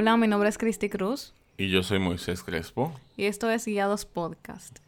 Hola, 0.00 0.16
mi 0.16 0.28
nombre 0.28 0.48
es 0.48 0.56
Cristi 0.56 0.88
Cruz. 0.88 1.34
Y 1.58 1.68
yo 1.68 1.82
soy 1.82 1.98
Moisés 1.98 2.42
Crespo. 2.42 2.90
Y 3.18 3.26
esto 3.26 3.50
es 3.50 3.66
Guiados 3.66 4.06
Podcast. 4.06 4.78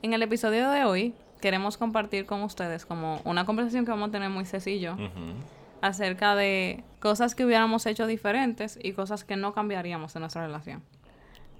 En 0.00 0.14
el 0.14 0.22
episodio 0.22 0.70
de 0.70 0.84
hoy 0.86 1.12
queremos 1.42 1.76
compartir 1.76 2.24
con 2.24 2.40
ustedes 2.40 2.86
como 2.86 3.20
una 3.26 3.44
conversación 3.44 3.84
que 3.84 3.90
vamos 3.90 4.08
a 4.08 4.12
tener 4.12 4.30
Moisés 4.30 4.66
y 4.68 4.80
yo 4.80 4.96
acerca 5.82 6.34
de 6.34 6.82
cosas 6.98 7.34
que 7.34 7.44
hubiéramos 7.44 7.84
hecho 7.84 8.06
diferentes 8.06 8.78
y 8.82 8.92
cosas 8.92 9.22
que 9.22 9.36
no 9.36 9.52
cambiaríamos 9.52 10.16
en 10.16 10.20
nuestra 10.20 10.46
relación. 10.46 10.82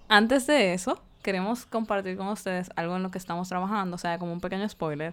Antes 0.09 0.47
de 0.47 0.73
eso, 0.73 1.03
queremos 1.23 1.67
compartir 1.67 2.17
con 2.17 2.29
ustedes 2.29 2.71
algo 2.75 2.97
en 2.97 3.03
lo 3.03 3.11
que 3.11 3.19
estamos 3.19 3.51
trabajando, 3.51 3.97
o 3.97 3.99
sea, 3.99 4.19
como 4.19 4.33
un 4.33 4.41
pequeño 4.41 4.67
spoiler. 4.67 5.13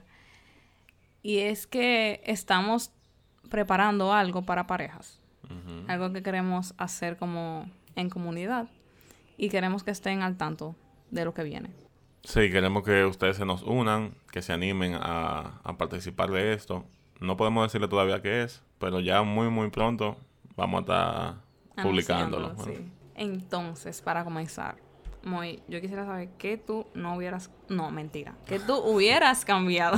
Y 1.23 1.39
es 1.39 1.67
que 1.67 2.22
estamos 2.23 2.89
preparando 3.50 4.14
algo 4.14 4.44
para 4.44 4.66
parejas. 4.66 5.20
Algo 5.88 6.12
que 6.14 6.23
queremos 6.23 6.73
hacer 6.78 7.18
como 7.18 7.70
en 7.96 8.09
comunidad. 8.09 8.68
Y 9.38 9.50
queremos 9.50 9.84
que 9.84 9.92
estén 9.92 10.22
al 10.22 10.38
tanto 10.38 10.76
de 11.09 11.26
lo 11.26 11.34
que 11.34 11.44
viene. 11.44 11.72
Sí, 12.23 12.52
queremos 12.52 12.84
que 12.84 13.05
ustedes 13.05 13.38
se 13.38 13.46
nos 13.46 13.64
unan, 13.64 14.14
que 14.32 14.42
se 14.42 14.54
animen 14.54 14.95
a, 14.95 15.62
participar 15.78 16.30
de 16.30 16.54
esto. 16.54 16.86
No 17.20 17.38
podemos 17.38 17.66
decirle 17.66 17.88
todavía 17.88 18.22
qué 18.22 18.44
es, 18.44 18.64
pero 18.78 19.00
ya 19.00 19.23
muy, 19.23 19.50
muy 19.50 19.70
pronto 19.70 20.18
vamos 20.56 20.80
a 20.80 20.82
estar 20.82 21.84
publicándolo. 21.84 22.56
Entonces, 23.16 24.02
para 24.02 24.23
comenzar, 24.23 24.78
Muy, 25.23 25.62
yo 25.68 25.80
quisiera 25.81 26.06
saber 26.06 26.30
qué 26.40 26.58
tú 26.58 26.88
no 26.95 27.16
hubieras... 27.16 27.52
No, 27.70 27.92
mentira. 27.92 28.36
Que 28.48 28.59
tú 28.59 28.76
hubieras 28.84 29.45
cambiado 29.45 29.98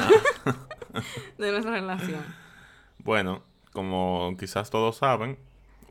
de 1.38 1.52
nuestra 1.52 1.72
relación. 1.72 2.24
Bueno, 3.00 3.42
como 3.72 4.36
quizás 4.38 4.70
todos 4.70 4.98
saben, 4.98 5.38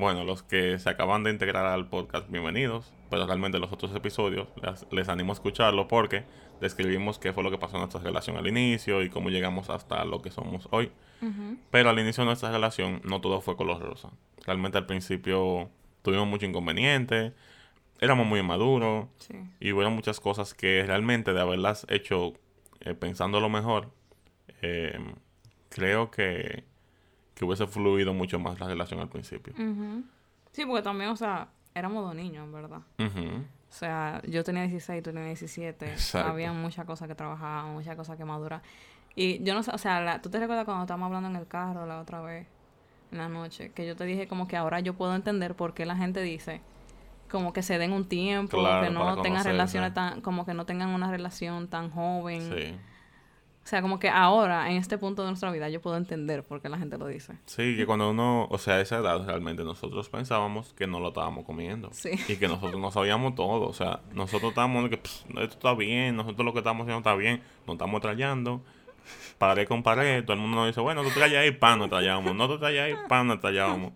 bueno, 0.03 0.25
los 0.25 0.43
que 0.43 0.81
se 0.81 0.91
acaban 0.91 1.23
de 1.23 1.31
integrar 1.31 1.65
al 1.65 1.87
podcast, 1.87 2.29
bienvenidos. 2.29 2.93
Pero 3.09 3.25
realmente 3.25 3.61
los 3.61 3.71
otros 3.71 3.95
episodios 3.95 4.49
les, 4.91 5.09
animo 5.09 5.31
a 5.31 5.35
escucharlo 5.35 5.87
porque 5.87 6.25
describimos 6.61 7.21
qué 7.21 7.33
fue 7.33 7.45
lo 7.45 7.53
que 7.53 7.59
pasó 7.59 7.77
en 7.77 7.83
nuestra 7.83 8.01
relación 8.01 8.37
al 8.37 8.49
inicio 8.49 9.03
y 9.03 9.11
cómo 9.11 9.31
llegamos 9.31 9.71
hasta 9.71 10.05
lo 10.05 10.21
que 10.21 10.33
somos 10.33 10.67
hoy. 10.73 10.91
Pero 11.71 11.91
al 11.91 12.01
inicio 12.01 12.23
de 12.23 12.27
nuestra 12.27 12.51
relación 12.51 13.01
no 13.05 13.21
todo 13.21 13.41
fue 13.41 13.57
color 13.57 13.81
rosa. 13.81 14.11
Realmente 14.45 14.77
al 14.77 14.87
principio 14.87 15.71
tuvimos 16.03 16.27
mucho 16.27 16.47
inconveniente, 16.47 17.33
éramos 18.01 18.27
muy 18.27 18.41
inmaduros 18.41 19.07
y 19.61 19.71
hubo 19.71 19.89
muchas 19.89 20.19
cosas 20.19 20.53
que 20.53 20.83
realmente 20.85 21.33
de 21.33 21.41
haberlas 21.41 21.87
hecho 21.89 22.33
eh, 22.81 22.95
pensando 22.95 23.39
lo 23.39 23.49
mejor, 23.49 23.93
eh, 24.63 24.99
creo 25.69 26.11
que 26.11 26.65
que 27.35 27.45
hubiese 27.45 27.67
fluido 27.67 28.15
mucho 28.15 28.39
más 28.39 28.59
la 28.61 28.69
relación 28.69 29.01
al 29.01 29.09
principio. 29.09 29.55
Sí, 30.53 30.67
porque 30.67 30.83
también, 30.83 31.11
o 31.11 31.17
sea, 31.17 31.49
éramos 31.75 32.05
dos 32.05 32.15
niños, 32.15 32.45
en 32.45 32.53
verdad. 32.53 32.81
O 32.99 33.75
sea, 33.75 34.21
yo 34.27 34.45
tenía 34.45 34.63
16, 34.63 35.03
tú 35.03 35.11
tenías 35.13 35.41
17. 35.41 35.95
Había 36.19 36.53
muchas 36.53 36.85
cosas 36.85 37.09
que 37.09 37.15
trabajar, 37.15 37.65
muchas 37.67 37.97
cosas 37.97 38.17
que 38.17 38.25
madurar. 38.25 38.63
Y 39.15 39.43
yo 39.43 39.55
no 39.55 39.63
sé, 39.63 39.71
o 39.73 39.79
sea, 39.79 40.21
¿tú 40.23 40.31
te 40.31 40.39
recuerdas 40.39 40.65
cuando 40.65 40.85
estábamos 40.85 41.07
hablando 41.07 41.29
en 41.29 41.37
el 41.37 41.47
carro 41.47 41.87
la 41.87 42.01
otra 42.01 42.21
vez, 42.21 42.47
en 43.11 43.19
la 43.19 43.29
noche? 43.29 43.73
Que 43.73 43.87
yo 43.87 43.97
te 43.97 44.05
dije 44.05 44.29
como 44.29 44.49
que 44.49 44.57
ahora 44.57 44.81
yo 44.81 44.95
puedo 44.95 45.15
entender 45.15 45.55
por 45.55 45.75
qué 45.75 45.87
la 45.87 45.97
gente 45.97 46.21
dice 46.21 46.61
como 47.31 47.55
que 47.55 47.63
se 47.63 47.79
den 47.79 47.93
un 47.93 48.07
tiempo, 48.07 48.59
que 48.83 48.91
no 48.91 49.23
tengan 49.23 49.43
relaciones 49.43 49.95
tan, 49.95 50.21
como 50.21 50.45
que 50.45 50.53
no 50.53 50.67
tengan 50.67 50.91
una 50.91 51.11
relación 51.11 51.67
tan 51.69 51.91
joven. 51.91 52.43
Sí. 52.43 52.77
O 53.65 53.67
sea, 53.67 53.81
como 53.81 54.01
que 54.01 54.09
ahora, 54.09 54.71
en 54.71 54.77
este 54.77 54.99
punto 54.99 55.23
de 55.23 55.29
nuestra 55.29 55.53
vida, 55.53 55.69
yo 55.69 55.81
puedo 55.81 55.97
entender 55.97 56.43
por 56.43 56.61
qué 56.61 56.69
la 56.69 56.79
gente 56.79 56.99
lo 56.99 57.07
dice. 57.07 57.39
Sí, 57.47 57.77
que 57.77 57.87
cuando 57.87 58.11
uno, 58.11 58.49
o 58.51 58.59
sea, 58.59 58.75
a 58.75 58.81
esa 58.81 58.99
edad 58.99 59.25
realmente 59.25 59.63
nosotros 59.63 60.09
pensábamos 60.09 60.73
que 60.75 60.89
no 60.89 60.99
lo 60.99 61.09
estábamos 61.09 61.45
comiendo. 61.45 61.89
Sí. 61.93 62.11
Y 62.29 62.37
que 62.37 62.49
nosotros 62.49 62.81
no 62.81 62.91
sabíamos 62.91 63.37
todo. 63.37 63.69
O 63.69 63.73
sea, 63.73 64.01
nosotros 64.13 64.51
estábamos 64.51 64.89
que 64.89 64.97
esto 64.97 65.43
está 65.43 65.75
bien, 65.75 66.17
nosotros 66.17 66.45
lo 66.45 66.53
que 66.53 66.59
estamos 66.59 66.83
haciendo 66.83 66.99
está 66.99 67.15
bien, 67.15 67.41
nos 67.67 67.75
estamos 67.75 68.01
trayendo. 68.01 68.63
Pared 69.39 69.69
con 69.69 69.83
pared, 69.83 70.25
todo 70.25 70.35
el 70.35 70.41
mundo 70.41 70.57
nos 70.57 70.67
dice, 70.67 70.81
bueno, 70.81 71.03
tú 71.05 71.11
traes 71.11 71.35
ahí 71.35 71.53
pan, 71.53 71.79
nos 71.79 71.89
trayamos. 71.89 72.35
No 72.35 72.49
tú 72.49 72.59
traes 72.59 72.81
ahí 72.81 72.95
pan, 73.09 73.29
nos 73.29 73.41
trayamos. 73.41 73.93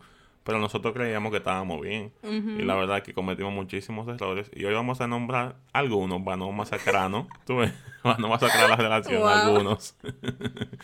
Pero 0.46 0.60
nosotros 0.60 0.94
creíamos 0.94 1.32
que 1.32 1.38
estábamos 1.38 1.80
bien. 1.80 2.12
Y 2.22 2.62
la 2.62 2.76
verdad 2.76 2.98
es 2.98 3.02
que 3.02 3.12
cometimos 3.12 3.52
muchísimos 3.52 4.06
errores. 4.06 4.48
Y 4.54 4.64
hoy 4.64 4.72
vamos 4.72 5.00
a 5.00 5.08
nombrar 5.08 5.56
algunos 5.72 6.22
para 6.22 6.36
no 6.36 6.52
masacrarnos. 6.52 7.26
Tú 7.44 7.56
ves, 7.56 7.72
para 8.00 8.16
no 8.18 8.28
masacrar 8.28 8.70
la 8.70 8.76
relación, 8.76 9.26
algunos. 9.26 9.96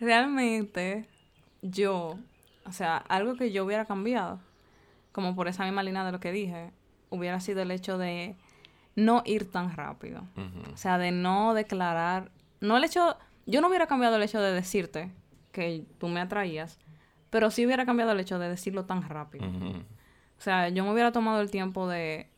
Realmente, 0.00 1.06
yo, 1.60 2.16
o 2.64 2.72
sea, 2.72 2.96
algo 2.96 3.34
que 3.34 3.52
yo 3.52 3.66
hubiera 3.66 3.84
cambiado, 3.84 4.40
como 5.12 5.36
por 5.36 5.46
esa 5.46 5.64
misma 5.64 5.82
línea 5.82 6.02
de 6.02 6.12
lo 6.12 6.20
que 6.20 6.32
dije, 6.32 6.72
hubiera 7.10 7.38
sido 7.40 7.60
el 7.60 7.70
hecho 7.70 7.98
de 7.98 8.34
no 8.96 9.22
ir 9.26 9.50
tan 9.50 9.76
rápido. 9.76 10.22
O 10.72 10.76
sea, 10.78 10.96
de 10.96 11.12
no 11.12 11.52
declarar, 11.52 12.30
no 12.60 12.78
el 12.78 12.84
hecho, 12.84 13.18
yo 13.44 13.60
no 13.60 13.68
hubiera 13.68 13.86
cambiado 13.86 14.16
el 14.16 14.22
hecho 14.22 14.40
de 14.40 14.54
decirte 14.54 15.12
que 15.52 15.84
tú 15.98 16.08
me 16.08 16.20
atraías, 16.20 16.78
pero 17.30 17.50
sí 17.50 17.64
hubiera 17.64 17.86
cambiado 17.86 18.12
el 18.12 18.20
hecho 18.20 18.38
de 18.38 18.48
decirlo 18.48 18.84
tan 18.84 19.08
rápido. 19.08 19.46
O 19.46 20.42
sea, 20.42 20.68
yo 20.68 20.84
me 20.84 20.92
hubiera 20.92 21.12
tomado 21.12 21.40
el 21.40 21.50
tiempo 21.50 21.88
de, 21.88 22.28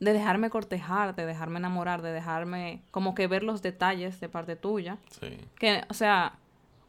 de 0.00 0.12
dejarme 0.12 0.50
cortejar, 0.50 1.14
de 1.14 1.26
dejarme 1.26 1.58
enamorar, 1.58 2.02
de 2.02 2.12
dejarme 2.12 2.82
como 2.90 3.14
que 3.14 3.26
ver 3.26 3.42
los 3.42 3.62
detalles 3.62 4.20
de 4.20 4.28
parte 4.28 4.56
tuya. 4.56 4.98
Sí. 5.20 5.38
Que, 5.58 5.84
o 5.88 5.94
sea, 5.94 6.38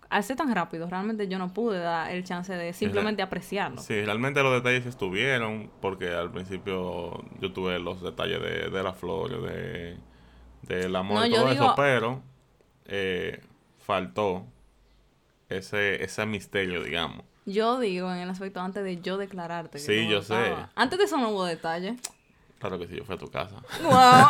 al 0.09 0.23
ser 0.23 0.35
tan 0.35 0.53
rápido, 0.53 0.89
realmente 0.89 1.27
yo 1.27 1.39
no 1.39 1.53
pude 1.53 1.79
dar 1.79 2.11
el 2.11 2.23
chance 2.23 2.53
de 2.53 2.73
simplemente 2.73 3.21
apreciarlo. 3.21 3.81
Sí, 3.81 4.03
realmente 4.03 4.43
los 4.43 4.53
detalles 4.53 4.85
estuvieron, 4.85 5.71
porque 5.79 6.09
al 6.09 6.31
principio 6.31 7.23
yo 7.39 7.53
tuve 7.53 7.79
los 7.79 8.01
detalles 8.01 8.41
de, 8.41 8.69
de 8.69 8.83
la 8.83 8.93
flor, 8.93 9.41
de 9.41 9.97
del 10.63 10.95
amor 10.95 11.27
y 11.27 11.31
todo 11.31 11.49
eso, 11.51 11.73
pero 11.75 12.21
eh, 12.85 13.41
faltó 13.79 14.45
ese, 15.57 16.03
ese 16.03 16.25
misterio, 16.25 16.84
digamos. 16.84 17.25
Yo 17.45 17.79
digo 17.79 18.12
en 18.12 18.19
el 18.19 18.29
aspecto 18.29 18.62
antes 18.62 18.84
de 18.84 19.01
yo 19.01 19.17
declararte. 19.17 19.78
Que 19.78 19.84
sí, 19.84 20.07
yo 20.07 20.22
sé. 20.22 20.56
Antes 20.75 21.00
de 21.00 21.06
eso 21.06 21.17
no 21.17 21.29
hubo 21.29 21.45
detalle. 21.45 21.95
Claro 22.59 22.78
que 22.78 22.88
sí, 22.88 22.95
yo 22.97 23.03
fui 23.03 23.16
a 23.16 23.17
tu 23.17 23.29
casa. 23.31 23.56
¡Wow! 23.81 24.28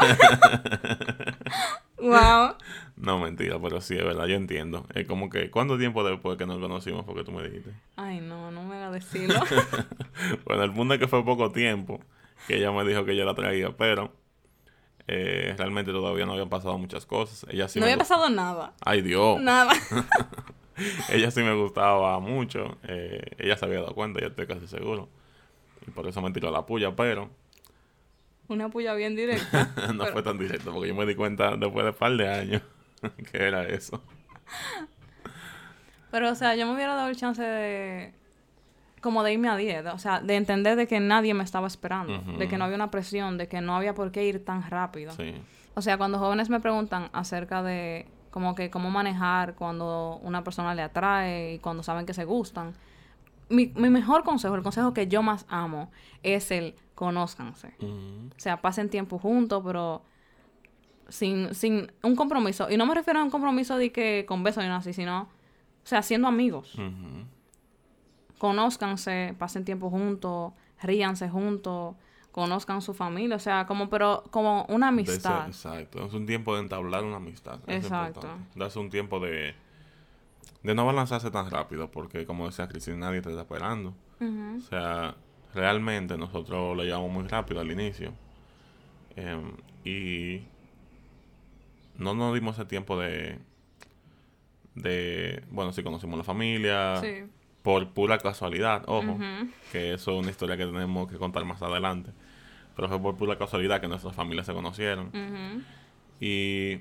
¡Wow! 1.98 2.56
No, 3.02 3.18
mentira, 3.18 3.60
pero 3.60 3.82
sí, 3.82 3.98
es 3.98 4.04
verdad, 4.04 4.28
yo 4.28 4.36
entiendo. 4.36 4.86
Es 4.94 5.08
como 5.08 5.28
que, 5.32 5.50
¿cuánto 5.50 5.76
tiempo 5.80 6.04
después 6.04 6.38
que 6.38 6.46
nos 6.46 6.60
conocimos 6.60 7.04
fue 7.04 7.16
que 7.16 7.24
tú 7.24 7.32
me 7.32 7.42
dijiste? 7.42 7.72
Ay, 7.96 8.22
no, 8.22 8.52
no 8.52 8.64
me 8.64 8.76
hagas 8.76 8.92
decirlo. 9.12 9.40
bueno, 10.46 10.64
el 10.64 10.72
punto 10.72 10.94
es 10.94 11.00
que 11.00 11.08
fue 11.08 11.26
poco 11.26 11.52
tiempo 11.52 12.00
que 12.48 12.58
ella 12.58 12.72
me 12.72 12.86
dijo 12.86 13.04
que 13.04 13.16
yo 13.16 13.26
la 13.26 13.34
traía, 13.34 13.76
pero 13.76 14.14
eh, 15.08 15.56
realmente 15.58 15.92
todavía 15.92 16.28
no 16.28 16.34
habían 16.34 16.50
pasado 16.50 16.78
muchas 16.78 17.08
cosas. 17.08 17.48
Ella 17.50 17.68
sí 17.68 17.80
no 17.80 17.86
había 17.86 17.98
pasado 17.98 18.30
nada. 18.30 18.74
Ay, 18.86 19.02
Dios. 19.02 19.42
Nada. 19.42 19.74
ella 21.10 21.32
sí 21.32 21.42
me 21.42 21.54
gustaba 21.54 22.20
mucho. 22.20 22.78
Eh, 22.88 23.22
ella 23.38 23.58
se 23.58 23.66
había 23.66 23.80
dado 23.80 23.94
cuenta, 23.94 24.20
ya 24.20 24.28
estoy 24.28 24.48
casi 24.48 24.68
seguro. 24.68 25.10
Y 25.88 25.92
por 25.92 26.08
eso 26.08 26.22
me 26.22 26.32
tiró 26.32 26.52
la 26.52 26.66
puya, 26.66 26.96
pero... 26.96 27.30
Una 28.48 28.70
puya 28.70 28.94
bien 28.94 29.16
directa. 29.18 29.74
no 29.94 30.06
fue 30.08 30.24
tan 30.24 30.38
directa, 30.38 30.72
porque 30.72 30.90
yo 30.90 30.96
me 30.96 31.06
di 31.06 31.16
cuenta 31.16 31.56
después 31.56 31.84
de 31.86 31.92
un 31.92 31.98
par 31.98 32.18
de 32.18 32.30
años 32.30 32.62
que 33.32 33.38
era 33.38 33.66
eso. 33.66 34.02
Pero, 36.12 36.30
o 36.30 36.36
sea, 36.36 36.56
yo 36.56 36.66
me 36.66 36.76
hubiera 36.76 36.96
dado 36.96 37.10
el 37.10 37.16
chance 37.16 37.42
de... 37.42 38.14
Como 39.00 39.24
de 39.24 39.34
irme 39.34 39.50
a 39.50 39.56
dieta, 39.56 39.96
o 39.96 39.98
sea, 39.98 40.20
de 40.20 40.36
entender 40.36 40.76
de 40.76 40.86
que 40.86 41.00
nadie 41.00 41.34
me 41.34 41.44
estaba 41.44 41.66
esperando, 41.66 42.20
de 42.38 42.48
que 42.48 42.60
no 42.60 42.66
había 42.66 42.76
una 42.76 42.92
presión, 42.92 43.36
de 43.40 43.48
que 43.48 43.60
no 43.60 43.76
había 43.76 43.96
por 43.96 44.12
qué 44.12 44.26
ir 44.26 44.46
tan 44.46 44.70
rápido. 44.70 45.12
Sí. 45.14 45.34
O 45.74 45.82
sea, 45.82 45.98
cuando 45.98 46.20
jóvenes 46.20 46.52
me 46.52 46.60
preguntan 46.60 47.10
acerca 47.12 47.64
de 47.64 48.06
como 48.32 48.56
que 48.56 48.70
cómo 48.70 48.90
manejar 48.90 49.56
cuando 49.56 50.20
una 50.24 50.44
persona 50.44 50.74
le 50.74 50.82
atrae 50.82 51.54
y 51.54 51.60
cuando 51.60 51.84
saben 51.84 52.06
que 52.06 52.14
se 52.14 52.26
gustan. 52.26 52.74
Mi, 53.50 53.68
mi 53.76 53.90
mejor 53.90 54.24
consejo, 54.24 54.56
el 54.56 54.64
consejo 54.64 54.94
que 54.94 55.08
yo 55.08 55.22
más 55.22 55.46
amo, 55.50 55.92
es 56.24 56.52
el 56.52 56.76
conózcanse. 56.96 57.74
O 57.82 58.40
sea, 58.40 58.62
pasen 58.62 58.90
tiempo 58.90 59.20
juntos, 59.20 59.62
pero 59.66 60.04
sin, 61.10 61.54
sin 61.54 61.92
un 62.02 62.16
compromiso. 62.16 62.70
Y 62.70 62.78
no 62.78 62.86
me 62.86 62.96
refiero 62.96 63.20
a 63.20 63.24
un 63.24 63.30
compromiso 63.30 63.76
de 63.78 63.92
que 63.92 64.26
con 64.26 64.44
besos 64.44 64.64
y 64.64 64.68
nada 64.68 64.80
así, 64.80 64.94
sino, 64.94 65.24
o 65.24 65.28
sea, 65.84 66.02
siendo 66.02 66.30
amigos. 66.30 66.78
Conózcanse, 68.38 69.36
pasen 69.38 69.66
tiempo 69.66 69.90
juntos, 69.90 70.54
ríanse 70.82 71.30
juntos 71.30 71.96
conozcan 72.32 72.82
su 72.82 72.94
familia, 72.94 73.36
o 73.36 73.40
sea, 73.40 73.66
como 73.66 73.90
pero 73.90 74.24
como 74.32 74.66
una 74.70 74.90
amistad. 74.90 75.48
exacto, 75.48 76.06
es 76.06 76.14
un 76.14 76.26
tiempo 76.26 76.56
de 76.56 76.62
entablar 76.62 77.04
una 77.04 77.18
amistad. 77.18 77.60
Exacto. 77.68 78.28
Darse 78.56 78.80
un 78.80 78.90
tiempo 78.90 79.20
de 79.20 79.56
de 80.64 80.76
no 80.76 80.86
balanzarse 80.86 81.32
tan 81.32 81.50
rápido, 81.50 81.90
porque 81.90 82.26
como 82.26 82.46
decía 82.46 82.68
Cristina, 82.68 82.98
nadie 82.98 83.22
te 83.22 83.30
está 83.30 83.42
esperando. 83.42 83.94
O 84.20 84.62
sea, 84.70 85.16
realmente 85.56 86.16
nosotros 86.16 86.78
lo 86.78 86.84
llevamos 86.84 87.12
muy 87.12 87.28
rápido 87.28 87.60
al 87.60 87.72
inicio. 87.72 88.14
Em, 89.16 89.54
y 89.84 90.44
no 91.98 92.14
nos 92.14 92.34
dimos 92.36 92.56
ese 92.56 92.66
tiempo 92.66 93.00
de 93.00 93.40
de 94.76 95.44
bueno, 95.50 95.74
sí 95.74 95.84
conocimos 95.84 96.18
la 96.18 96.24
familia. 96.24 96.98
Sí. 97.02 97.24
Por 97.64 97.90
pura 97.90 98.18
casualidad, 98.18 98.84
ojo, 98.88 99.18
que 99.72 99.94
eso 99.94 100.12
es 100.12 100.18
una 100.18 100.32
historia 100.32 100.58
que 100.58 100.66
tenemos 100.66 101.10
que 101.10 101.18
contar 101.18 101.46
más 101.46 101.62
adelante, 101.62 102.12
pero 102.76 102.88
fue 102.88 103.00
por 103.00 103.16
pura 103.18 103.38
casualidad 103.38 103.80
que 103.82 103.88
nuestras 103.88 104.16
familias 104.16 104.48
se 104.48 104.54
conocieron. 104.54 105.12
Y, 106.20 106.78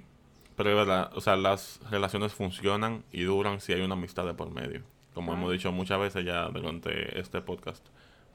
pero 0.57 0.71
es 0.71 0.77
verdad, 0.77 1.11
o 1.15 1.21
sea, 1.21 1.37
las 1.37 1.81
relaciones 1.91 2.33
funcionan 2.33 3.05
y 3.13 3.23
duran 3.23 3.61
si 3.61 3.73
hay 3.73 3.81
una 3.83 3.95
amistad 3.95 4.25
de 4.27 4.35
por 4.35 4.51
medio, 4.51 4.83
como 5.15 5.33
hemos 5.35 5.53
dicho 5.53 5.73
muchas 5.73 6.01
veces 6.01 6.25
ya 6.25 6.49
durante 6.49 7.19
este 7.19 7.41
podcast, 7.41 7.87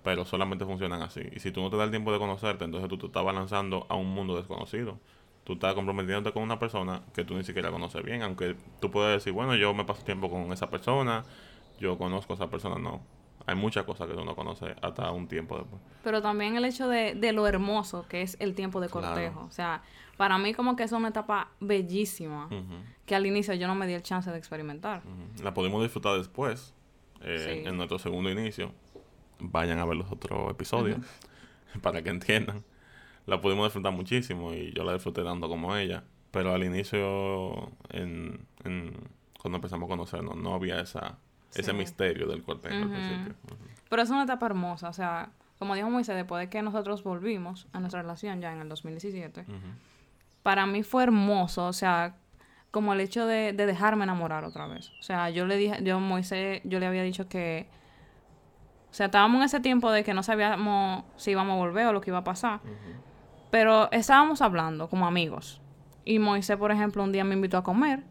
pero 0.03 0.24
solamente 0.25 0.65
funcionan 0.65 1.01
así. 1.01 1.21
Y 1.36 1.39
si 1.39 1.51
tú 1.51 1.62
no 1.62 1.71
te 1.71 1.77
das 1.77 1.86
el 1.86 1.91
tiempo 1.91 2.12
de 2.12 2.19
conocerte, 2.19 2.65
entonces 2.65 2.89
tú 2.89 2.98
te 2.98 3.07
estás 3.07 3.24
balanzando 3.24 3.88
a 3.89 3.95
un 3.95 4.09
mundo 4.13 4.36
desconocido. 4.36 5.00
Tú 5.44 5.53
estás 5.53 5.75
comprometiéndote 5.75 6.31
con 6.31 6.41
una 6.41 6.57
persona 6.57 7.01
que 7.13 7.24
tú 7.24 7.36
ni 7.36 7.44
siquiera 7.44 7.69
conoces 7.71 8.03
bien, 8.03 8.24
aunque 8.24 8.56
tú 8.80 8.89
puedes 8.89 9.13
decir, 9.13 9.31
bueno, 9.31 9.56
yo 9.56 9.74
me 9.75 9.86
paso 9.86 10.03
tiempo 10.03 10.30
con 10.30 10.51
esa 10.51 10.69
persona, 10.71 11.24
yo 11.80 11.98
conozco 11.98 12.33
a 12.33 12.36
esa 12.36 12.50
persona, 12.50 12.77
no. 12.77 13.01
Hay 13.48 13.56
muchas 13.56 13.83
cosas 13.83 14.07
que 14.07 14.16
tú 14.16 14.25
no 14.25 14.36
conoces 14.36 14.75
hasta 14.81 15.12
un 15.12 15.27
tiempo 15.27 15.57
después. 15.57 15.81
Pero 16.04 16.22
también 16.22 16.56
el 16.56 16.66
hecho 16.66 16.88
de, 16.88 17.13
de 17.13 17.31
lo 17.31 17.45
hermoso 17.45 18.07
que 18.07 18.24
es 18.24 18.38
el 18.39 18.56
tiempo 18.56 18.81
de 18.81 18.89
cortejo. 18.89 19.42
O 19.42 19.51
sea, 19.51 19.83
para 20.18 20.39
mí 20.39 20.54
como 20.56 20.75
que 20.75 20.83
es 20.83 20.92
una 20.92 21.10
etapa 21.10 21.51
bellísima 21.60 22.50
que 23.06 23.13
al 23.13 23.25
inicio 23.27 23.54
yo 23.54 23.68
no 23.68 23.75
me 23.75 23.86
di 23.86 23.94
el 23.94 24.01
chance 24.01 24.31
de 24.31 24.38
experimentar. 24.38 25.04
La 25.44 25.54
pudimos 25.54 25.83
disfrutar 25.83 26.18
después, 26.18 26.74
eh, 27.22 27.63
en 27.68 27.77
nuestro 27.77 28.00
segundo 28.00 28.31
inicio. 28.31 28.72
Vayan 29.38 29.77
a 29.77 29.86
ver 29.86 29.98
los 29.98 30.12
otros 30.12 30.50
episodios 30.50 31.00
para 31.83 32.01
que 32.01 32.10
entiendan 32.10 32.63
la 33.25 33.42
pudimos 33.42 33.66
disfrutar 33.68 33.92
muchísimo 33.92 34.54
y 34.54 34.72
yo 34.74 34.83
la 34.83 34.94
disfruté 34.94 35.24
tanto 35.24 35.48
como 35.50 35.75
ella. 35.75 36.04
Pero 36.31 36.54
al 36.54 36.63
inicio, 36.63 37.72
en, 37.89 38.48
cuando 39.39 39.57
empezamos 39.57 39.88
a 39.88 39.89
conocernos, 39.89 40.36
no 40.36 40.54
había 40.54 40.80
esa, 40.81 41.18
ese 41.55 41.73
misterio 41.73 42.27
del 42.27 42.43
cortejo 42.43 42.89
Pero 43.89 44.01
es 44.01 44.09
una 44.09 44.23
etapa 44.23 44.45
hermosa, 44.45 44.89
o 44.89 44.93
sea, 44.93 45.29
como 45.57 45.75
dijo 45.75 45.89
Moisés, 45.89 46.15
después 46.15 46.41
de 46.41 46.49
que 46.49 46.61
nosotros 46.61 47.03
volvimos 47.03 47.67
a 47.73 47.79
nuestra 47.79 48.01
relación 48.01 48.41
ya 48.41 48.51
en 48.51 48.59
el 48.59 48.69
2017, 48.69 49.45
para 50.43 50.65
mí 50.65 50.83
fue 50.83 51.03
hermoso, 51.03 51.67
o 51.67 51.73
sea, 51.73 52.15
como 52.71 52.93
el 52.93 52.99
hecho 52.99 53.25
de, 53.25 53.53
de, 53.53 53.65
dejarme 53.65 54.03
enamorar 54.03 54.43
otra 54.43 54.67
vez. 54.67 54.91
O 54.99 55.03
sea, 55.03 55.29
yo 55.29 55.45
le 55.45 55.55
dije, 55.55 55.81
yo 55.81 55.99
Moisés, 56.01 56.61
yo 56.65 56.79
le 56.79 56.85
había 56.85 57.03
dicho 57.03 57.29
que, 57.29 57.67
o 58.91 58.93
sea, 58.93 59.05
estábamos 59.05 59.39
en 59.39 59.43
ese 59.45 59.59
tiempo 59.61 59.91
de 59.91 60.03
que 60.03 60.13
no 60.13 60.23
sabíamos 60.23 61.03
si 61.15 61.31
íbamos 61.31 61.53
a 61.53 61.57
volver 61.57 61.87
o 61.87 61.93
lo 61.93 62.01
que 62.01 62.11
iba 62.11 62.19
a 62.19 62.23
pasar. 62.23 62.59
Pero 63.49 63.89
estábamos 63.91 64.41
hablando 64.41 64.89
como 64.89 65.07
amigos. 65.07 65.61
Y 66.03 66.19
Moisés, 66.19 66.57
por 66.57 66.71
ejemplo, 66.71 67.03
un 67.03 67.11
día 67.11 67.23
me 67.23 67.35
invitó 67.35 67.57
a 67.57 67.63
comer. 67.63 68.03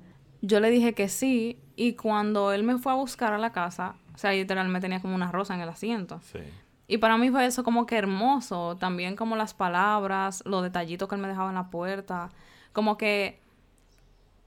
Yo 0.42 0.60
le 0.60 0.70
dije 0.70 0.94
que 0.94 1.08
sí. 1.08 1.58
Y 1.76 1.94
cuando 1.94 2.52
él 2.52 2.62
me 2.62 2.78
fue 2.78 2.92
a 2.92 2.94
buscar 2.94 3.32
a 3.32 3.38
la 3.38 3.50
casa, 3.50 3.96
o 4.14 4.18
sea, 4.18 4.32
literalmente 4.32 4.84
tenía 4.84 5.00
como 5.00 5.14
una 5.14 5.32
rosa 5.32 5.54
en 5.54 5.60
el 5.60 5.68
asiento. 5.68 6.20
Sí. 6.22 6.40
Y 6.86 6.98
para 6.98 7.16
mí 7.16 7.30
fue 7.30 7.46
eso 7.46 7.64
como 7.64 7.86
que 7.86 7.96
hermoso. 7.96 8.76
También 8.76 9.16
como 9.16 9.36
las 9.36 9.54
palabras, 9.54 10.42
los 10.46 10.62
detallitos 10.62 11.08
que 11.08 11.14
él 11.14 11.20
me 11.20 11.28
dejaba 11.28 11.48
en 11.48 11.56
la 11.56 11.70
puerta. 11.70 12.30
Como 12.72 12.96
que 12.96 13.40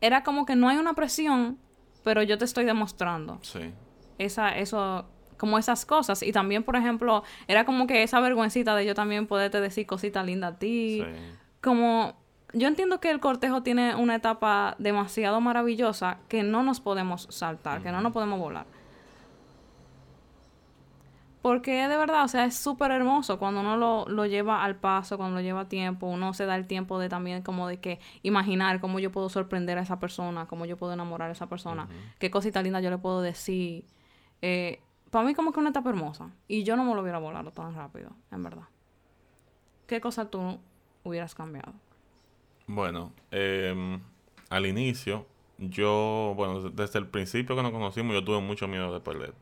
era 0.02 0.24
como 0.24 0.46
que 0.46 0.56
no 0.56 0.70
hay 0.70 0.78
una 0.78 0.94
presión, 0.94 1.58
pero 2.04 2.22
yo 2.22 2.38
te 2.38 2.46
estoy 2.46 2.66
demostrando. 2.66 3.40
Sí. 3.42 3.74
Esa, 4.18 4.58
eso 4.58 5.06
como 5.38 5.58
esas 5.58 5.86
cosas. 5.86 6.22
Y 6.24 6.32
también, 6.32 6.64
por 6.64 6.76
ejemplo, 6.76 7.24
era 7.48 7.66
como 7.66 7.88
que 7.88 8.04
esa 8.04 8.20
vergüencita 8.20 8.76
de 8.76 8.86
yo 8.86 8.96
también 8.96 9.28
poderte 9.28 9.62
decir 9.62 9.86
cositas 9.86 10.26
lindas 10.26 10.54
a 10.54 10.60
ti. 10.60 11.04
Como 11.62 12.16
yo 12.54 12.68
entiendo 12.68 13.00
que 13.00 13.10
el 13.10 13.20
cortejo 13.20 13.62
tiene 13.64 13.96
una 13.96 14.16
etapa 14.16 14.76
demasiado 14.80 15.42
maravillosa 15.42 16.20
que 16.28 16.44
no 16.44 16.64
nos 16.64 16.80
podemos 16.80 17.28
saltar, 17.30 17.82
que 17.82 17.92
no 17.92 18.02
nos 18.02 18.14
podemos 18.14 18.40
volar. 18.40 18.66
Porque 21.42 21.88
de 21.88 21.98
verdad, 21.98 22.26
o 22.26 22.28
sea, 22.28 22.46
es 22.46 22.56
súper 22.56 22.92
hermoso 22.92 23.40
cuando 23.40 23.62
uno 23.62 23.78
lo, 23.78 24.06
lo, 24.08 24.26
lleva 24.26 24.64
al 24.64 24.76
paso, 24.76 25.18
cuando 25.18 25.38
lo 25.38 25.42
lleva 25.42 25.62
a 25.62 25.70
tiempo, 25.70 26.08
uno 26.08 26.34
se 26.34 26.46
da 26.46 26.56
el 26.56 26.68
tiempo 26.68 27.00
de 27.00 27.10
también 27.10 27.42
como 27.42 27.68
de 27.68 27.80
que 27.80 28.00
imaginar 28.24 28.82
cómo 28.82 29.00
yo 29.00 29.12
puedo 29.12 29.30
sorprender 29.30 29.78
a 29.78 29.82
esa 29.82 30.00
persona, 30.00 30.46
cómo 30.46 30.66
yo 30.66 30.78
puedo 30.78 30.94
enamorar 30.94 31.30
a 31.30 31.34
esa 31.34 31.48
persona, 31.48 31.88
qué 32.20 32.32
cosita 32.32 32.62
linda 32.62 32.82
yo 32.82 32.90
le 32.90 32.98
puedo 32.98 33.22
decir. 33.22 33.86
Eh, 34.42 34.82
para 35.10 35.26
mí 35.26 35.34
como 35.36 35.54
que 35.54 35.60
una 35.60 35.70
etapa 35.70 35.90
hermosa. 35.90 36.32
Y 36.48 36.64
yo 36.64 36.76
no 36.76 36.84
me 36.84 36.94
lo 36.94 37.02
hubiera 37.02 37.20
volado 37.20 37.52
tan 37.52 37.74
rápido, 37.76 38.12
en 38.32 38.44
verdad. 38.44 38.66
¿Qué 39.86 40.02
cosa 40.02 40.30
tú 40.30 40.60
hubieras 41.04 41.34
cambiado? 41.34 41.74
Bueno, 42.68 43.14
em, 43.32 44.02
al 44.50 44.66
inicio, 44.66 45.26
yo, 45.58 46.34
bueno, 46.36 46.70
desde 46.70 47.00
el 47.00 47.08
principio 47.08 47.56
que 47.56 47.64
nos 47.64 47.72
conocimos, 47.72 48.14
yo 48.14 48.24
tuve 48.24 48.42
mucho 48.42 48.68
miedo 48.68 48.94
de 48.94 49.00
perder. 49.00 49.34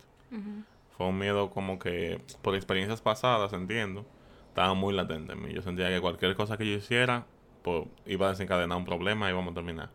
Fue 0.97 1.07
un 1.07 1.17
miedo 1.17 1.49
como 1.49 1.79
que, 1.79 2.21
por 2.41 2.55
experiencias 2.55 3.01
pasadas, 3.01 3.51
entiendo, 3.53 4.05
estaba 4.49 4.73
muy 4.75 4.93
latente 4.93 5.33
en 5.33 5.41
mí. 5.41 5.53
Yo 5.53 5.61
sentía 5.61 5.89
que 5.89 5.99
cualquier 5.99 6.35
cosa 6.35 6.57
que 6.57 6.65
yo 6.65 6.77
hiciera, 6.77 7.25
pues, 7.63 7.85
iba 8.05 8.27
a 8.27 8.29
desencadenar 8.29 8.77
un 8.77 8.85
problema 8.85 9.27
y 9.27 9.31
íbamos 9.31 9.51
a 9.51 9.55
terminar. 9.55 9.89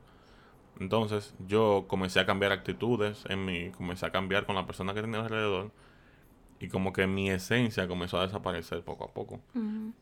Entonces 0.81 1.35
yo 1.47 1.85
comencé 1.89 2.21
a 2.21 2.27
cambiar 2.27 2.53
actitudes 2.53 3.25
en 3.29 3.45
mí, 3.45 3.71
comencé 3.71 4.07
a 4.07 4.11
cambiar 4.11 4.47
con 4.47 4.57
la 4.57 4.67
persona 4.67 4.95
que 4.95 5.03
tenía 5.03 5.21
alrededor 5.21 5.71
y 6.61 6.69
como 6.69 6.93
que 6.93 7.07
mi 7.07 7.31
esencia 7.31 7.89
comenzó 7.89 8.21
a 8.21 8.27
desaparecer 8.27 8.83
poco 8.83 9.05
a 9.05 9.13
poco. 9.15 9.41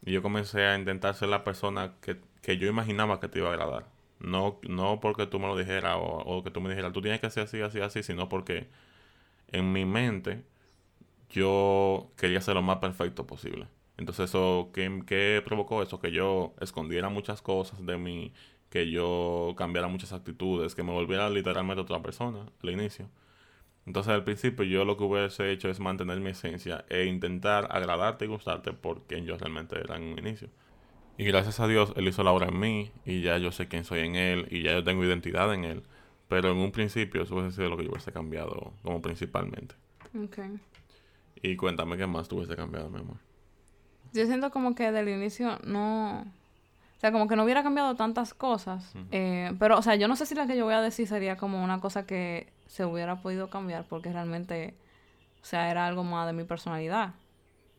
Y 0.04 0.12
yo 0.12 0.22
comencé 0.22 0.66
a 0.66 0.76
intentar 0.76 1.14
ser 1.14 1.28
la 1.28 1.44
persona 1.44 1.94
que, 2.00 2.18
que, 2.42 2.58
yo 2.58 2.66
imaginaba 2.68 3.20
que 3.20 3.28
te 3.28 3.38
iba 3.38 3.48
a 3.48 3.52
agradar. 3.52 3.86
No, 4.18 4.58
no 4.68 4.98
porque 5.00 5.26
tú 5.26 5.38
me 5.38 5.46
lo 5.46 5.56
dijeras 5.56 5.96
o, 5.96 6.02
o, 6.02 6.42
que 6.42 6.50
tú 6.50 6.60
me 6.60 6.68
dijeras, 6.68 6.92
tú 6.92 7.00
tienes 7.00 7.20
que 7.20 7.28
hacer 7.28 7.44
así, 7.44 7.60
así, 7.60 7.80
así, 7.80 8.02
sino 8.02 8.28
porque 8.28 8.66
en 9.52 9.72
mi 9.72 9.84
mente 9.84 10.42
yo 11.30 12.10
quería 12.16 12.40
ser 12.40 12.54
lo 12.54 12.62
más 12.62 12.78
perfecto 12.78 13.26
posible. 13.26 13.68
Entonces 13.96 14.30
eso, 14.30 14.70
¿qué, 14.74 15.02
qué 15.06 15.42
provocó 15.44 15.82
eso? 15.82 16.00
Que 16.00 16.10
yo 16.10 16.54
escondiera 16.60 17.08
muchas 17.08 17.40
cosas 17.40 17.84
de 17.86 17.98
mí 17.98 18.32
que 18.70 18.90
yo 18.90 19.54
cambiara 19.56 19.88
muchas 19.88 20.12
actitudes, 20.12 20.74
que 20.74 20.82
me 20.82 20.92
volviera 20.92 21.30
literalmente 21.30 21.80
otra 21.80 22.02
persona 22.02 22.46
al 22.62 22.70
inicio. 22.70 23.08
Entonces 23.88 24.12
al 24.12 24.22
principio 24.22 24.66
yo 24.66 24.84
lo 24.84 24.98
que 24.98 25.04
hubiese 25.04 25.50
hecho 25.50 25.70
es 25.70 25.80
mantener 25.80 26.20
mi 26.20 26.28
esencia 26.28 26.84
e 26.90 27.06
intentar 27.06 27.68
agradarte 27.70 28.26
y 28.26 28.28
gustarte 28.28 28.74
por 28.74 29.04
quien 29.04 29.24
yo 29.24 29.38
realmente 29.38 29.80
era 29.80 29.96
en 29.96 30.02
un 30.02 30.18
inicio. 30.18 30.50
Y 31.16 31.24
gracias 31.24 31.58
a 31.58 31.66
Dios 31.66 31.94
Él 31.96 32.06
hizo 32.06 32.22
la 32.22 32.32
obra 32.32 32.48
en 32.48 32.60
mí 32.60 32.92
y 33.06 33.22
ya 33.22 33.38
yo 33.38 33.50
sé 33.50 33.66
quién 33.66 33.84
soy 33.84 34.00
en 34.00 34.14
Él 34.14 34.46
y 34.50 34.60
ya 34.60 34.72
yo 34.72 34.84
tengo 34.84 35.02
identidad 35.04 35.54
en 35.54 35.64
Él. 35.64 35.82
Pero 36.28 36.52
en 36.52 36.58
un 36.58 36.70
principio 36.70 37.22
eso 37.22 37.34
hubiese 37.34 37.56
sido 37.56 37.70
lo 37.70 37.78
que 37.78 37.84
yo 37.84 37.90
hubiese 37.90 38.12
cambiado 38.12 38.74
como 38.82 39.00
principalmente. 39.00 39.74
Okay. 40.26 40.60
Y 41.40 41.56
cuéntame 41.56 41.96
qué 41.96 42.06
más 42.06 42.28
tú 42.28 42.36
hubiese 42.36 42.56
cambiado, 42.56 42.90
mi 42.90 42.98
amor. 42.98 43.16
Yo 44.12 44.26
siento 44.26 44.50
como 44.50 44.74
que 44.74 44.92
del 44.92 45.08
inicio 45.08 45.58
no 45.64 46.30
o 46.98 47.00
sea, 47.00 47.12
como 47.12 47.28
que 47.28 47.36
no 47.36 47.44
hubiera 47.44 47.62
cambiado 47.62 47.94
tantas 47.94 48.34
cosas. 48.34 48.92
Eh, 49.12 49.52
pero, 49.60 49.78
o 49.78 49.82
sea, 49.82 49.94
yo 49.94 50.08
no 50.08 50.16
sé 50.16 50.26
si 50.26 50.34
la 50.34 50.48
que 50.48 50.56
yo 50.56 50.64
voy 50.64 50.74
a 50.74 50.82
decir 50.82 51.06
sería 51.06 51.36
como 51.36 51.62
una 51.62 51.78
cosa 51.78 52.04
que 52.04 52.52
se 52.66 52.84
hubiera 52.84 53.22
podido 53.22 53.50
cambiar 53.50 53.84
porque 53.84 54.12
realmente, 54.12 54.74
o 55.40 55.44
sea, 55.44 55.70
era 55.70 55.86
algo 55.86 56.02
más 56.02 56.26
de 56.26 56.32
mi 56.32 56.42
personalidad. 56.42 57.14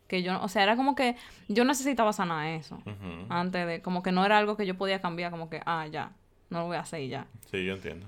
Que 0.08 0.24
yo, 0.24 0.42
o 0.42 0.48
sea, 0.48 0.64
era 0.64 0.78
como 0.78 0.96
que 0.96 1.18
yo 1.50 1.66
necesitaba 1.66 2.14
sanar 2.14 2.48
eso. 2.48 2.82
Antes 3.28 3.68
de, 3.68 3.82
como 3.82 4.04
que 4.04 4.14
no 4.14 4.24
era 4.24 4.38
algo 4.38 4.56
que 4.56 4.66
yo 4.66 4.78
podía 4.78 5.02
cambiar, 5.02 5.32
como 5.32 5.50
que, 5.50 5.62
ah, 5.66 5.86
ya, 5.88 6.14
no 6.50 6.60
lo 6.60 6.68
voy 6.68 6.78
a 6.78 6.80
hacer 6.80 7.02
y 7.02 7.10
ya. 7.10 7.28
Sí, 7.52 7.66
yo 7.66 7.74
entiendo. 7.74 8.08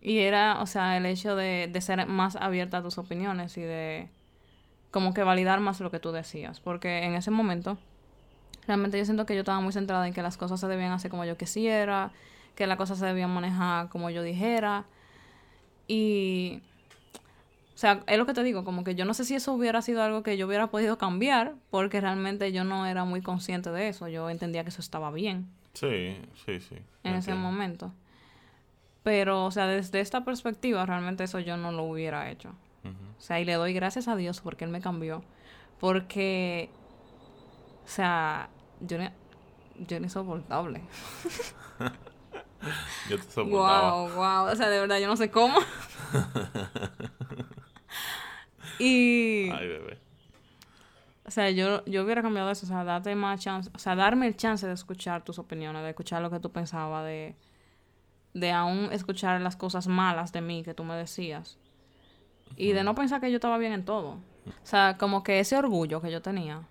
Y 0.00 0.18
era, 0.18 0.62
o 0.62 0.66
sea, 0.66 0.96
el 0.96 1.06
hecho 1.06 1.34
de, 1.34 1.68
de 1.72 1.80
ser 1.80 2.06
más 2.06 2.36
abierta 2.36 2.78
a 2.78 2.82
tus 2.82 2.98
opiniones 2.98 3.58
y 3.58 3.62
de 3.62 4.10
como 4.92 5.12
que 5.12 5.24
validar 5.24 5.58
más 5.58 5.80
lo 5.80 5.90
que 5.90 5.98
tú 5.98 6.12
decías. 6.12 6.60
Porque 6.60 7.02
en 7.02 7.14
ese 7.14 7.32
momento 7.32 7.78
Realmente 8.66 8.98
yo 8.98 9.04
siento 9.04 9.26
que 9.26 9.34
yo 9.34 9.40
estaba 9.40 9.60
muy 9.60 9.72
centrada 9.72 10.06
en 10.06 10.14
que 10.14 10.22
las 10.22 10.36
cosas 10.36 10.60
se 10.60 10.68
debían 10.68 10.92
hacer 10.92 11.10
como 11.10 11.24
yo 11.24 11.36
quisiera, 11.36 12.12
que 12.54 12.66
las 12.66 12.76
cosas 12.76 12.98
se 12.98 13.06
debían 13.06 13.30
manejar 13.30 13.88
como 13.88 14.10
yo 14.10 14.22
dijera. 14.22 14.84
Y, 15.88 16.62
o 17.74 17.78
sea, 17.78 18.04
es 18.06 18.18
lo 18.18 18.26
que 18.26 18.34
te 18.34 18.44
digo, 18.44 18.64
como 18.64 18.84
que 18.84 18.94
yo 18.94 19.04
no 19.04 19.14
sé 19.14 19.24
si 19.24 19.34
eso 19.34 19.52
hubiera 19.52 19.82
sido 19.82 20.02
algo 20.02 20.22
que 20.22 20.36
yo 20.36 20.46
hubiera 20.46 20.68
podido 20.68 20.96
cambiar, 20.96 21.54
porque 21.70 22.00
realmente 22.00 22.52
yo 22.52 22.62
no 22.62 22.86
era 22.86 23.04
muy 23.04 23.20
consciente 23.20 23.70
de 23.70 23.88
eso. 23.88 24.06
Yo 24.06 24.30
entendía 24.30 24.62
que 24.62 24.68
eso 24.70 24.80
estaba 24.80 25.10
bien. 25.10 25.48
Sí, 25.74 26.16
sí, 26.46 26.60
sí. 26.60 26.76
En 27.02 27.14
ese 27.14 27.34
momento. 27.34 27.92
Pero, 29.02 29.46
o 29.46 29.50
sea, 29.50 29.66
desde 29.66 29.98
esta 29.98 30.24
perspectiva, 30.24 30.86
realmente 30.86 31.24
eso 31.24 31.40
yo 31.40 31.56
no 31.56 31.72
lo 31.72 31.82
hubiera 31.82 32.30
hecho. 32.30 32.54
O 33.18 33.24
sea, 33.24 33.40
y 33.40 33.44
le 33.44 33.54
doy 33.54 33.72
gracias 33.72 34.08
a 34.08 34.16
Dios 34.16 34.40
porque 34.40 34.64
Él 34.64 34.70
me 34.70 34.80
cambió. 34.80 35.22
Porque 35.78 36.70
o 37.84 37.88
sea, 37.88 38.48
yo 38.86 38.98
ni, 38.98 39.08
yo 39.86 40.00
ni 40.00 40.08
soportable. 40.08 40.82
yo 43.08 43.16
te 43.16 43.30
soportaba. 43.30 44.02
Wow, 44.02 44.10
wow. 44.14 44.52
O 44.52 44.56
sea, 44.56 44.68
de 44.68 44.80
verdad, 44.80 44.98
yo 44.98 45.06
no 45.06 45.16
sé 45.16 45.30
cómo. 45.30 45.58
y... 48.78 49.48
Ay, 49.50 49.68
bebé. 49.68 49.98
O 51.24 51.30
sea, 51.30 51.50
yo, 51.50 51.84
yo 51.86 52.04
hubiera 52.04 52.20
cambiado 52.20 52.50
eso, 52.50 52.66
o 52.66 52.68
sea, 52.68 52.84
darte 52.84 53.14
más 53.14 53.40
chance, 53.40 53.70
o 53.72 53.78
sea, 53.78 53.94
darme 53.94 54.26
el 54.26 54.36
chance 54.36 54.66
de 54.66 54.72
escuchar 54.72 55.24
tus 55.24 55.38
opiniones, 55.38 55.82
de 55.82 55.90
escuchar 55.90 56.20
lo 56.20 56.30
que 56.30 56.40
tú 56.40 56.50
pensabas, 56.50 57.06
de, 57.06 57.36
de 58.34 58.50
aún 58.50 58.88
escuchar 58.92 59.40
las 59.40 59.56
cosas 59.56 59.86
malas 59.86 60.32
de 60.32 60.40
mí 60.40 60.62
que 60.64 60.74
tú 60.74 60.84
me 60.84 60.96
decías. 60.96 61.58
y 62.56 62.72
de 62.72 62.84
no 62.84 62.94
pensar 62.94 63.20
que 63.20 63.30
yo 63.30 63.36
estaba 63.36 63.56
bien 63.56 63.72
en 63.72 63.84
todo. 63.84 64.18
O 64.46 64.66
sea, 64.66 64.98
como 64.98 65.22
que 65.22 65.40
ese 65.40 65.56
orgullo 65.56 66.02
que 66.02 66.10
yo 66.10 66.20
tenía, 66.22 66.66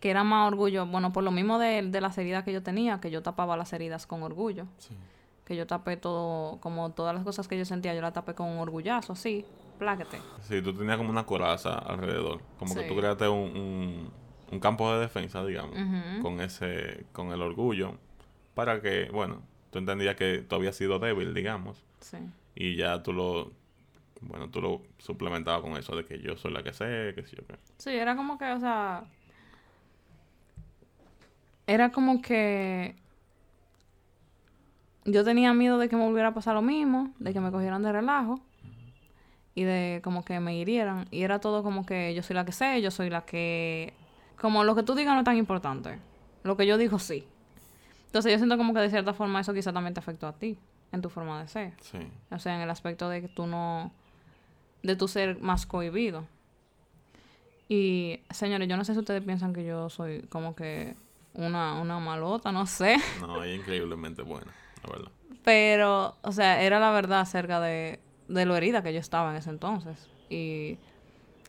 que 0.00 0.10
era 0.10 0.24
más 0.24 0.48
orgullo, 0.48 0.86
bueno, 0.86 1.12
por 1.12 1.22
lo 1.22 1.30
mismo 1.30 1.58
de, 1.58 1.82
de 1.82 2.00
las 2.00 2.16
heridas 2.18 2.42
que 2.44 2.52
yo 2.52 2.62
tenía, 2.62 3.00
que 3.00 3.10
yo 3.10 3.22
tapaba 3.22 3.56
las 3.56 3.72
heridas 3.72 4.06
con 4.06 4.22
orgullo. 4.22 4.66
Sí. 4.78 4.94
Que 5.44 5.56
yo 5.56 5.66
tapé 5.66 5.96
todo, 5.96 6.58
como 6.60 6.92
todas 6.92 7.14
las 7.14 7.24
cosas 7.24 7.48
que 7.48 7.58
yo 7.58 7.64
sentía, 7.64 7.94
yo 7.94 8.00
la 8.00 8.12
tapé 8.12 8.34
con 8.34 8.48
un 8.48 8.58
orgullazo, 8.58 9.12
así, 9.14 9.44
pláquete. 9.78 10.18
Sí, 10.42 10.62
tú 10.62 10.72
tenías 10.72 10.96
como 10.96 11.10
una 11.10 11.26
coraza 11.26 11.74
alrededor. 11.74 12.40
Como 12.58 12.74
que 12.74 12.82
tú 12.84 12.96
creaste 12.96 13.28
un, 13.28 13.56
un, 13.56 14.10
un 14.52 14.60
campo 14.60 14.92
de 14.94 15.00
defensa, 15.00 15.44
digamos, 15.44 15.76
con 16.22 16.40
ese, 16.40 17.04
con 17.12 17.32
el 17.32 17.42
orgullo, 17.42 17.96
para 18.54 18.80
que, 18.80 19.10
bueno, 19.12 19.42
tú 19.70 19.78
entendías 19.80 20.14
que 20.16 20.38
tú 20.48 20.54
habías 20.56 20.76
sido 20.76 20.98
débil, 20.98 21.34
digamos, 21.34 21.84
Sí. 22.00 22.16
y 22.54 22.76
ya 22.76 23.02
tú 23.02 23.12
lo, 23.12 23.50
bueno, 24.22 24.48
tú 24.50 24.60
lo 24.62 24.82
suplementabas 24.98 25.60
con 25.62 25.76
eso 25.76 25.94
de 25.96 26.04
que 26.06 26.20
yo 26.20 26.36
soy 26.36 26.52
la 26.52 26.62
que 26.62 26.72
sé, 26.72 27.12
que 27.14 27.24
sé 27.26 27.36
yo 27.36 27.46
qué. 27.46 27.56
Sí, 27.76 27.90
era 27.90 28.16
como 28.16 28.38
que, 28.38 28.50
o 28.52 28.60
sea. 28.60 29.04
Era 31.70 31.92
como 31.92 32.20
que. 32.20 32.96
Yo 35.04 35.22
tenía 35.22 35.54
miedo 35.54 35.78
de 35.78 35.88
que 35.88 35.94
me 35.94 36.02
volviera 36.02 36.30
a 36.30 36.34
pasar 36.34 36.54
lo 36.56 36.62
mismo, 36.62 37.12
de 37.20 37.32
que 37.32 37.38
me 37.38 37.52
cogieran 37.52 37.84
de 37.84 37.92
relajo 37.92 38.40
y 39.54 39.62
de 39.62 40.00
como 40.02 40.24
que 40.24 40.40
me 40.40 40.56
hirieran. 40.56 41.06
Y 41.12 41.22
era 41.22 41.38
todo 41.38 41.62
como 41.62 41.86
que 41.86 42.12
yo 42.12 42.24
soy 42.24 42.34
la 42.34 42.44
que 42.44 42.50
sé, 42.50 42.82
yo 42.82 42.90
soy 42.90 43.08
la 43.08 43.24
que. 43.24 43.94
Como 44.36 44.64
lo 44.64 44.74
que 44.74 44.82
tú 44.82 44.96
digas 44.96 45.14
no 45.14 45.20
es 45.20 45.24
tan 45.24 45.36
importante. 45.36 46.00
Lo 46.42 46.56
que 46.56 46.66
yo 46.66 46.76
digo 46.76 46.98
sí. 46.98 47.24
Entonces 48.06 48.32
yo 48.32 48.38
siento 48.38 48.56
como 48.56 48.74
que 48.74 48.80
de 48.80 48.90
cierta 48.90 49.14
forma 49.14 49.40
eso 49.40 49.54
quizá 49.54 49.72
también 49.72 49.94
te 49.94 50.00
afectó 50.00 50.26
a 50.26 50.32
ti, 50.32 50.58
en 50.90 51.02
tu 51.02 51.08
forma 51.08 51.40
de 51.40 51.46
ser. 51.46 51.74
Sí, 51.82 51.98
O 52.32 52.40
sea, 52.40 52.56
en 52.56 52.62
el 52.62 52.70
aspecto 52.70 53.08
de 53.08 53.20
que 53.20 53.28
tú 53.28 53.46
no. 53.46 53.92
de 54.82 54.96
tu 54.96 55.06
ser 55.06 55.38
más 55.40 55.66
cohibido. 55.66 56.26
Y, 57.68 58.22
señores, 58.30 58.66
yo 58.68 58.76
no 58.76 58.84
sé 58.84 58.94
si 58.94 58.98
ustedes 58.98 59.22
piensan 59.22 59.52
que 59.52 59.64
yo 59.64 59.88
soy 59.88 60.22
como 60.22 60.56
que 60.56 60.96
una, 61.34 61.80
una 61.80 61.98
malota, 61.98 62.52
no 62.52 62.66
sé. 62.66 62.96
no, 63.20 63.42
es 63.42 63.58
increíblemente 63.58 64.22
buena, 64.22 64.52
la 64.84 64.90
verdad. 64.90 65.12
Pero, 65.44 66.16
o 66.22 66.32
sea, 66.32 66.62
era 66.62 66.78
la 66.80 66.90
verdad 66.90 67.20
acerca 67.20 67.60
de, 67.60 68.00
de 68.28 68.44
lo 68.44 68.56
herida 68.56 68.82
que 68.82 68.92
yo 68.92 69.00
estaba 69.00 69.30
en 69.30 69.36
ese 69.36 69.50
entonces. 69.50 70.08
Y 70.28 70.78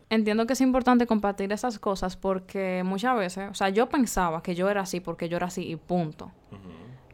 entiendo 0.09 0.45
que 0.45 0.53
es 0.53 0.61
importante 0.61 1.07
compartir 1.07 1.51
esas 1.51 1.79
cosas 1.79 2.17
porque 2.17 2.83
muchas 2.85 3.17
veces, 3.17 3.49
o 3.49 3.53
sea, 3.53 3.69
yo 3.69 3.89
pensaba 3.89 4.41
que 4.43 4.55
yo 4.55 4.69
era 4.69 4.81
así 4.81 4.99
porque 4.99 5.29
yo 5.29 5.37
era 5.37 5.47
así 5.47 5.69
y 5.69 5.75
punto. 5.75 6.31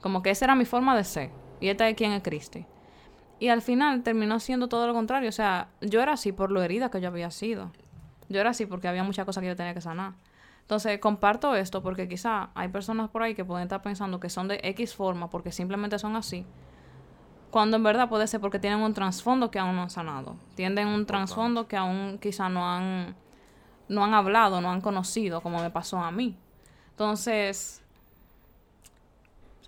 Como 0.02 0.22
que 0.22 0.30
esa 0.30 0.46
era 0.46 0.56
mi 0.56 0.66
forma 0.66 0.96
de 0.96 1.04
ser. 1.04 1.32
Y 1.60 1.70
esta 1.70 1.90
es 1.90 1.96
quien 1.96 2.12
es 2.12 2.22
Cristi. 2.22 2.66
Y 3.40 3.50
al 3.50 3.62
final 3.62 4.04
terminó 4.04 4.40
siendo 4.40 4.68
todo 4.68 4.88
lo 4.88 4.94
contrario. 4.94 5.30
O 5.30 5.34
sea, 5.34 5.70
yo 5.82 6.02
era 6.02 6.14
así 6.14 6.32
por 6.32 6.52
lo 6.52 6.62
herida 6.64 6.90
que 6.90 7.02
yo 7.02 7.08
había 7.08 7.32
sido. 7.32 7.72
Yo 8.30 8.40
era 8.40 8.52
así 8.52 8.66
porque 8.66 8.88
había 8.88 9.04
muchas 9.04 9.26
cosas 9.26 9.42
que 9.42 9.48
yo 9.48 9.56
tenía 9.56 9.74
que 9.74 9.82
sanar. 9.82 10.14
Entonces, 10.68 11.00
comparto 11.00 11.56
esto 11.56 11.82
porque 11.82 12.10
quizá 12.10 12.50
hay 12.54 12.68
personas 12.68 13.10
por 13.10 13.24
ahí 13.24 13.34
que 13.36 13.46
pueden 13.46 13.64
estar 13.64 13.82
pensando 13.82 14.20
que 14.20 14.30
son 14.30 14.50
de 14.50 14.60
X 14.62 14.96
forma 14.96 15.30
porque 15.30 15.54
simplemente 15.54 15.98
son 15.98 16.18
así. 16.18 16.46
Cuando 17.52 17.78
en 17.78 17.84
verdad 17.84 18.10
puede 18.10 18.28
ser 18.28 18.42
porque 18.42 18.60
tienen 18.60 18.82
un 18.82 18.94
trasfondo 18.94 19.50
que 19.50 19.60
aún 19.60 19.78
no 19.78 19.84
han 19.84 19.90
sanado. 19.90 20.36
Tienen 20.56 20.90
un 20.90 21.06
trasfondo 21.06 21.70
que 21.70 21.78
aún 21.78 22.20
quizá 22.22 22.50
no 22.50 22.70
han, 22.70 23.16
no 23.88 24.04
han 24.04 24.14
hablado, 24.14 24.60
no 24.60 24.70
han 24.70 24.82
conocido, 24.82 25.40
como 25.40 25.62
me 25.62 25.70
pasó 25.70 26.00
a 26.00 26.12
mí. 26.12 26.36
Entonces, 26.90 27.82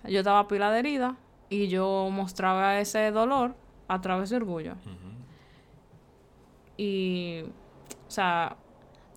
yo 0.04 0.18
estaba 0.18 0.48
pila 0.48 0.70
de 0.70 0.80
herida 0.80 1.16
y 1.48 1.68
yo 1.68 2.10
mostraba 2.12 2.78
ese 2.78 3.10
dolor 3.10 3.54
a 3.88 4.02
través 4.02 4.28
de 4.28 4.36
orgullo. 4.36 4.74
Y, 6.76 7.44
o 8.06 8.10
sea, 8.10 8.58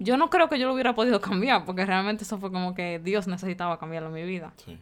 yo 0.03 0.17
no 0.17 0.29
creo 0.29 0.50
que 0.50 0.60
yo 0.60 0.67
lo 0.67 0.74
hubiera 0.74 0.93
podido 0.95 1.22
cambiar 1.22 1.65
porque 1.65 1.86
realmente 1.86 2.24
eso 2.24 2.38
fue 2.38 2.51
como 2.51 2.74
que 2.75 3.00
Dios 3.00 3.27
necesitaba 3.27 3.79
cambiarlo 3.79 4.10
en 4.10 4.15
mi 4.15 4.24
vida. 4.24 4.53
Sí. 4.57 4.77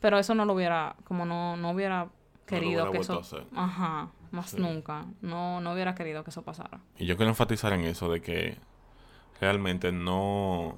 Pero 0.00 0.18
eso 0.18 0.34
no 0.34 0.44
lo 0.44 0.54
hubiera, 0.54 0.96
como 1.04 1.26
no, 1.26 1.56
no 1.56 1.70
hubiera 1.70 2.08
querido 2.46 2.84
hubiera 2.84 2.92
que 2.92 2.98
eso... 2.98 3.46
Ajá, 3.54 4.08
más 4.30 4.50
Sí. 4.50 4.56
nunca. 4.60 5.04
No, 5.20 5.60
no 5.60 5.72
hubiera 5.72 5.94
querido 5.94 6.24
que 6.24 6.30
eso 6.30 6.42
pasara. 6.42 6.80
Y 6.98 7.06
yo 7.06 7.16
quiero 7.16 7.30
enfatizar 7.30 7.72
en 7.74 7.82
eso 7.82 8.10
de 8.10 8.20
que 8.22 8.56
realmente 9.40 9.92
no... 9.92 10.76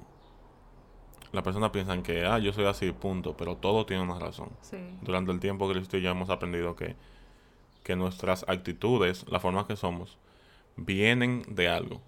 Las 1.31 1.45
personas 1.45 1.71
piensan 1.71 2.03
que, 2.03 2.27
ah, 2.27 2.39
yo 2.39 2.53
soy 2.53 2.67
así, 2.67 2.93
punto, 2.93 3.37
pero 3.37 3.57
todo 3.57 3.87
tiene 3.87 4.03
una 4.03 4.19
razón. 4.19 4.51
Sí. 4.61 4.77
Durante 5.01 5.33
el 5.33 5.41
tiempo 5.41 5.67
que 5.67 5.75
Cristo 5.75 5.97
y 5.97 6.03
yo 6.03 6.11
hemos 6.11 6.29
aprendido 6.29 6.77
que, 6.77 6.95
que 7.85 7.97
nuestras 7.97 8.45
actitudes, 8.49 9.25
la 9.31 9.41
forma 9.41 9.67
que 9.67 9.77
somos, 9.77 10.19
vienen 10.77 11.45
de 11.49 11.69
algo. 11.69 12.01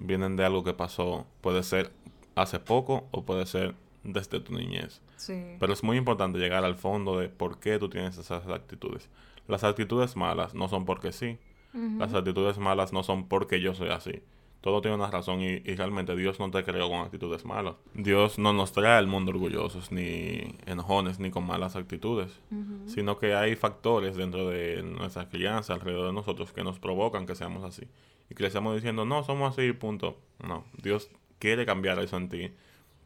Vienen 0.00 0.36
de 0.36 0.44
algo 0.44 0.64
que 0.64 0.74
pasó, 0.74 1.26
puede 1.40 1.62
ser 1.62 1.92
hace 2.34 2.58
poco 2.58 3.06
o 3.10 3.24
puede 3.24 3.46
ser 3.46 3.74
desde 4.04 4.40
tu 4.40 4.54
niñez. 4.54 5.00
Sí. 5.16 5.56
Pero 5.58 5.72
es 5.72 5.82
muy 5.82 5.96
importante 5.96 6.38
llegar 6.38 6.64
al 6.64 6.76
fondo 6.76 7.18
de 7.18 7.28
por 7.28 7.58
qué 7.58 7.78
tú 7.78 7.88
tienes 7.88 8.16
esas 8.16 8.46
actitudes. 8.48 9.08
Las 9.46 9.64
actitudes 9.64 10.16
malas 10.16 10.54
no 10.54 10.68
son 10.68 10.84
porque 10.84 11.12
sí. 11.12 11.38
Las 11.72 12.12
actitudes 12.14 12.58
malas 12.58 12.92
no 12.92 13.02
son 13.02 13.28
porque 13.28 13.60
yo 13.60 13.74
soy 13.74 13.90
así. 13.90 14.22
Todo 14.60 14.80
tiene 14.80 14.96
una 14.96 15.10
razón 15.10 15.40
y, 15.40 15.62
y 15.64 15.76
realmente 15.76 16.16
Dios 16.16 16.40
no 16.40 16.50
te 16.50 16.64
creó 16.64 16.88
con 16.88 17.00
actitudes 17.00 17.44
malas. 17.44 17.76
Dios 17.94 18.38
no 18.38 18.52
nos 18.52 18.72
trae 18.72 18.98
al 18.98 19.06
mundo 19.06 19.30
orgullosos, 19.30 19.92
ni 19.92 20.56
enojones, 20.66 21.20
ni 21.20 21.30
con 21.30 21.46
malas 21.46 21.76
actitudes. 21.76 22.40
Sino 22.86 23.18
que 23.18 23.34
hay 23.34 23.54
factores 23.54 24.16
dentro 24.16 24.48
de 24.48 24.82
nuestra 24.82 25.28
crianza, 25.28 25.74
alrededor 25.74 26.08
de 26.08 26.12
nosotros, 26.12 26.52
que 26.52 26.64
nos 26.64 26.80
provocan 26.80 27.24
que 27.24 27.36
seamos 27.36 27.62
así. 27.62 27.86
Y 28.30 28.34
que 28.34 28.42
le 28.42 28.48
estamos 28.48 28.74
diciendo, 28.74 29.04
no, 29.04 29.22
somos 29.22 29.52
así, 29.52 29.72
punto. 29.72 30.18
No, 30.44 30.64
Dios 30.82 31.08
quiere 31.38 31.64
cambiar 31.64 31.98
eso 32.00 32.16
en 32.16 32.28
ti. 32.28 32.50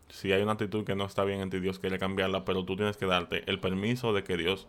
Si 0.09 0.33
hay 0.33 0.43
una 0.43 0.53
actitud 0.53 0.85
que 0.85 0.95
no 0.95 1.05
está 1.05 1.25
bien 1.25 1.41
en 1.41 1.51
ti, 1.51 1.61
Dios 1.61 1.79
quiere 1.79 1.99
cambiarla, 1.99 2.45
pero 2.45 2.65
tú 2.65 2.77
tienes 2.77 2.97
que 2.97 3.07
darte 3.07 3.45
el 3.51 3.61
permiso 3.61 4.13
de 4.13 4.25
que 4.25 4.37
Dios 4.37 4.67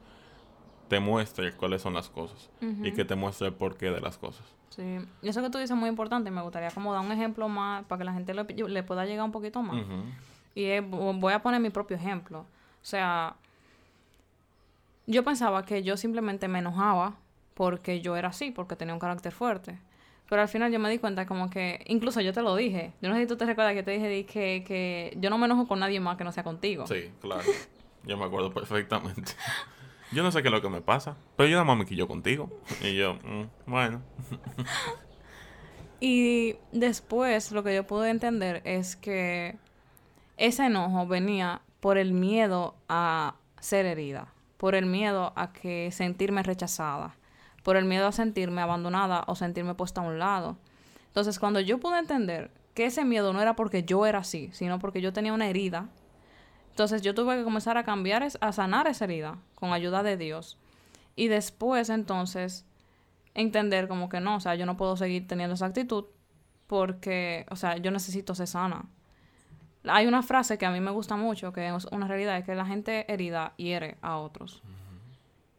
te 0.88 1.00
muestre 1.00 1.54
cuáles 1.54 1.82
son 1.82 1.94
las 1.94 2.10
cosas 2.10 2.52
y 2.84 2.92
que 2.92 3.06
te 3.06 3.16
muestre 3.16 3.48
el 3.48 3.54
porqué 3.54 3.90
de 3.90 4.00
las 4.00 4.18
cosas. 4.18 4.46
Sí. 4.76 4.98
Y 5.22 5.28
eso 5.30 5.42
que 5.42 5.50
tú 5.50 5.58
dices 5.60 5.72
es 5.72 5.78
muy 5.78 5.90
importante 5.90 6.30
y 6.30 6.34
me 6.34 6.42
gustaría 6.42 6.72
como 6.72 6.94
dar 6.94 7.02
un 7.06 7.12
ejemplo 7.12 7.48
más 7.48 7.84
para 7.86 8.00
que 8.00 8.06
la 8.06 8.14
gente 8.14 8.34
le, 8.34 8.44
le 8.44 8.84
pueda 8.84 9.06
llegar 9.06 9.24
un 9.26 9.32
poquito 9.32 9.62
más. 9.62 9.84
Y 10.56 10.64
es- 10.66 10.84
vo- 10.84 11.20
voy 11.20 11.34
a 11.34 11.42
poner 11.44 11.60
mi 11.62 11.70
propio 11.70 11.96
ejemplo. 11.98 12.40
O 12.40 12.46
sea, 12.86 13.36
yo 15.06 15.24
pensaba 15.24 15.64
que 15.66 15.84
yo 15.84 15.98
simplemente 15.98 16.48
me 16.48 16.60
enojaba 16.60 17.16
porque 17.54 18.02
yo 18.02 18.16
era 18.16 18.30
así, 18.30 18.52
porque 18.52 18.76
tenía 18.76 18.94
un 18.94 19.00
carácter 19.00 19.32
fuerte. 19.32 19.78
Pero 20.30 20.42
al 20.42 20.48
final 20.48 20.72
yo 20.72 20.80
me 20.80 20.90
di 20.90 20.98
cuenta 20.98 21.26
como 21.28 21.50
que, 21.50 21.84
incluso 21.88 22.22
yo 22.22 22.34
te 22.34 22.42
lo 22.42 22.56
dije, 22.56 22.94
yo 23.02 23.10
no 23.10 23.16
sé 23.16 23.22
si 23.22 23.28
tú 23.28 23.36
te 23.36 23.46
recuerdas 23.46 23.74
que 23.74 23.84
te 23.84 23.92
dije 23.92 24.08
di 24.08 24.24
que, 24.24 24.64
que 24.66 25.16
yo 25.20 25.30
no 25.30 25.38
me 25.38 25.46
enojo 25.46 25.68
con 25.68 25.80
nadie 25.80 26.00
más 26.00 26.18
que 26.18 26.24
no 26.24 26.32
sea 26.32 26.44
contigo. 26.44 26.88
Sí, 26.88 27.12
claro. 27.22 27.44
Yo 28.06 28.18
me 28.18 28.26
acuerdo 28.26 28.54
perfectamente. 28.54 29.32
Yo 30.14 30.24
no 30.24 30.32
sé 30.32 30.42
qué 30.42 30.50
es 30.50 30.54
lo 30.54 30.62
que 30.62 30.70
me 30.70 30.82
pasa, 30.82 31.18
pero 31.36 31.50
yo 31.50 31.56
nada 31.56 31.66
más 31.66 31.78
me 31.78 31.86
quillo 31.86 32.08
contigo. 32.08 32.50
Y 32.82 32.96
yo, 32.96 33.16
mm, 33.16 33.48
bueno. 33.66 34.02
Y 36.06 36.58
después 36.74 37.54
lo 37.54 37.64
que 37.64 37.74
yo 37.74 37.88
pude 37.88 38.10
entender 38.10 38.62
es 38.66 38.98
que 38.98 39.56
ese 40.36 40.66
enojo 40.66 41.08
venía 41.08 41.62
por 41.80 41.98
el 41.98 42.12
miedo 42.12 42.76
a 42.90 43.36
ser 43.62 43.86
herida, 43.86 44.28
por 44.58 44.76
el 44.76 44.86
miedo 44.86 45.32
a 45.38 45.54
que 45.54 45.92
sentirme 45.94 46.44
rechazada, 46.44 47.16
por 47.64 47.78
el 47.78 47.86
miedo 47.86 48.06
a 48.06 48.12
sentirme 48.12 48.62
abandonada 48.62 49.24
o 49.28 49.36
sentirme 49.36 49.76
puesta 49.76 50.02
a 50.02 50.04
un 50.04 50.20
lado. 50.20 50.58
Entonces, 51.08 51.40
cuando 51.40 51.62
yo 51.62 51.80
pude 51.80 52.00
entender 52.00 52.52
que 52.74 52.86
ese 52.86 53.06
miedo 53.06 53.32
no 53.32 53.42
era 53.42 53.56
porque 53.56 53.84
yo 53.84 54.06
era 54.06 54.20
así, 54.20 54.50
sino 54.52 54.80
porque 54.80 55.00
yo 55.00 55.14
tenía 55.14 55.32
una 55.32 55.48
herida, 55.48 55.88
entonces 56.74 57.04
yo 57.04 57.14
tuve 57.14 57.38
que 57.38 57.44
comenzar 57.44 57.78
a 57.78 57.84
cambiar, 57.84 58.24
es- 58.24 58.40
a 58.42 58.52
sanar 58.52 58.88
esa 58.88 59.06
herida 59.06 59.38
con 59.54 59.74
ayuda 59.74 60.02
de 60.02 60.18
Dios. 60.18 60.58
Y 61.16 61.28
después, 61.28 61.90
entonces, 61.92 62.66
entender 63.36 63.88
como 63.88 64.10
que 64.10 64.20
no, 64.20 64.38
o 64.38 64.40
sea, 64.40 64.56
yo 64.56 64.66
no 64.66 64.76
puedo 64.76 64.98
seguir 64.98 65.28
teniendo 65.28 65.54
esa 65.54 65.68
actitud 65.68 66.06
porque, 66.66 67.46
o 67.52 67.56
sea, 67.56 67.78
yo 67.78 67.92
necesito 67.92 68.34
ser 68.34 68.48
sana. 68.48 68.86
Hay 69.88 70.08
una 70.08 70.24
frase 70.24 70.58
que 70.58 70.66
a 70.66 70.72
mí 70.72 70.80
me 70.80 70.90
gusta 70.92 71.16
mucho, 71.16 71.54
que 71.54 71.68
es 71.68 71.86
una 71.92 72.08
realidad, 72.08 72.38
es 72.38 72.46
que 72.46 72.56
la 72.56 72.66
gente 72.66 73.06
herida 73.12 73.54
hiere 73.58 73.98
a 74.02 74.18
otros. 74.18 74.64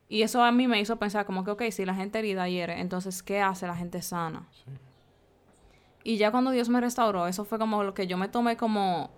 Y 0.09 0.23
eso 0.23 0.43
a 0.43 0.51
mí 0.51 0.67
me 0.67 0.81
hizo 0.81 0.97
pensar 0.97 1.27
como 1.27 1.45
que, 1.45 1.51
ok, 1.53 1.63
si 1.71 1.85
la 1.85 1.95
gente 1.95 2.19
herida 2.19 2.49
hiere, 2.49 2.81
entonces, 2.81 3.23
¿qué 3.23 3.41
hace 3.41 3.67
la 3.67 3.77
gente 3.77 4.03
sana? 4.03 4.49
Y 6.03 6.17
ya 6.17 6.31
cuando 6.31 6.51
Dios 6.51 6.69
me 6.69 6.81
restauró, 6.81 7.27
eso 7.27 7.45
fue 7.45 7.59
como 7.59 7.83
lo 7.85 7.95
que 7.95 8.07
yo 8.07 8.17
me 8.17 8.29
tomé 8.29 8.57
como, 8.57 9.11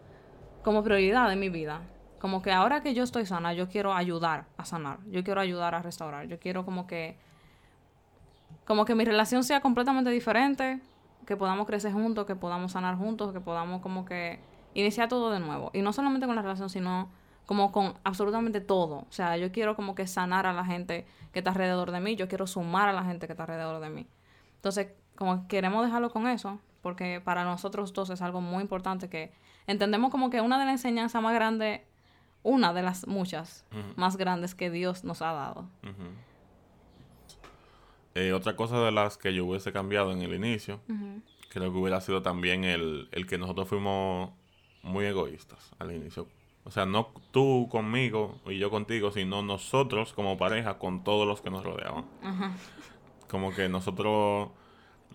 como 0.66 0.82
prioridad 0.82 1.32
en 1.32 1.38
mi 1.38 1.48
vida. 1.48 1.82
Como 2.18 2.42
que 2.42 2.50
ahora 2.50 2.82
que 2.82 2.92
yo 2.92 3.04
estoy 3.04 3.24
sana, 3.24 3.52
yo 3.52 3.68
quiero 3.68 3.94
ayudar 3.94 4.46
a 4.56 4.64
sanar. 4.64 4.98
Yo 5.06 5.22
quiero 5.22 5.40
ayudar 5.40 5.76
a 5.76 5.80
restaurar. 5.80 6.26
Yo 6.26 6.40
quiero 6.40 6.64
como 6.64 6.88
que 6.88 7.16
como 8.66 8.84
que 8.84 8.96
mi 8.96 9.04
relación 9.04 9.44
sea 9.44 9.60
completamente 9.60 10.10
diferente, 10.10 10.80
que 11.24 11.36
podamos 11.36 11.68
crecer 11.68 11.92
juntos, 11.92 12.26
que 12.26 12.34
podamos 12.34 12.72
sanar 12.72 12.96
juntos, 12.96 13.32
que 13.32 13.40
podamos 13.40 13.80
como 13.80 14.04
que 14.04 14.40
iniciar 14.74 15.08
todo 15.08 15.30
de 15.30 15.38
nuevo. 15.38 15.70
Y 15.72 15.82
no 15.82 15.92
solamente 15.92 16.26
con 16.26 16.34
la 16.34 16.42
relación, 16.42 16.68
sino 16.68 17.10
como 17.46 17.70
con 17.70 17.94
absolutamente 18.02 18.60
todo. 18.60 19.06
O 19.08 19.12
sea, 19.12 19.36
yo 19.36 19.52
quiero 19.52 19.76
como 19.76 19.94
que 19.94 20.08
sanar 20.08 20.46
a 20.46 20.52
la 20.52 20.64
gente 20.64 21.06
que 21.32 21.38
está 21.38 21.50
alrededor 21.50 21.92
de 21.92 22.00
mí, 22.00 22.16
yo 22.16 22.26
quiero 22.26 22.48
sumar 22.48 22.88
a 22.88 22.92
la 22.92 23.04
gente 23.04 23.28
que 23.28 23.34
está 23.34 23.44
alrededor 23.44 23.80
de 23.80 23.90
mí. 23.90 24.08
Entonces, 24.56 24.88
como 25.14 25.42
que 25.42 25.46
queremos 25.46 25.84
dejarlo 25.84 26.10
con 26.10 26.26
eso, 26.26 26.58
porque 26.82 27.20
para 27.24 27.44
nosotros 27.44 27.92
dos 27.92 28.10
es 28.10 28.20
algo 28.20 28.40
muy 28.40 28.62
importante 28.62 29.08
que 29.08 29.30
entendemos 29.66 30.10
como 30.10 30.30
que 30.30 30.40
una 30.40 30.58
de 30.58 30.64
las 30.64 30.72
enseñanzas 30.74 31.22
más 31.22 31.34
grandes, 31.34 31.80
una 32.42 32.72
de 32.72 32.82
las 32.82 33.06
muchas 33.06 33.64
más 33.96 34.16
grandes 34.16 34.54
que 34.54 34.70
Dios 34.70 35.04
nos 35.04 35.22
ha 35.22 35.32
dado. 35.32 35.68
Eh, 38.14 38.32
otra 38.32 38.56
cosa 38.56 38.78
de 38.80 38.92
las 38.92 39.18
que 39.18 39.34
yo 39.34 39.44
hubiese 39.44 39.72
cambiado 39.72 40.12
en 40.12 40.22
el 40.22 40.34
inicio, 40.34 40.80
Ujú. 40.88 41.20
creo 41.50 41.70
que 41.72 41.78
hubiera 41.78 42.00
sido 42.00 42.22
también 42.22 42.64
el, 42.64 43.08
el 43.12 43.26
que 43.26 43.36
nosotros 43.36 43.68
fuimos 43.68 44.30
muy 44.82 45.04
egoístas 45.04 45.72
al 45.78 45.92
inicio. 45.92 46.26
O 46.64 46.70
sea, 46.70 46.86
no 46.86 47.12
tú 47.30 47.68
conmigo 47.70 48.40
y 48.46 48.58
yo 48.58 48.70
contigo, 48.70 49.12
sino 49.12 49.42
nosotros 49.42 50.12
como 50.14 50.36
pareja 50.36 50.78
con 50.78 51.04
todos 51.04 51.26
los 51.26 51.40
que 51.40 51.50
nos 51.50 51.62
rodeaban. 51.62 52.06
Como 53.28 53.54
que 53.54 53.68
nosotros 53.68 54.48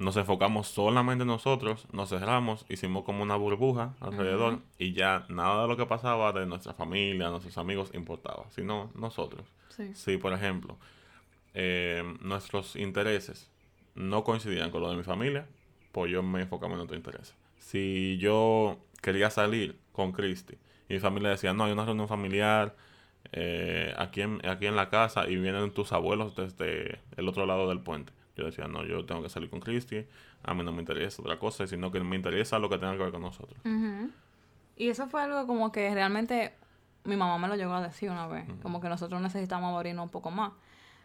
nos 0.01 0.17
enfocamos 0.17 0.67
solamente 0.67 1.22
en 1.22 1.27
nosotros, 1.27 1.86
nos 1.91 2.10
cerramos, 2.10 2.65
hicimos 2.70 3.03
como 3.03 3.22
una 3.22 3.36
burbuja 3.36 3.93
alrededor 4.00 4.60
y 4.79 4.93
ya 4.93 5.25
nada 5.29 5.62
de 5.62 5.67
lo 5.67 5.77
que 5.77 5.86
pasaba 5.86 6.34
de 6.34 6.46
nuestra 6.48 6.74
familia, 6.74 7.29
nuestros 7.29 7.58
amigos 7.60 7.91
importaba, 7.93 8.46
sino 8.50 8.89
nosotros. 8.96 9.46
Sí. 9.70 9.93
Si, 9.93 10.17
por 10.17 10.34
ejemplo, 10.34 10.77
eh, 11.53 12.03
nuestros 12.22 12.75
intereses 12.75 13.50
no 13.93 14.24
coincidían 14.24 14.72
con 14.72 14.81
los 14.81 14.91
de 14.91 14.98
mi 14.98 15.03
familia, 15.03 15.48
pues 15.91 16.12
yo 16.12 16.24
me 16.24 16.41
enfocaba 16.41 16.74
en 16.74 16.79
otros 16.79 16.98
intereses. 16.98 17.36
Si 17.60 18.17
yo 18.17 18.79
quería 19.01 19.29
salir 19.29 19.77
con 19.91 20.13
Cristi 20.13 20.55
y 20.89 20.96
mi 20.96 21.00
familia 21.00 21.29
decía, 21.29 21.53
no, 21.53 21.65
hay 21.65 21.74
una 21.74 21.86
reunión 21.86 22.08
familiar 22.08 22.75
eh, 23.34 23.93
aquí, 23.98 24.22
en, 24.22 24.43
aquí 24.48 24.65
en 24.65 24.75
la 24.75 24.89
casa 24.89 25.29
y 25.29 25.36
vienen 25.36 25.72
tus 25.72 25.91
abuelos 25.91 26.36
desde 26.36 27.00
el 27.17 27.29
otro 27.29 27.46
lado 27.46 27.70
del 27.70 27.81
puente. 27.81 28.13
Yo 28.41 28.48
decía, 28.48 28.67
no, 28.67 28.83
yo 28.83 29.05
tengo 29.05 29.21
que 29.21 29.29
salir 29.29 29.50
con 29.50 29.60
Cristi, 29.60 30.05
a 30.43 30.53
mí 30.53 30.63
no 30.63 30.71
me 30.71 30.79
interesa 30.79 31.21
otra 31.21 31.38
cosa, 31.38 31.67
sino 31.67 31.91
que 31.91 32.00
me 32.00 32.15
interesa 32.15 32.57
lo 32.57 32.69
que 32.69 32.77
tenga 32.77 32.93
que 32.93 33.03
ver 33.03 33.12
con 33.12 33.21
nosotros. 33.21 33.60
Y 34.75 34.89
eso 34.89 35.07
fue 35.07 35.21
algo 35.21 35.45
como 35.45 35.71
que 35.71 35.93
realmente 35.93 36.53
mi 37.03 37.15
mamá 37.15 37.38
me 37.38 37.48
lo 37.48 37.55
llegó 37.55 37.74
a 37.74 37.81
decir 37.81 38.10
una 38.10 38.27
vez, 38.27 38.48
como 38.63 38.81
que 38.81 38.89
nosotros 38.89 39.21
necesitamos 39.21 39.75
abrirnos 39.75 40.05
un 40.05 40.10
poco 40.10 40.31
más. 40.31 40.53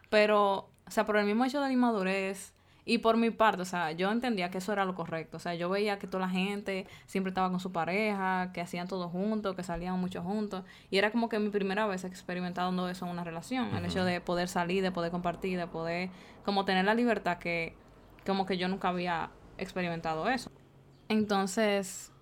Pero, 0.08 0.70
o 0.86 0.90
sea, 0.90 1.04
por 1.04 1.16
el 1.16 1.26
mismo 1.26 1.44
hecho 1.44 1.60
de 1.60 1.66
la 1.66 1.72
inmadurez 1.72 2.54
y 2.88 2.98
por 2.98 3.16
mi 3.16 3.30
parte, 3.30 3.62
o 3.62 3.64
sea, 3.64 3.90
yo 3.90 4.12
entendía 4.12 4.48
que 4.48 4.58
eso 4.58 4.72
era 4.72 4.84
lo 4.84 4.94
correcto. 4.94 5.38
O 5.38 5.40
sea, 5.40 5.56
yo 5.56 5.68
veía 5.68 5.98
que 5.98 6.06
toda 6.06 6.20
la 6.20 6.28
gente 6.28 6.86
siempre 7.06 7.30
estaba 7.30 7.50
con 7.50 7.58
su 7.58 7.72
pareja, 7.72 8.52
que 8.54 8.60
hacían 8.60 8.86
todo 8.86 9.08
juntos, 9.08 9.56
que 9.56 9.64
salían 9.64 9.98
mucho 9.98 10.22
juntos. 10.22 10.62
Y 10.88 10.98
era 10.98 11.10
como 11.10 11.28
que 11.28 11.40
mi 11.40 11.50
primera 11.50 11.88
vez 11.88 12.04
experimentando 12.04 12.88
eso 12.88 13.04
en 13.04 13.10
una 13.10 13.24
relación. 13.24 13.74
El 13.74 13.84
hecho 13.86 14.04
de 14.04 14.20
poder 14.20 14.46
salir, 14.46 14.84
de 14.84 14.92
poder 14.92 15.10
compartir, 15.10 15.58
de 15.58 15.66
poder 15.66 16.10
como 16.44 16.64
tener 16.64 16.84
la 16.84 16.94
libertad 16.94 17.38
que 17.38 17.74
como 18.24 18.46
que 18.46 18.56
yo 18.56 18.68
nunca 18.68 18.90
había 18.90 19.30
experimentado 19.58 20.28
eso. 20.28 20.52
Entonces, 21.08 22.12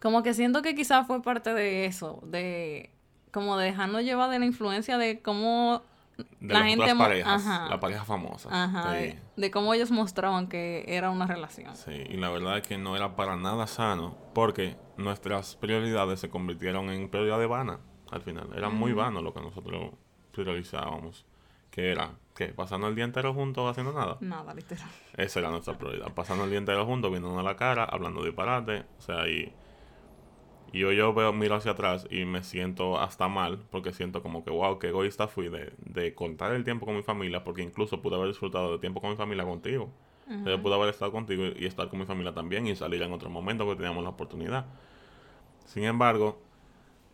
como 0.00 0.24
que 0.24 0.34
siento 0.34 0.62
que 0.62 0.74
quizás 0.74 1.06
fue 1.06 1.22
parte 1.22 1.54
de 1.54 1.86
eso, 1.86 2.20
de 2.24 2.90
como 3.32 3.56
de 3.56 3.66
dejarnos 3.66 4.02
llevar 4.02 4.30
de 4.30 4.40
la 4.40 4.46
influencia 4.46 4.98
de 4.98 5.22
cómo 5.22 5.82
De 6.40 6.52
la 6.54 6.60
las 6.60 6.68
gente 6.68 6.94
parejas, 6.96 7.46
ajá. 7.46 7.68
las 7.68 7.78
parejas 7.78 8.06
famosas. 8.06 8.52
Ajá, 8.52 8.90
Sí. 8.92 8.96
de, 8.98 9.18
de 9.36 9.50
cómo 9.50 9.74
ellos 9.74 9.90
mostraban 9.90 10.46
que 10.48 10.84
era 10.86 11.10
una 11.10 11.26
relación. 11.26 11.74
Sí, 11.74 11.90
y 11.92 12.16
la 12.16 12.28
verdad 12.30 12.58
es 12.58 12.66
que 12.66 12.78
no 12.78 12.94
era 12.96 13.16
para 13.16 13.36
nada 13.36 13.66
sano, 13.66 14.16
porque 14.34 14.76
nuestras 14.96 15.56
prioridades 15.56 16.20
se 16.20 16.30
convirtieron 16.30 16.90
en 16.90 17.08
prioridades 17.08 17.48
vanas 17.48 17.78
al 18.10 18.22
final. 18.22 18.48
Era 18.54 18.68
muy 18.68 18.92
vano 18.92 19.22
lo 19.22 19.32
que 19.34 19.40
nosotros 19.40 19.92
priorizábamos, 20.32 21.24
que 21.70 21.90
era, 21.90 22.12
que 22.36 22.48
Pasando 22.48 22.86
el 22.88 22.94
día 22.94 23.04
entero 23.04 23.32
juntos 23.34 23.68
haciendo 23.70 23.92
nada. 23.92 24.16
Nada, 24.20 24.54
literal. 24.54 24.88
Esa 25.16 25.40
era 25.40 25.50
nuestra 25.50 25.76
prioridad. 25.78 26.12
Pasando 26.14 26.44
el 26.44 26.50
día 26.50 26.58
entero 26.58 26.84
juntos, 26.86 27.10
viéndonos 27.10 27.38
a 27.38 27.42
la 27.42 27.56
cara, 27.56 27.84
hablando 27.84 28.22
disparate, 28.24 28.84
o 28.98 29.00
sea, 29.00 29.28
y, 29.28 29.52
y 30.74 30.80
yo, 30.80 30.90
yo 30.92 31.14
veo, 31.14 31.32
miro 31.32 31.54
hacia 31.54 31.70
atrás 31.72 32.06
y 32.10 32.24
me 32.24 32.42
siento 32.42 32.98
hasta 32.98 33.28
mal, 33.28 33.60
porque 33.70 33.92
siento 33.92 34.22
como 34.22 34.44
que, 34.44 34.50
wow, 34.50 34.78
qué 34.80 34.88
egoísta 34.88 35.28
fui 35.28 35.48
de, 35.48 35.72
de 35.78 36.14
cortar 36.14 36.52
el 36.52 36.64
tiempo 36.64 36.84
con 36.84 36.96
mi 36.96 37.02
familia, 37.02 37.44
porque 37.44 37.62
incluso 37.62 38.02
pude 38.02 38.16
haber 38.16 38.28
disfrutado 38.28 38.72
de 38.72 38.78
tiempo 38.78 39.00
con 39.00 39.10
mi 39.10 39.16
familia 39.16 39.44
contigo. 39.44 39.90
Yo 40.44 40.60
pude 40.62 40.74
haber 40.74 40.88
estado 40.88 41.12
contigo 41.12 41.44
y, 41.44 41.64
y 41.64 41.66
estar 41.66 41.88
con 41.88 41.98
mi 42.00 42.06
familia 42.06 42.32
también 42.34 42.66
y 42.66 42.74
salir 42.74 43.00
en 43.02 43.12
otro 43.12 43.30
momento 43.30 43.64
porque 43.64 43.76
teníamos 43.82 44.02
la 44.02 44.10
oportunidad. 44.10 44.64
Sin 45.66 45.84
embargo, 45.84 46.40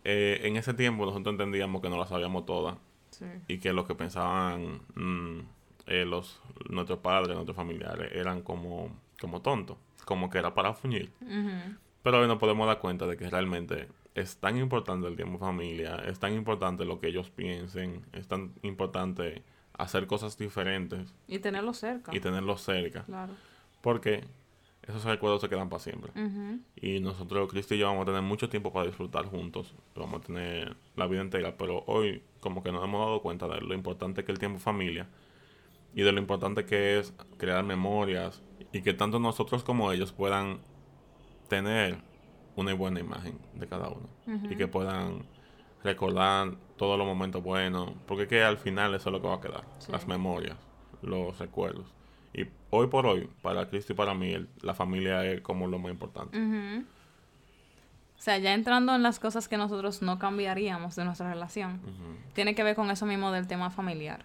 eh, 0.04 0.40
en 0.44 0.56
ese 0.56 0.74
tiempo 0.74 1.04
nosotros 1.04 1.32
entendíamos 1.32 1.82
que 1.82 1.90
no 1.90 1.98
la 1.98 2.06
sabíamos 2.06 2.46
todas 2.46 2.76
Sí. 3.10 3.26
y 3.48 3.58
que 3.58 3.72
lo 3.72 3.84
que 3.86 3.94
pensaban 3.96 4.80
mm, 4.94 5.40
eh, 5.86 6.04
los 6.06 6.40
nuestros 6.70 7.00
padres, 7.00 7.34
nuestros 7.34 7.56
familiares, 7.56 8.10
eran 8.14 8.40
como, 8.42 8.96
como 9.20 9.42
tontos, 9.42 9.76
como 10.04 10.30
que 10.30 10.38
era 10.38 10.54
para 10.54 10.72
fuñir. 10.72 11.12
Ujú. 11.20 11.76
Pero 12.02 12.20
hoy 12.20 12.28
nos 12.28 12.38
podemos 12.38 12.66
dar 12.66 12.78
cuenta 12.78 13.06
de 13.06 13.16
que 13.16 13.28
realmente 13.28 13.88
es 14.14 14.36
tan 14.38 14.56
importante 14.58 15.06
el 15.06 15.16
tiempo 15.16 15.34
en 15.34 15.40
familia, 15.40 15.96
es 16.06 16.18
tan 16.18 16.32
importante 16.34 16.84
lo 16.84 16.98
que 16.98 17.08
ellos 17.08 17.30
piensen, 17.30 18.04
es 18.12 18.26
tan 18.26 18.52
importante 18.62 19.42
hacer 19.74 20.06
cosas 20.06 20.36
diferentes 20.36 21.14
Y 21.28 21.38
tenerlo 21.38 21.72
cerca. 21.74 22.14
y 22.14 22.20
tenerlos 22.20 22.62
cerca, 22.62 23.04
Claro. 23.04 23.32
porque 23.82 24.24
esos 24.82 25.04
recuerdos 25.04 25.42
se 25.42 25.48
quedan 25.48 25.68
para 25.68 25.80
siempre. 25.80 26.10
Y 26.74 27.00
nosotros, 27.00 27.48
Cristi 27.50 27.74
y 27.76 27.78
yo, 27.78 27.86
vamos 27.86 28.02
a 28.02 28.06
tener 28.06 28.22
mucho 28.22 28.48
tiempo 28.48 28.72
para 28.72 28.86
disfrutar 28.86 29.26
juntos. 29.26 29.74
Vamos 29.94 30.20
a 30.22 30.24
tener 30.26 30.74
la 30.96 31.06
vida 31.06 31.20
entera. 31.20 31.56
Pero 31.56 31.84
hoy, 31.86 32.22
como 32.40 32.62
que 32.62 32.72
nos 32.72 32.82
hemos 32.82 33.00
dado 33.06 33.20
cuenta 33.22 33.46
de 33.46 33.60
lo 33.60 33.74
importante 33.74 34.24
que 34.24 34.32
es 34.32 34.36
el 34.36 34.38
tiempo 34.40 34.58
familia. 34.58 35.06
Y 35.94 36.02
de 36.02 36.10
lo 36.12 36.18
importante 36.18 36.64
que 36.64 36.98
es 36.98 37.14
crear 37.36 37.62
memorias. 37.62 38.42
Y 38.72 38.80
que 38.82 38.92
tanto 38.94 39.20
nosotros 39.20 39.62
como 39.62 39.92
ellos 39.92 40.12
puedan 40.12 40.58
tener 41.50 41.98
una 42.56 42.72
buena 42.72 43.00
imagen 43.00 43.38
de 43.54 43.66
cada 43.66 43.88
uno. 43.90 44.08
Y 44.50 44.56
que 44.56 44.66
puedan 44.68 45.24
recordar 45.84 46.54
todos 46.76 46.96
los 46.96 47.06
momentos 47.06 47.42
buenos. 47.42 47.90
Porque 48.06 48.22
es 48.22 48.28
que 48.28 48.42
al 48.42 48.56
final 48.56 48.94
eso 48.94 49.10
es 49.10 49.12
lo 49.12 49.20
que 49.20 49.28
va 49.28 49.34
a 49.34 49.40
quedar. 49.42 49.64
Sí. 49.78 49.92
Las 49.92 50.06
memorias, 50.08 50.56
los 51.02 51.38
recuerdos. 51.38 51.86
Y 52.32 52.46
hoy 52.70 52.86
por 52.86 53.06
hoy, 53.06 53.28
para 53.42 53.68
Cristi 53.68 53.92
y 53.92 53.96
para 53.96 54.14
mí, 54.14 54.30
el- 54.32 54.48
la 54.62 54.72
familia 54.72 55.24
es 55.26 55.40
como 55.42 55.66
lo 55.66 55.78
más 55.78 55.90
importante. 55.92 56.38
O 56.38 58.22
sea, 58.22 58.36
ya 58.38 58.52
entrando 58.54 58.94
en 58.94 59.02
las 59.02 59.18
cosas 59.18 59.48
que 59.48 59.56
nosotros 59.56 60.02
no 60.02 60.18
cambiaríamos 60.18 60.94
de 60.94 61.04
nuestra 61.06 61.32
relación, 61.32 61.80
tiene 62.34 62.54
que 62.54 62.62
ver 62.62 62.76
con 62.76 62.90
eso 62.90 63.06
mismo 63.06 63.32
del 63.32 63.46
tema 63.46 63.70
familiar. 63.70 64.24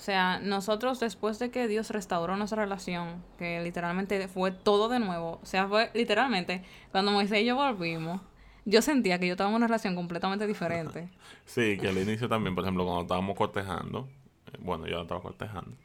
O 0.00 0.02
sea, 0.02 0.38
nosotros 0.38 0.98
después 0.98 1.38
de 1.38 1.50
que 1.50 1.68
Dios 1.68 1.90
restauró 1.90 2.34
nuestra 2.34 2.62
relación, 2.62 3.22
que 3.38 3.62
literalmente 3.62 4.28
fue 4.28 4.50
todo 4.50 4.88
de 4.88 4.98
nuevo, 4.98 5.38
o 5.42 5.44
sea, 5.44 5.68
fue 5.68 5.90
literalmente, 5.92 6.62
cuando 6.90 7.12
Moisés 7.12 7.42
y 7.42 7.44
yo 7.44 7.56
volvimos, 7.56 8.22
yo 8.64 8.80
sentía 8.80 9.18
que 9.18 9.26
yo 9.26 9.32
estaba 9.32 9.50
en 9.50 9.56
una 9.56 9.66
relación 9.66 9.94
completamente 9.94 10.46
diferente. 10.46 11.10
Sí, 11.44 11.76
que 11.76 11.88
al 11.88 11.98
inicio 11.98 12.30
también, 12.30 12.54
por 12.54 12.64
ejemplo, 12.64 12.84
cuando 12.84 13.02
estábamos 13.02 13.36
cortejando, 13.36 14.08
eh, 14.46 14.56
bueno, 14.60 14.86
yo 14.86 15.02
estaba 15.02 15.20
cortejando, 15.20 15.76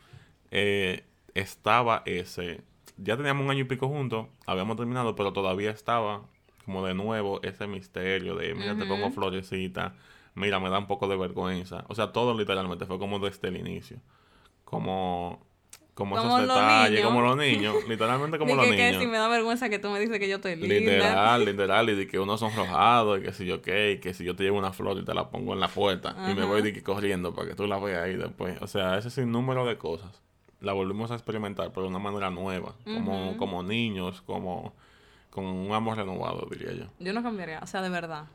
eh, 0.49 1.03
estaba 1.33 2.01
ese, 2.05 2.61
ya 2.95 3.17
teníamos 3.17 3.43
un 3.43 3.51
año 3.51 3.61
y 3.61 3.65
pico 3.65 3.89
juntos, 3.89 4.27
habíamos 4.45 4.77
terminado, 4.77 5.15
pero 5.17 5.33
todavía 5.33 5.71
estaba 5.71 6.21
como 6.63 6.85
de 6.85 6.93
nuevo 6.93 7.41
ese 7.43 7.67
misterio 7.67 8.35
de, 8.35 8.55
mira, 8.55 8.77
te 8.77 8.85
pongo 8.85 9.11
florecita, 9.11 9.93
mira, 10.35 10.59
me 10.59 10.69
da 10.69 10.77
un 10.77 10.87
poco 10.87 11.07
de 11.07 11.17
vergüenza. 11.17 11.85
O 11.87 11.95
sea, 11.95 12.11
todo 12.11 12.37
literalmente 12.37 12.85
fue 12.85 12.99
como 12.99 13.19
desde 13.19 13.47
el 13.47 13.57
inicio. 13.57 13.97
Como, 14.63 15.45
como, 15.93 16.15
Como 16.17 16.37
esos 16.37 16.41
detalles, 16.41 16.91
niños. 16.99 17.05
como 17.07 17.21
los 17.21 17.37
niños, 17.37 17.75
literalmente 17.87 18.37
como 18.37 18.55
los 18.55 18.65
que, 18.65 18.75
que 18.75 18.85
niños. 18.87 19.01
si 19.01 19.07
me 19.07 19.17
da 19.17 19.27
vergüenza 19.29 19.69
que 19.69 19.79
tú 19.79 19.89
me 19.89 19.99
dices 19.99 20.19
que 20.19 20.27
yo 20.27 20.35
estoy 20.35 20.55
linda. 20.55 20.75
Literal, 20.75 21.45
literal, 21.45 21.89
y 21.89 21.95
de 21.95 22.07
que 22.07 22.19
uno 22.19 22.37
sonrojado, 22.37 23.17
y 23.17 23.21
que 23.21 23.31
si 23.31 23.45
yo 23.45 23.61
qué, 23.61 23.93
y 23.93 23.99
que 23.99 24.13
si 24.13 24.25
yo 24.25 24.35
te 24.35 24.43
llevo 24.43 24.57
una 24.57 24.73
flor 24.73 24.97
y 24.97 25.05
te 25.05 25.13
la 25.13 25.29
pongo 25.29 25.53
en 25.53 25.59
la 25.61 25.69
puerta, 25.69 26.15
y 26.29 26.35
me 26.35 26.43
voy 26.45 26.61
de 26.61 26.73
que 26.73 26.83
corriendo 26.83 27.33
para 27.33 27.47
que 27.47 27.55
tú 27.55 27.65
la 27.65 27.79
veas 27.79 28.03
ahí 28.03 28.15
después. 28.15 28.61
O 28.61 28.67
sea, 28.67 28.97
ese 28.97 29.09
sinnúmero 29.09 29.65
de 29.65 29.77
cosas. 29.77 30.21
La 30.59 30.73
volvimos 30.73 31.11
a 31.11 31.13
experimentar, 31.13 31.69
pero 31.69 31.83
de 31.83 31.89
una 31.89 31.99
manera 31.99 32.29
nueva, 32.31 32.75
como, 32.83 33.37
como 33.37 33.61
niños, 33.63 34.21
como 34.21 34.73
con 35.29 35.45
un 35.45 35.71
amor 35.73 35.97
renovado, 35.97 36.47
diría 36.49 36.71
yo. 36.73 36.85
Yo 36.99 37.13
no 37.13 37.21
cambiaría, 37.21 37.59
o 37.59 37.67
sea, 37.67 37.81
de 37.81 37.89
verdad. 37.89 38.25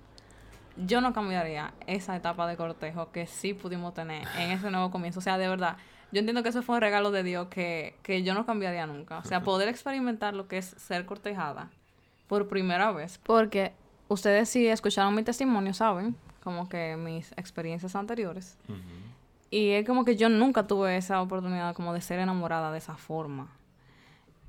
Yo 0.87 1.01
no 1.01 1.13
cambiaría 1.13 1.75
esa 1.87 2.17
etapa 2.17 2.47
de 2.47 2.57
cortejo 2.57 3.13
que 3.13 3.27
sí 3.27 3.55
pudimos 3.55 3.95
tener 3.95 4.27
en 4.39 4.51
ese 4.51 4.71
nuevo 4.71 4.91
comienzo. 4.91 5.19
O 5.19 5.23
sea, 5.23 5.39
de 5.39 5.49
verdad, 5.49 5.77
yo 6.13 6.21
entiendo 6.21 6.43
que 6.43 6.49
eso 6.49 6.63
fue 6.63 6.77
un 6.77 6.81
regalo 6.81 7.11
de 7.11 7.23
Dios 7.23 7.49
que, 7.49 7.95
que 8.03 8.23
yo 8.23 8.35
no 8.35 8.47
cambiaría 8.47 8.87
nunca. 8.87 9.19
O 9.19 9.25
sea, 9.25 9.43
poder 9.43 9.69
experimentar 9.69 10.35
lo 10.35 10.49
que 10.49 10.59
es 10.59 10.67
ser 10.67 11.07
cortejada 11.07 11.71
por 12.27 12.49
primera 12.49 12.93
vez. 12.93 13.19
Porque 13.25 13.73
ustedes 14.09 14.49
si 14.49 14.67
escucharon 14.67 15.15
mi 15.15 15.23
testimonio 15.23 15.75
saben, 15.75 16.17
como 16.43 16.69
que 16.69 16.97
mis 16.97 17.33
experiencias 17.33 17.95
anteriores. 17.95 18.57
Y 19.51 19.71
es 19.71 19.87
como 19.87 20.05
que 20.05 20.17
yo 20.17 20.29
nunca 20.29 20.67
tuve 20.67 20.97
esa 20.97 21.21
oportunidad 21.21 21.75
como 21.75 21.93
de 21.93 22.01
ser 22.01 22.21
enamorada 22.21 22.71
de 22.71 22.79
esa 22.79 22.97
forma. 22.97 23.49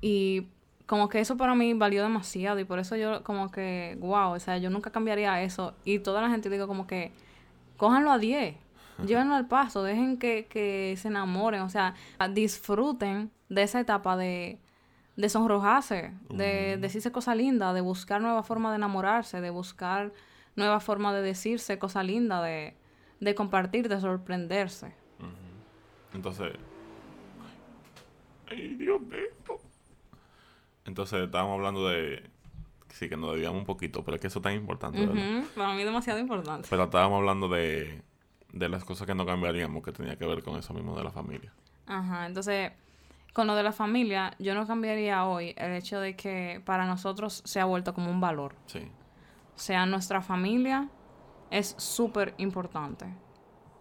Y 0.00 0.46
como 0.86 1.08
que 1.08 1.20
eso 1.20 1.36
para 1.36 1.54
mí 1.54 1.74
valió 1.74 2.02
demasiado 2.02 2.58
y 2.58 2.64
por 2.64 2.78
eso 2.78 2.96
yo 2.96 3.22
como 3.22 3.50
que, 3.50 3.96
wow, 4.00 4.32
o 4.32 4.38
sea, 4.40 4.58
yo 4.58 4.70
nunca 4.70 4.90
cambiaría 4.90 5.42
eso. 5.42 5.74
Y 5.84 6.00
toda 6.00 6.20
la 6.22 6.30
gente 6.30 6.50
digo 6.50 6.66
como 6.66 6.86
que, 6.86 7.12
cójanlo 7.76 8.10
a 8.10 8.18
10, 8.18 8.56
llévenlo 9.06 9.34
al 9.34 9.46
paso, 9.48 9.82
dejen 9.82 10.18
que, 10.18 10.46
que 10.48 10.94
se 10.98 11.08
enamoren, 11.08 11.62
o 11.62 11.68
sea, 11.68 11.94
disfruten 12.30 13.30
de 13.48 13.62
esa 13.62 13.80
etapa 13.80 14.16
de, 14.16 14.58
de 15.16 15.28
sonrojarse, 15.28 16.12
de 16.30 16.76
decirse 16.78 17.12
cosas 17.12 17.36
lindas, 17.36 17.74
de 17.74 17.80
buscar 17.80 18.20
nuevas 18.20 18.46
formas 18.46 18.72
de 18.72 18.76
enamorarse, 18.76 19.40
de 19.40 19.50
buscar 19.50 20.12
nuevas 20.56 20.82
formas 20.84 21.14
de 21.14 21.22
decirse 21.22 21.78
cosas 21.78 22.04
lindas, 22.04 22.42
de, 22.42 22.76
de 23.20 23.34
compartir, 23.34 23.88
de 23.88 24.00
sorprenderse. 24.00 24.94
Entonces, 26.14 26.52
ay, 28.50 28.74
Dios 28.74 29.00
mío. 29.00 29.18
Entonces, 30.84 31.24
estábamos 31.24 31.54
hablando 31.54 31.88
de. 31.88 32.30
Sí, 32.88 33.08
que 33.08 33.16
nos 33.16 33.32
debíamos 33.32 33.60
un 33.60 33.64
poquito, 33.64 34.04
pero 34.04 34.16
es 34.16 34.20
que 34.20 34.26
eso 34.26 34.40
es 34.40 34.42
tan 34.42 34.52
importante. 34.54 35.02
Ujú, 35.02 35.46
Para 35.56 35.72
mí 35.72 35.82
demasiado 35.82 36.18
importante. 36.18 36.68
Pero 36.68 36.84
estábamos 36.84 37.18
hablando 37.20 37.48
de, 37.48 38.02
de 38.52 38.68
las 38.68 38.84
cosas 38.84 39.06
que 39.06 39.14
no 39.14 39.24
cambiaríamos, 39.24 39.82
que 39.82 39.92
tenía 39.92 40.16
que 40.16 40.26
ver 40.26 40.42
con 40.42 40.58
eso 40.58 40.74
mismo 40.74 40.96
de 40.96 41.04
la 41.04 41.10
familia. 41.10 41.52
Ajá, 41.86 42.26
entonces, 42.26 42.72
con 43.32 43.46
lo 43.46 43.54
de 43.54 43.62
la 43.62 43.72
familia, 43.72 44.34
yo 44.38 44.54
no 44.54 44.66
cambiaría 44.66 45.24
hoy 45.24 45.54
el 45.56 45.72
hecho 45.72 46.00
de 46.00 46.16
que 46.16 46.60
para 46.66 46.86
nosotros 46.86 47.42
se 47.46 47.60
ha 47.60 47.64
vuelto 47.64 47.94
como 47.94 48.10
un 48.10 48.20
valor. 48.20 48.54
Sí. 48.66 48.80
O 49.56 49.58
sea, 49.58 49.86
nuestra 49.86 50.20
familia 50.20 50.88
es 51.50 51.74
súper 51.78 52.34
importante. 52.36 53.06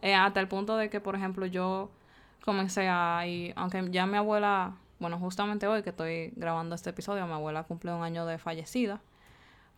Eh, 0.02 0.16
hasta 0.16 0.40
el 0.40 0.48
punto 0.48 0.78
de 0.78 0.90
que, 0.90 1.00
por 1.02 1.16
ejemplo, 1.16 1.46
yo 1.46 1.92
comencé 2.44 2.88
a... 2.88 3.26
Y 3.28 3.54
aunque 3.56 3.88
ya 3.92 4.06
mi 4.06 4.18
abuela, 4.18 4.76
bueno, 5.02 5.18
justamente 5.20 5.68
hoy 5.68 5.82
que 5.84 5.90
estoy 5.90 6.32
grabando 6.36 6.76
este 6.76 6.92
episodio, 6.92 7.26
mi 7.26 7.34
abuela 7.34 7.64
cumple 7.64 7.92
un 7.92 8.04
año 8.04 8.26
de 8.26 8.38
fallecida. 8.38 9.02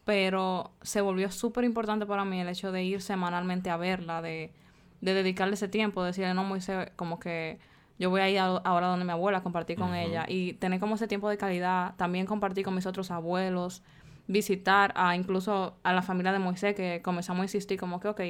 Pero 0.03 0.71
se 0.81 0.99
volvió 0.99 1.31
súper 1.31 1.63
importante 1.63 2.05
para 2.05 2.25
mí 2.25 2.41
el 2.41 2.49
hecho 2.49 2.73
de 2.73 2.83
ir 2.83 3.01
semanalmente 3.01 3.69
a 3.69 3.77
verla, 3.77 4.21
de, 4.21 4.51
de 4.99 5.13
dedicarle 5.13 5.53
ese 5.53 5.69
tiempo, 5.69 6.01
de 6.03 6.07
decirle, 6.07 6.33
no, 6.33 6.43
Moisés, 6.43 6.91
como 6.97 7.19
que 7.21 7.57
yo 7.97 8.09
voy 8.09 8.19
a 8.19 8.29
ir 8.29 8.37
a- 8.39 8.47
ahora 8.65 8.87
donde 8.87 9.05
mi 9.05 9.11
abuela, 9.11 9.37
a 9.37 9.43
compartir 9.43 9.77
con 9.77 9.95
ella 9.95 10.25
y 10.27 10.53
tener 10.53 10.81
como 10.81 10.95
ese 10.95 11.07
tiempo 11.07 11.29
de 11.29 11.37
calidad, 11.37 11.95
también 11.95 12.25
compartir 12.25 12.65
con 12.65 12.75
mis 12.75 12.85
otros 12.85 13.11
abuelos, 13.11 13.81
visitar 14.27 14.91
a 14.97 15.15
incluso 15.15 15.77
a 15.83 15.93
la 15.93 16.01
familia 16.01 16.33
de 16.33 16.39
Moisés, 16.39 16.75
que 16.75 17.01
comenzamos 17.01 17.39
a 17.41 17.43
insistir 17.45 17.79
como 17.79 18.01
que, 18.01 18.09
ok, 18.09 18.21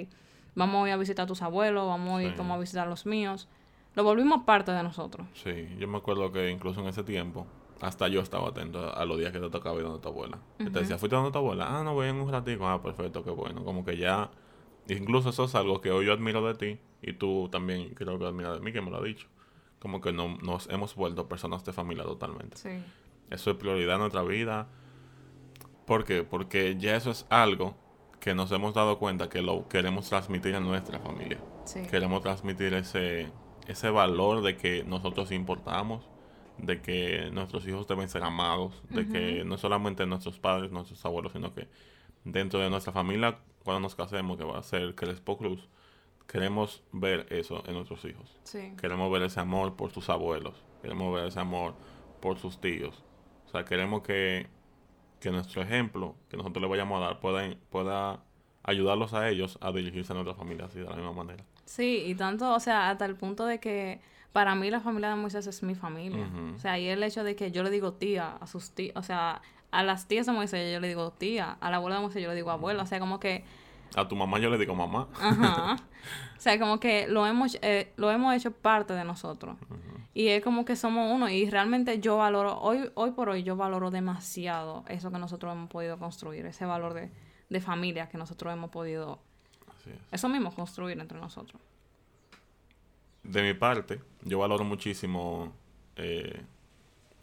vamos 0.53 0.85
a 0.85 0.89
ir 0.89 0.93
a 0.93 0.97
visitar 0.97 1.23
a 1.23 1.27
tus 1.27 1.41
abuelos, 1.41 1.87
vamos 1.87 2.19
a 2.19 2.23
ir 2.23 2.29
Sí. 2.31 2.37
como 2.37 2.53
a 2.53 2.59
visitar 2.59 2.85
a 2.85 2.89
los 2.89 3.07
míos. 3.07 3.49
Lo 3.95 4.03
volvimos 4.03 4.43
parte 4.43 4.71
de 4.71 4.81
nosotros. 4.83 5.27
Sí, 5.33 5.67
yo 5.77 5.87
me 5.87 5.97
acuerdo 5.97 6.31
que 6.31 6.49
incluso 6.49 6.81
en 6.81 6.87
ese 6.87 7.03
tiempo, 7.03 7.45
hasta 7.81 8.07
yo 8.07 8.21
estaba 8.21 8.49
atento 8.49 8.95
a, 8.95 9.05
los 9.05 9.17
días 9.17 9.31
que 9.31 9.39
te 9.39 9.49
tocaba 9.49 9.77
ir 9.77 9.83
donde 9.83 9.99
tu 9.99 10.07
abuela. 10.07 10.39
Y 10.57 10.65
te 10.65 10.79
decía, 10.79 10.97
¿fuiste 10.97 11.15
donde 11.15 11.31
tu 11.31 11.37
abuela? 11.37 11.67
Ah, 11.67 11.83
no, 11.83 11.93
voy 11.93 12.07
en 12.07 12.15
un 12.15 12.31
ratico. 12.31 12.67
Ah, 12.67 12.81
perfecto, 12.81 13.23
qué 13.23 13.29
bueno. 13.29 13.63
Como 13.63 13.85
que 13.85 13.97
ya, 13.97 14.31
incluso 14.87 15.29
eso 15.29 15.43
es 15.43 15.55
algo 15.55 15.81
que 15.81 15.91
hoy 15.91 16.05
yo 16.05 16.13
admiro 16.13 16.45
de 16.45 16.55
ti 16.55 16.79
y 17.01 17.13
tú 17.13 17.49
también 17.51 17.93
creo 17.93 18.17
que 18.17 18.25
admiras 18.25 18.55
de 18.55 18.61
mí, 18.61 18.71
que 18.71 18.81
me 18.81 18.89
lo 18.89 18.97
has 18.97 19.03
dicho. 19.03 19.27
Como 19.79 19.99
que 20.01 20.13
no, 20.13 20.37
nos 20.37 20.69
hemos 20.69 20.95
vuelto 20.95 21.27
personas 21.27 21.63
de 21.65 21.73
familia 21.73 22.03
totalmente. 22.03 22.57
Sí. 22.57 22.81
Eso 23.29 23.51
es 23.51 23.57
prioridad 23.57 23.95
en 23.95 24.01
nuestra 24.01 24.23
vida. 24.23 24.67
¿Por 25.85 26.05
qué? 26.05 26.23
Porque 26.23 26.77
ya 26.77 26.95
eso 26.95 27.11
es 27.11 27.25
algo 27.29 27.75
que 28.21 28.33
nos 28.33 28.49
hemos 28.53 28.73
dado 28.73 28.97
cuenta 28.97 29.27
que 29.27 29.41
lo 29.41 29.67
queremos 29.67 30.07
transmitir 30.07 30.55
a 30.55 30.61
nuestra 30.61 30.99
familia. 30.99 31.39
Sí. 31.65 31.81
Queremos 31.91 32.21
transmitir 32.21 32.73
ese, 32.73 33.29
ese 33.67 33.89
valor 33.89 34.41
de 34.41 34.57
que 34.57 34.83
nosotros 34.83 35.31
importamos, 35.31 36.03
de 36.57 36.81
que 36.81 37.29
nuestros 37.31 37.67
hijos 37.67 37.87
deben 37.87 38.09
ser 38.09 38.23
amados, 38.23 38.81
de 38.89 39.07
que 39.07 39.43
no 39.43 39.57
solamente 39.57 40.05
nuestros 40.05 40.39
padres, 40.39 40.71
nuestros 40.71 41.03
abuelos, 41.05 41.31
sino 41.33 41.53
que 41.53 41.67
dentro 42.23 42.59
de 42.59 42.69
nuestra 42.69 42.93
familia, 42.93 43.39
cuando 43.63 43.81
nos 43.81 43.95
casemos, 43.95 44.37
que 44.37 44.43
va 44.43 44.59
a 44.59 44.63
ser 44.63 44.95
Crespo 44.95 45.37
Cruz, 45.37 45.67
queremos 46.27 46.83
ver 46.91 47.27
eso 47.29 47.63
en 47.65 47.73
nuestros 47.73 48.03
hijos. 48.05 48.37
Sí. 48.43 48.73
Queremos 48.79 49.11
ver 49.11 49.23
ese 49.23 49.39
amor 49.39 49.75
por 49.75 49.91
sus 49.91 50.09
abuelos. 50.09 50.55
Queremos 50.81 51.13
ver 51.13 51.27
ese 51.27 51.39
amor 51.39 51.75
por 52.21 52.37
sus 52.37 52.59
tíos. 52.59 53.03
O 53.47 53.49
sea, 53.49 53.65
queremos 53.65 54.03
que, 54.03 54.47
que 55.19 55.31
nuestro 55.31 55.61
ejemplo 55.61 56.15
que 56.29 56.37
nosotros 56.37 56.61
le 56.61 56.67
vayamos 56.67 57.01
a 57.01 57.05
dar 57.05 57.19
pueda, 57.19 57.55
pueda 57.69 58.23
ayudarlos 58.63 59.13
a 59.13 59.29
ellos 59.29 59.57
a 59.61 59.71
dirigirse 59.71 60.13
a 60.13 60.15
nuestra 60.15 60.35
familia 60.35 60.65
así 60.65 60.79
de 60.79 60.85
la 60.85 60.95
misma 60.95 61.13
manera. 61.13 61.43
Sí, 61.65 62.03
y 62.05 62.15
tanto, 62.15 62.53
o 62.53 62.59
sea, 62.59 62.89
hasta 62.89 63.05
el 63.05 63.15
punto 63.15 63.45
de 63.45 63.59
que 63.59 64.01
para 64.31 64.55
mí 64.55 64.69
la 64.69 64.79
familia 64.79 65.09
de 65.09 65.15
Moisés 65.15 65.47
es 65.47 65.63
mi 65.63 65.75
familia. 65.75 66.27
O 66.55 66.59
sea, 66.59 66.77
y 66.79 66.87
el 66.87 67.01
hecho 67.03 67.23
de 67.23 67.35
que 67.35 67.51
yo 67.51 67.63
le 67.63 67.69
digo 67.69 67.93
tía 67.93 68.37
a 68.41 68.47
sus 68.47 68.71
tías, 68.71 68.95
o 68.95 69.03
sea, 69.03 69.41
a 69.71 69.83
las 69.83 70.07
tías 70.07 70.25
de 70.25 70.31
Moisés 70.33 70.73
yo 70.73 70.79
le 70.79 70.87
digo 70.87 71.11
tía, 71.11 71.57
a 71.61 71.69
la 71.71 71.77
abuela 71.77 71.97
de 71.97 72.01
Moisés 72.01 72.21
yo 72.21 72.29
le 72.29 72.35
digo 72.35 72.51
abuela, 72.51 72.83
o 72.83 72.85
sea, 72.85 72.99
como 72.99 73.19
que, 73.19 73.43
A 73.95 74.07
tu 74.07 74.15
mamá 74.15 74.39
yo 74.39 74.49
le 74.49 74.57
digo 74.57 74.73
mamá. 74.75 75.07
ajá, 75.19 75.75
o 76.37 76.39
sea, 76.39 76.59
como 76.59 76.79
que 76.79 77.07
lo 77.07 77.25
hemos, 77.27 77.57
eh, 77.61 77.93
lo 77.95 78.11
hemos 78.11 78.35
hecho 78.35 78.51
parte 78.51 78.93
de 78.93 79.03
nosotros. 79.03 79.55
Y 80.15 80.27
es 80.27 80.43
como 80.43 80.63
que 80.63 80.75
somos 80.75 81.11
uno 81.11 81.27
y 81.29 81.49
realmente 81.49 81.99
yo 81.99 82.17
valoro, 82.17 82.59
hoy, 82.59 82.91
hoy 82.93 83.11
por 83.11 83.29
hoy 83.29 83.41
yo 83.43 83.55
valoro 83.55 83.89
demasiado 83.89 84.83
eso 84.87 85.11
que 85.11 85.17
nosotros 85.17 85.53
hemos 85.53 85.69
podido 85.69 85.97
construir, 85.97 86.45
ese 86.45 86.65
valor 86.65 86.93
de, 86.93 87.11
de 87.49 87.61
familia 87.61 88.09
que 88.09 88.17
nosotros 88.19 88.53
hemos 88.53 88.69
podido, 88.69 89.19
Así 89.83 89.91
es. 89.91 89.99
eso 90.11 90.29
mismo, 90.29 90.53
construir 90.53 90.97
entre 90.99 91.19
nosotros. 91.19 91.61
De 93.23 93.41
mi 93.41 93.53
parte, 93.53 94.01
yo 94.23 94.39
valoro 94.39 94.63
muchísimo. 94.63 95.53
eh, 95.95 96.41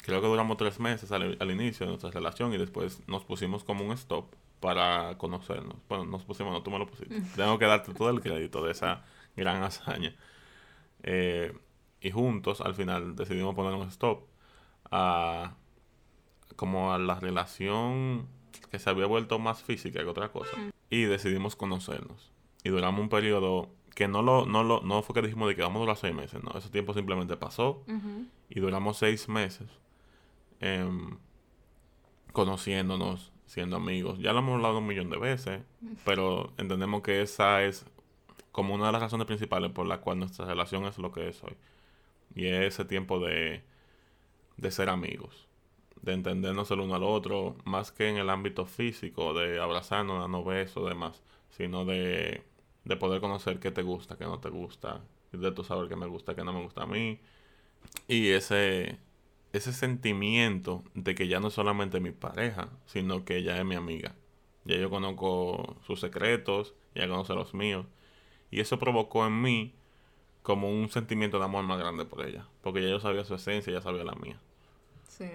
creo 0.03 0.21
que 0.21 0.27
duramos 0.27 0.57
tres 0.57 0.79
meses 0.81 1.11
al, 1.13 1.37
al 1.41 1.51
inicio 1.51 1.87
de 1.87 1.91
nuestra 1.93 2.11
relación 2.11 2.53
y 2.53 2.59
después 2.59 3.01
nos 3.07 3.25
pusimos 3.25 3.65
como 3.65 3.85
un 3.85 3.93
stop 3.93 4.33
para 4.61 5.17
conocernos. 5.19 5.77
Bueno, 5.89 6.05
nos 6.05 6.23
pusimos, 6.25 6.53
no, 6.53 6.63
tú 6.63 6.71
me 6.71 6.79
lo 6.79 6.87
pusiste. 6.87 7.21
Tengo 7.37 7.59
que 7.59 7.67
darte 7.67 7.93
todo 7.95 8.11
el 8.11 8.21
crédito 8.21 8.63
de 8.65 8.73
esa 8.73 9.05
gran 9.37 9.63
hazaña. 9.63 10.15
Eh, 11.03 11.57
y 12.01 12.11
juntos, 12.11 12.61
al 12.61 12.75
final, 12.75 13.17
decidimos 13.17 13.55
poner 13.55 13.75
un 13.75 13.89
stop 13.89 14.25
a 14.91 15.55
como 16.57 16.93
a 16.93 16.99
la 16.99 17.19
relación 17.19 18.27
que 18.71 18.79
se 18.79 18.91
había 18.91 19.07
vuelto 19.07 19.39
más 19.39 19.63
física 19.63 20.01
que 20.01 20.07
otra 20.07 20.31
cosa. 20.31 20.51
Y 20.91 21.05
decidimos 21.05 21.57
conocernos. 21.57 22.31
Y 22.65 22.69
duramos 22.69 23.01
un 23.01 23.09
periodo 23.09 23.71
que 23.95 24.09
no 24.09 24.23
lo, 24.23 24.47
no 24.47 24.63
lo, 24.65 24.81
no 24.83 25.03
fue 25.03 25.15
que 25.15 25.23
dijimos 25.23 25.49
de 25.49 25.57
que 25.57 25.63
vamos 25.63 25.77
a 25.77 25.81
durar 25.81 25.97
seis 25.97 26.15
meses, 26.15 26.43
no, 26.43 26.57
ese 26.57 26.71
tiempo 26.71 26.95
simplemente 26.95 27.37
pasó 27.37 27.83
y 28.49 28.61
duramos 28.61 28.97
seis 28.97 29.29
meses 29.29 29.69
em, 30.61 31.19
conociéndonos, 32.33 33.33
siendo 33.47 33.77
amigos. 33.77 34.19
Ya 34.21 34.33
lo 34.33 34.39
hemos 34.39 34.55
hablado 34.55 34.79
un 34.79 34.87
millón 34.87 35.11
de 35.11 35.19
veces, 35.19 35.63
pero 36.05 36.53
entendemos 36.57 37.03
que 37.03 37.23
esa 37.23 37.63
es 37.63 37.85
como 38.53 38.75
una 38.75 38.87
de 38.87 38.93
las 38.93 39.03
razones 39.03 39.27
principales 39.27 39.71
por 39.73 39.87
la 39.87 39.99
cual 39.99 40.19
nuestra 40.19 40.47
relación 40.47 40.85
es 40.85 40.99
lo 40.99 41.13
que 41.13 41.29
es 41.29 41.43
hoy. 41.43 41.57
Y 42.35 42.47
es 42.47 42.75
ese 42.75 42.85
tiempo 42.85 43.19
de, 43.19 43.63
de 44.57 44.71
ser 44.71 44.89
amigos, 44.89 45.49
de 46.01 46.13
entendernos 46.13 46.71
el 46.71 46.81
uno 46.81 46.95
al 46.95 47.03
otro, 47.03 47.57
más 47.65 47.91
que 47.93 48.09
en 48.09 48.17
el 48.17 48.31
ámbito 48.31 48.67
físico, 48.67 49.35
de 49.35 49.61
abrazarnos, 49.61 50.21
darnos 50.21 50.45
besos, 50.45 50.89
demás, 50.89 51.23
sino 51.51 51.85
de, 51.85 52.45
de 52.85 52.97
poder 52.97 53.21
conocer 53.21 53.61
qué 53.61 53.71
te 53.71 53.83
gusta, 53.83 54.17
qué 54.17 54.25
no 54.25 54.41
te 54.41 54.49
gusta, 54.49 55.01
de 55.33 55.53
tu 55.53 55.65
saber 55.65 55.89
qué 55.89 55.97
me 55.97 56.07
gusta, 56.07 56.35
qué 56.35 56.45
no 56.45 56.53
me 56.53 56.63
gusta 56.63 56.83
a 56.83 56.87
mí. 56.87 57.21
Y 58.09 58.31
ese, 58.31 58.99
ese 59.53 59.73
sentimiento 59.73 60.85
de 60.95 61.15
que 61.15 61.29
ya 61.29 61.41
no 61.41 61.49
es 61.49 61.55
solamente 61.55 62.01
mi 62.01 62.11
pareja, 62.11 62.69
sino 62.87 63.25
que 63.25 63.37
ella 63.37 63.59
es 63.59 63.65
mi 63.65 63.75
amiga. 63.75 64.15
Ya 64.65 64.77
yo 64.77 64.91
conozco 64.91 65.77
sus 65.87 66.01
secretos, 66.01 66.75
ya 66.95 67.09
conoce 67.09 67.35
los 67.35 67.55
míos. 67.55 67.87
Y 68.51 68.61
eso 68.61 68.79
provocó 68.79 69.27
en 69.27 69.41
mí 69.41 69.75
como 70.43 70.71
un 70.71 70.89
sentimiento 70.91 71.39
de 71.39 71.45
amor 71.45 71.65
más 71.65 71.79
grande 71.79 72.05
por 72.05 72.27
ella. 72.27 72.47
Porque 72.63 72.83
ya 72.83 72.89
yo 72.89 73.01
sabía 73.01 73.25
su 73.25 73.35
esencia, 73.35 73.71
ella 73.71 73.83
sabía 73.83 74.05
la 74.05 74.15
mía. 74.15 74.39
Sí. 75.09 75.29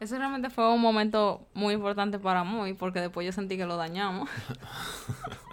Eso 0.00 0.16
realmente 0.16 0.48
fue 0.48 0.66
un 0.72 0.80
momento 0.80 1.46
muy 1.52 1.74
importante 1.74 2.18
para 2.18 2.42
mí, 2.42 2.72
porque 2.72 3.00
después 3.00 3.26
yo 3.26 3.32
sentí 3.32 3.58
que 3.58 3.66
lo 3.66 3.76
dañamos. 3.76 4.30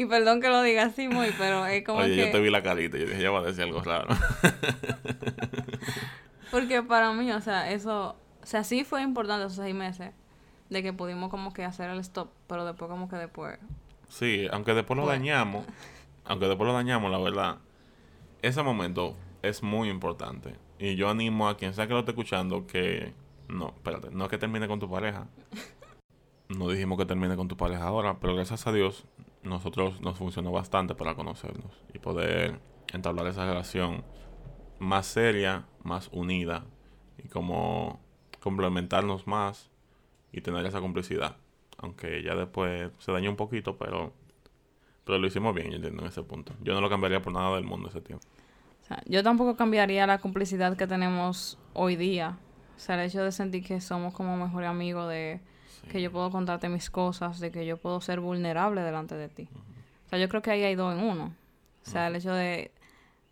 y 0.00 0.06
perdón 0.06 0.40
que 0.40 0.48
lo 0.48 0.62
diga 0.62 0.84
así, 0.84 1.08
muy, 1.08 1.28
pero 1.36 1.66
es 1.66 1.84
como 1.84 1.98
Oye, 1.98 2.14
que... 2.14 2.26
yo 2.26 2.32
te 2.32 2.40
vi 2.40 2.48
la 2.48 2.62
carita 2.62 2.96
y 2.96 3.00
yo 3.00 3.06
dije, 3.06 3.20
ella 3.20 3.30
va 3.30 3.40
a 3.40 3.42
decir 3.42 3.64
algo 3.64 3.82
raro. 3.82 4.08
Porque 6.50 6.82
para 6.82 7.12
mí, 7.12 7.30
o 7.32 7.40
sea, 7.42 7.70
eso... 7.70 8.16
O 8.42 8.46
sea, 8.46 8.64
sí 8.64 8.84
fue 8.84 9.02
importante 9.02 9.44
esos 9.44 9.62
seis 9.62 9.74
meses 9.74 10.12
de 10.70 10.82
que 10.82 10.94
pudimos 10.94 11.28
como 11.28 11.52
que 11.52 11.64
hacer 11.64 11.90
el 11.90 12.00
stop, 12.00 12.30
pero 12.46 12.64
después 12.64 12.90
como 12.90 13.10
que 13.10 13.16
después... 13.16 13.58
Sí, 14.08 14.48
aunque 14.50 14.72
después 14.72 14.96
lo 14.96 15.04
Bueno. 15.04 15.18
dañamos, 15.18 15.66
aunque 16.24 16.46
después 16.46 16.66
lo 16.66 16.72
dañamos, 16.72 17.10
la 17.10 17.18
verdad, 17.18 17.58
ese 18.40 18.62
momento 18.62 19.14
es 19.42 19.62
muy 19.62 19.90
importante. 19.90 20.54
Y 20.78 20.96
yo 20.96 21.10
animo 21.10 21.46
a 21.46 21.58
quien 21.58 21.74
sea 21.74 21.86
que 21.86 21.92
lo 21.92 21.98
esté 21.98 22.12
escuchando 22.12 22.66
que, 22.66 23.12
no, 23.48 23.74
espérate, 23.76 24.08
no 24.12 24.24
es 24.24 24.30
que 24.30 24.38
termine 24.38 24.66
con 24.66 24.80
tu 24.80 24.90
pareja. 24.90 25.26
No 26.48 26.68
dijimos 26.68 26.98
que 26.98 27.06
termine 27.06 27.36
con 27.36 27.46
tu 27.46 27.56
pareja 27.56 27.84
ahora, 27.84 28.18
pero 28.18 28.34
gracias 28.34 28.66
a 28.66 28.72
Dios, 28.72 29.04
nosotros 29.42 30.00
nos 30.00 30.18
funcionó 30.18 30.52
bastante 30.52 30.94
para 30.94 31.14
conocernos 31.14 31.72
y 31.94 31.98
poder 31.98 32.60
entablar 32.92 33.26
esa 33.26 33.46
relación 33.46 34.04
más 34.78 35.06
seria, 35.06 35.66
más 35.82 36.08
unida 36.12 36.64
y 37.18 37.28
como 37.28 38.00
complementarnos 38.40 39.26
más 39.26 39.70
y 40.32 40.40
tener 40.40 40.64
esa 40.66 40.80
complicidad. 40.80 41.36
Aunque 41.78 42.22
ya 42.22 42.34
después 42.34 42.90
se 42.98 43.12
dañó 43.12 43.30
un 43.30 43.36
poquito, 43.36 43.78
pero, 43.78 44.12
pero 45.04 45.18
lo 45.18 45.26
hicimos 45.26 45.54
bien, 45.54 45.70
yo 45.70 45.76
entiendo, 45.76 46.02
en 46.02 46.08
ese 46.08 46.22
punto. 46.22 46.54
Yo 46.62 46.74
no 46.74 46.80
lo 46.80 46.90
cambiaría 46.90 47.22
por 47.22 47.32
nada 47.32 47.54
del 47.56 47.64
mundo 47.64 47.88
ese 47.88 48.00
tiempo. 48.00 48.26
Yo 49.06 49.22
tampoco 49.22 49.56
cambiaría 49.56 50.06
la 50.06 50.18
complicidad 50.18 50.76
que 50.76 50.86
tenemos 50.86 51.58
hoy 51.74 51.96
día. 51.96 52.38
O 52.76 52.78
sea, 52.80 52.96
el 52.96 53.08
hecho 53.08 53.22
de 53.22 53.30
sentir 53.30 53.64
que 53.64 53.80
somos 53.80 54.12
como 54.14 54.36
mejor 54.36 54.64
amigo, 54.64 55.06
de 55.06 55.40
que 55.90 56.02
yo 56.02 56.10
puedo 56.12 56.30
contarte 56.30 56.68
mis 56.68 56.90
cosas, 56.90 57.40
de 57.40 57.50
que 57.50 57.66
yo 57.66 57.76
puedo 57.76 58.00
ser 58.00 58.20
vulnerable 58.20 58.82
delante 58.82 59.14
de 59.14 59.28
ti. 59.28 59.48
O 60.06 60.08
sea, 60.08 60.18
yo 60.18 60.28
creo 60.28 60.42
que 60.42 60.50
ahí 60.50 60.62
hay 60.62 60.74
dos 60.74 60.94
en 60.94 61.04
uno. 61.04 61.32
O 61.86 61.90
sea, 61.90 62.08
el 62.08 62.16
hecho 62.16 62.32
de 62.32 62.70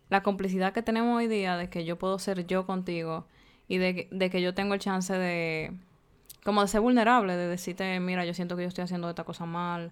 la 0.09 0.23
complicidad 0.23 0.73
que 0.73 0.81
tenemos 0.81 1.17
hoy 1.17 1.27
día, 1.27 1.57
de 1.57 1.69
que 1.69 1.85
yo 1.85 1.97
puedo 1.97 2.17
ser 2.19 2.47
yo 2.47 2.65
contigo 2.65 3.25
y 3.67 3.77
de, 3.77 4.07
de 4.11 4.29
que 4.29 4.41
yo 4.41 4.53
tengo 4.53 4.73
el 4.73 4.79
chance 4.79 5.13
de, 5.13 5.73
como 6.43 6.61
de 6.61 6.67
ser 6.67 6.81
vulnerable, 6.81 7.35
de 7.35 7.47
decirte, 7.47 7.99
mira, 7.99 8.25
yo 8.25 8.33
siento 8.33 8.55
que 8.55 8.63
yo 8.63 8.67
estoy 8.67 8.83
haciendo 8.83 9.09
esta 9.09 9.23
cosa 9.23 9.45
mal, 9.45 9.91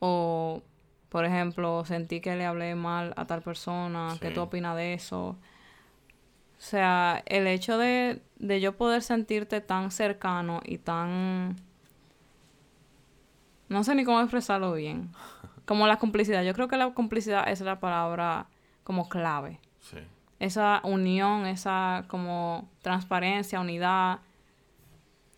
o 0.00 0.62
por 1.08 1.24
ejemplo, 1.24 1.84
sentí 1.84 2.20
que 2.20 2.36
le 2.36 2.44
hablé 2.44 2.74
mal 2.74 3.12
a 3.16 3.26
tal 3.26 3.42
persona, 3.42 4.16
¿qué 4.20 4.30
tú 4.30 4.42
opinas 4.42 4.76
de 4.76 4.94
eso? 4.94 5.28
O 5.28 5.36
sea, 6.58 7.22
el 7.26 7.46
hecho 7.46 7.78
de, 7.78 8.20
de 8.38 8.60
yo 8.60 8.76
poder 8.76 9.02
sentirte 9.02 9.60
tan 9.60 9.90
cercano 9.90 10.60
y 10.64 10.78
tan... 10.78 11.56
No 13.68 13.84
sé 13.84 13.94
ni 13.94 14.04
cómo 14.04 14.20
expresarlo 14.20 14.72
bien. 14.72 15.10
Como 15.64 15.86
la 15.86 15.98
complicidad. 15.98 16.42
Yo 16.42 16.54
creo 16.54 16.68
que 16.68 16.76
la 16.76 16.92
complicidad 16.94 17.48
es 17.48 17.60
la 17.60 17.80
palabra 17.80 18.46
como 18.84 19.08
clave. 19.08 19.58
Sí. 19.80 19.98
Esa 20.38 20.80
unión, 20.84 21.46
esa 21.46 22.04
como 22.08 22.68
transparencia, 22.82 23.60
unidad. 23.60 24.20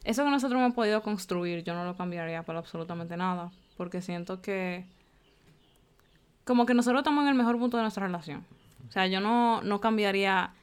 Eso 0.04 0.24
que 0.24 0.30
nosotros 0.30 0.60
hemos 0.60 0.74
podido 0.74 1.02
construir, 1.02 1.64
yo 1.64 1.74
no 1.74 1.84
lo 1.84 1.96
cambiaría 1.96 2.42
por 2.42 2.56
absolutamente 2.56 3.16
nada. 3.16 3.50
Porque 3.76 4.02
siento 4.02 4.42
que 4.42 4.86
como 6.44 6.64
que 6.64 6.74
nosotros 6.74 7.00
estamos 7.00 7.22
en 7.22 7.28
el 7.28 7.34
mejor 7.34 7.58
punto 7.58 7.76
de 7.76 7.82
nuestra 7.82 8.06
relación. 8.06 8.44
O 8.88 8.90
sea, 8.90 9.06
yo 9.06 9.20
no, 9.20 9.60
no 9.62 9.80
cambiaría 9.80 10.54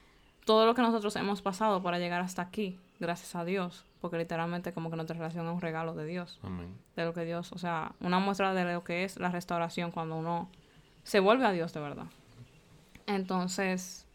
todo 0.45 0.65
lo 0.65 0.73
que 0.73 0.82
nosotros 0.82 1.15
hemos 1.15 1.41
pasado 1.41 1.84
para 1.84 1.99
llegar 1.99 2.21
hasta 2.21 2.41
aquí, 2.41 2.80
gracias 2.99 3.36
a 3.36 3.45
Dios, 3.45 3.86
porque 4.05 4.19
literalmente 4.19 4.71
como 4.71 4.91
que 4.91 4.97
nuestra 4.97 5.17
relación 5.17 5.47
es 5.47 5.51
un 5.51 5.61
regalo 5.61 5.95
de 5.95 6.05
Dios. 6.05 6.39
Amén. 6.43 6.77
De 6.95 7.05
lo 7.05 7.13
que 7.15 7.25
Dios, 7.25 7.51
o 7.53 7.57
sea, 7.57 7.93
una 8.01 8.19
muestra 8.19 8.53
de 8.53 8.71
lo 8.71 8.83
que 8.83 9.03
es 9.03 9.17
la 9.17 9.31
restauración 9.31 9.89
cuando 9.89 10.15
uno 10.15 10.47
se 11.01 11.19
vuelve 11.19 11.43
a 11.43 11.51
Dios 11.51 11.73
de 11.73 11.79
verdad. 11.79 12.05
Entonces, 13.07 14.05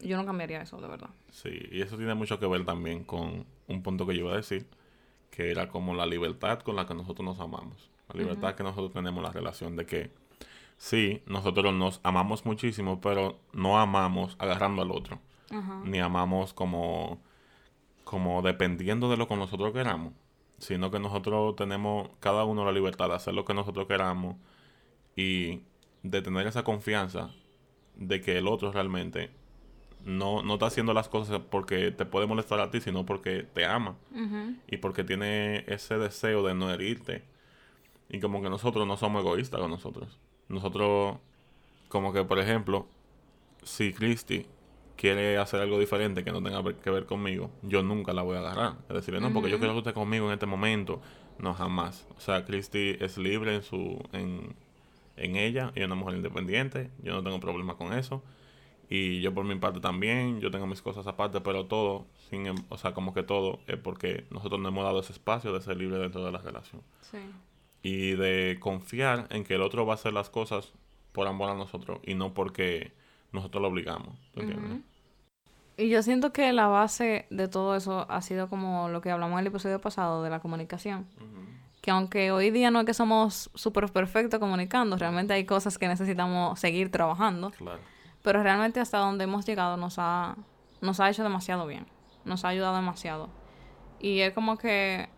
yo 0.00 0.16
no 0.16 0.26
cambiaría 0.26 0.62
eso, 0.62 0.80
de 0.80 0.88
verdad. 0.88 1.10
Sí, 1.30 1.60
y 1.70 1.80
eso 1.80 1.96
tiene 1.96 2.16
mucho 2.16 2.40
que 2.40 2.46
ver 2.48 2.64
también 2.64 3.04
con 3.04 3.46
un 3.68 3.82
punto 3.84 4.04
que 4.04 4.16
yo 4.16 4.22
iba 4.22 4.32
a 4.32 4.36
decir, 4.36 4.66
que 5.30 5.52
era 5.52 5.68
como 5.68 5.94
la 5.94 6.06
libertad 6.06 6.58
con 6.58 6.74
la 6.74 6.88
que 6.88 6.94
nosotros 6.94 7.24
nos 7.24 7.38
amamos. 7.38 7.88
La 8.12 8.18
libertad 8.18 8.56
que 8.56 8.64
nosotros 8.64 8.92
tenemos, 8.92 9.22
la 9.22 9.30
relación 9.30 9.76
de 9.76 9.86
que 9.86 10.10
sí, 10.76 11.22
nosotros 11.26 11.72
nos 11.72 12.00
amamos 12.02 12.44
muchísimo, 12.44 13.00
pero 13.00 13.38
no 13.52 13.78
amamos 13.78 14.34
agarrando 14.40 14.82
al 14.82 14.90
otro. 14.90 15.20
Ni 15.84 16.00
amamos 16.00 16.52
como, 16.52 17.20
como 18.06 18.40
dependiendo 18.40 19.10
de 19.10 19.16
lo 19.16 19.26
que 19.26 19.34
nosotros 19.34 19.72
queramos. 19.72 20.12
Sino 20.58 20.92
que 20.92 21.00
nosotros 21.00 21.56
tenemos 21.56 22.08
cada 22.20 22.44
uno 22.44 22.64
la 22.64 22.70
libertad 22.70 23.08
de 23.08 23.16
hacer 23.16 23.34
lo 23.34 23.44
que 23.44 23.52
nosotros 23.52 23.88
queramos 23.88 24.36
y 25.16 25.62
de 26.04 26.22
tener 26.22 26.46
esa 26.46 26.62
confianza 26.62 27.32
de 27.96 28.20
que 28.20 28.38
el 28.38 28.46
otro 28.46 28.70
realmente 28.70 29.30
no, 30.04 30.40
no 30.44 30.54
está 30.54 30.66
haciendo 30.66 30.94
las 30.94 31.08
cosas 31.08 31.40
porque 31.50 31.90
te 31.90 32.06
puede 32.06 32.28
molestar 32.28 32.60
a 32.60 32.70
ti, 32.70 32.80
sino 32.80 33.04
porque 33.04 33.42
te 33.42 33.64
ama. 33.64 33.96
Y 34.70 34.76
porque 34.76 35.02
tiene 35.02 35.64
ese 35.66 35.98
deseo 35.98 36.46
de 36.46 36.54
no 36.54 36.72
herirte 36.72 37.24
y 38.08 38.20
como 38.20 38.40
que 38.40 38.48
nosotros 38.48 38.86
no 38.86 38.96
somos 38.96 39.24
egoístas 39.24 39.60
con 39.60 39.72
nosotros. 39.72 40.16
Nosotros, 40.48 41.16
como 41.88 42.12
que, 42.12 42.22
por 42.22 42.38
ejemplo, 42.38 42.86
si 43.64 43.92
Christy 43.92 44.46
quiere 44.96 45.38
hacer 45.38 45.60
algo 45.60 45.78
diferente 45.78 46.24
que 46.24 46.32
no 46.32 46.42
tenga 46.42 46.62
que 46.80 46.90
ver 46.90 47.06
conmigo, 47.06 47.50
yo 47.62 47.82
nunca 47.82 48.12
la 48.12 48.22
voy 48.22 48.36
a 48.36 48.40
agarrar. 48.40 48.76
Es 48.88 48.94
decir, 48.94 49.20
no, 49.20 49.32
porque 49.32 49.50
yo 49.50 49.58
quiero 49.58 49.74
que 49.74 49.78
esté 49.80 49.92
conmigo 49.92 50.26
en 50.26 50.32
este 50.32 50.46
momento. 50.46 51.00
No, 51.38 51.54
jamás. 51.54 52.06
O 52.16 52.20
sea, 52.20 52.44
Christy 52.44 52.96
es 52.98 53.18
libre 53.18 53.54
en 53.54 53.62
su 53.62 54.02
en, 54.12 54.56
en 55.16 55.36
ella. 55.36 55.72
y 55.74 55.80
es 55.80 55.86
una 55.86 55.94
mujer 55.94 56.16
independiente. 56.16 56.90
Yo 57.02 57.12
no 57.12 57.22
tengo 57.22 57.38
problema 57.40 57.76
con 57.76 57.92
eso. 57.92 58.22
Y 58.88 59.20
yo 59.20 59.34
por 59.34 59.44
mi 59.44 59.54
parte 59.56 59.80
también. 59.80 60.40
Yo 60.40 60.50
tengo 60.50 60.66
mis 60.66 60.80
cosas 60.80 61.06
aparte, 61.06 61.40
pero 61.40 61.66
todo, 61.66 62.06
sin, 62.30 62.46
em, 62.46 62.56
o 62.70 62.78
sea, 62.78 62.94
como 62.94 63.12
que 63.12 63.22
todo 63.22 63.60
es 63.66 63.76
porque 63.76 64.24
nosotros 64.30 64.60
no 64.60 64.68
hemos 64.68 64.84
dado 64.84 65.00
ese 65.00 65.12
espacio 65.12 65.52
de 65.52 65.60
ser 65.60 65.76
libre 65.76 65.98
dentro 65.98 66.24
de 66.24 66.32
la 66.32 66.38
relación. 66.38 66.82
Sí 67.02 67.18
y 67.86 68.16
de 68.16 68.58
confiar 68.58 69.28
en 69.30 69.44
que 69.44 69.54
el 69.54 69.62
otro 69.62 69.86
va 69.86 69.92
a 69.92 69.94
hacer 69.94 70.12
las 70.12 70.28
cosas 70.28 70.72
por 71.12 71.28
amor 71.28 71.50
a 71.50 71.54
nosotros 71.54 72.00
y 72.04 72.14
no 72.14 72.34
porque 72.34 72.90
nosotros 73.36 73.62
lo 73.62 73.68
obligamos. 73.68 74.14
Y 75.76 75.88
yo 75.88 76.02
siento 76.02 76.32
que 76.32 76.52
la 76.52 76.68
base 76.68 77.26
de 77.30 77.48
todo 77.48 77.76
eso 77.76 78.06
ha 78.08 78.22
sido 78.22 78.48
como 78.48 78.88
lo 78.88 79.00
que 79.00 79.10
hablamos 79.10 79.34
en 79.34 79.40
el 79.40 79.46
episodio 79.48 79.80
pasado 79.80 80.22
de 80.22 80.30
la 80.30 80.40
comunicación. 80.40 81.06
Que 81.80 81.90
aunque 81.90 82.32
hoy 82.32 82.50
día 82.50 82.70
no 82.70 82.80
es 82.80 82.86
que 82.86 82.94
somos 82.94 83.50
súper 83.54 83.90
perfectos 83.92 84.40
comunicando, 84.40 84.96
realmente 84.96 85.34
hay 85.34 85.44
cosas 85.44 85.78
que 85.78 85.86
necesitamos 85.86 86.58
seguir 86.58 86.90
trabajando. 86.90 87.50
Claro. 87.50 87.80
Pero 88.22 88.42
realmente 88.42 88.80
hasta 88.80 88.98
donde 88.98 89.24
hemos 89.24 89.46
llegado 89.46 89.76
nos 89.76 89.96
ha, 89.98 90.36
nos 90.80 90.98
ha 90.98 91.08
hecho 91.08 91.22
demasiado 91.22 91.66
bien. 91.66 91.86
Nos 92.24 92.44
ha 92.44 92.48
ayudado 92.48 92.74
demasiado. 92.74 93.28
Y 94.00 94.20
es 94.20 94.32
como 94.32 94.58
que 94.58 95.08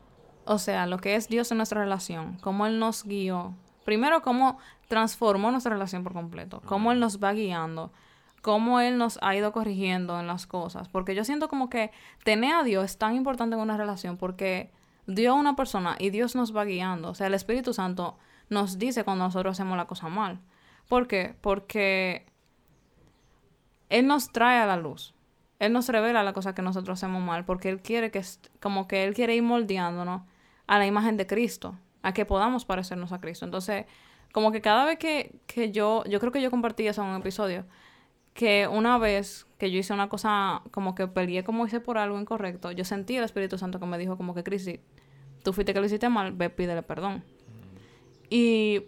o 0.49 0.59
sea, 0.59 0.87
lo 0.87 0.99
que 0.99 1.15
es 1.15 1.29
Dios 1.29 1.51
en 1.51 1.59
nuestra 1.59 1.83
relación, 1.83 2.39
cómo 2.41 2.67
Él 2.67 2.79
nos 2.79 3.05
guió. 3.05 3.55
Primero, 3.85 4.23
cómo 4.23 4.59
transformó 4.89 5.51
nuestra 5.51 5.75
relación 5.75 6.03
por 6.03 6.15
completo, 6.15 6.63
cómo 6.65 6.91
Él 6.91 7.01
nos 7.01 7.23
va 7.23 7.35
guiando, 7.35 7.93
cómo 8.43 8.81
Él 8.81 8.99
nos 8.99 9.19
ha 9.23 9.35
ido 9.35 9.53
corrigiendo 9.53 10.19
en 10.19 10.27
las 10.27 10.47
cosas. 10.47 10.89
Porque 10.89 11.15
yo 11.15 11.25
siento 11.25 11.49
como 11.49 11.69
que 11.69 11.91
tener 12.25 12.55
a 12.55 12.63
Dios 12.63 12.85
es 12.85 12.99
tan 12.99 13.15
importante 13.15 13.57
en 13.57 13.63
una 13.63 13.77
relación 13.77 14.17
porque 14.17 14.71
Dios 15.07 15.35
es 15.35 15.41
una 15.41 15.57
persona 15.57 15.97
y 15.99 16.11
Dios 16.11 16.35
nos 16.35 16.55
va 16.55 16.65
guiando. 16.65 17.11
O 17.11 17.15
sea, 17.15 17.27
el 17.27 17.35
Espíritu 17.35 17.73
Santo 17.73 18.19
nos 18.49 18.79
dice 18.79 19.05
cuando 19.05 19.25
nosotros 19.25 19.53
hacemos 19.53 19.77
la 19.77 19.87
cosa 19.87 20.09
mal. 20.09 20.41
¿Por 20.89 21.07
qué? 21.07 21.35
Porque 21.41 22.27
Él 23.89 24.07
nos 24.07 24.33
trae 24.33 24.59
a 24.59 24.67
la 24.67 24.77
luz. 24.77 25.15
Él 25.59 25.73
nos 25.73 25.89
revela 25.89 26.23
la 26.23 26.33
cosa 26.33 26.55
que 26.55 26.63
nosotros 26.63 26.99
hacemos 26.99 27.23
mal 27.23 27.45
porque 27.45 27.69
Él 27.69 27.81
quiere 27.81 28.11
que, 28.11 28.23
como 28.61 28.87
que 28.87 29.05
Él 29.05 29.15
quiere 29.15 29.35
ir 29.35 29.43
moldeándonos 29.43 30.23
a 30.67 30.79
la 30.79 30.87
imagen 30.87 31.17
de 31.17 31.27
Cristo, 31.27 31.77
a 32.03 32.13
que 32.13 32.25
podamos 32.25 32.65
parecernos 32.65 33.13
a 33.13 33.21
Cristo. 33.21 33.45
Entonces, 33.45 33.87
como 34.33 34.53
que 34.53 34.61
cada 34.61 34.85
vez 34.85 34.99
que, 34.99 35.41
que 35.47 35.73
yo, 35.73 36.05
yo 36.05 36.21
creo 36.21 36.31
que 36.31 36.43
yo 36.43 36.51
compartí 36.51 36.87
eso 36.87 37.03
en 37.03 37.09
un 37.09 37.17
episodio, 37.17 37.65
que 38.39 38.69
una 38.69 38.99
vez 38.99 39.49
que 39.59 39.69
yo 39.73 39.81
hice 39.81 39.93
una 39.93 40.09
cosa, 40.09 40.63
como 40.71 40.95
que 40.95 41.09
peleé 41.09 41.43
como 41.43 41.67
hice 41.67 41.81
por 41.81 41.99
algo 41.99 42.21
incorrecto, 42.21 42.71
yo 42.71 42.85
sentí 42.85 43.17
el 43.17 43.25
Espíritu 43.25 43.59
Santo 43.59 43.81
que 43.81 43.87
me 43.87 43.99
dijo 43.99 44.17
como 44.17 44.33
que, 44.33 44.45
Cristi, 44.45 44.79
tú 45.43 45.53
fuiste 45.53 45.75
que 45.75 45.81
lo 45.81 45.87
hiciste 45.87 46.09
mal, 46.09 46.31
ve, 46.35 46.49
pídele 46.49 46.85
perdón. 46.85 47.25
Y 48.31 48.85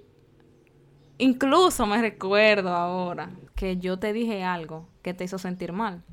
incluso 1.19 1.85
me 1.85 2.01
recuerdo 2.01 2.77
ahora 2.77 3.31
que 3.57 3.77
yo 3.77 3.99
te 3.99 4.13
dije 4.13 4.45
algo 4.45 4.87
que 5.03 5.15
te 5.15 5.25
hizo 5.25 5.37
sentir 5.37 5.73
mal. 5.73 6.05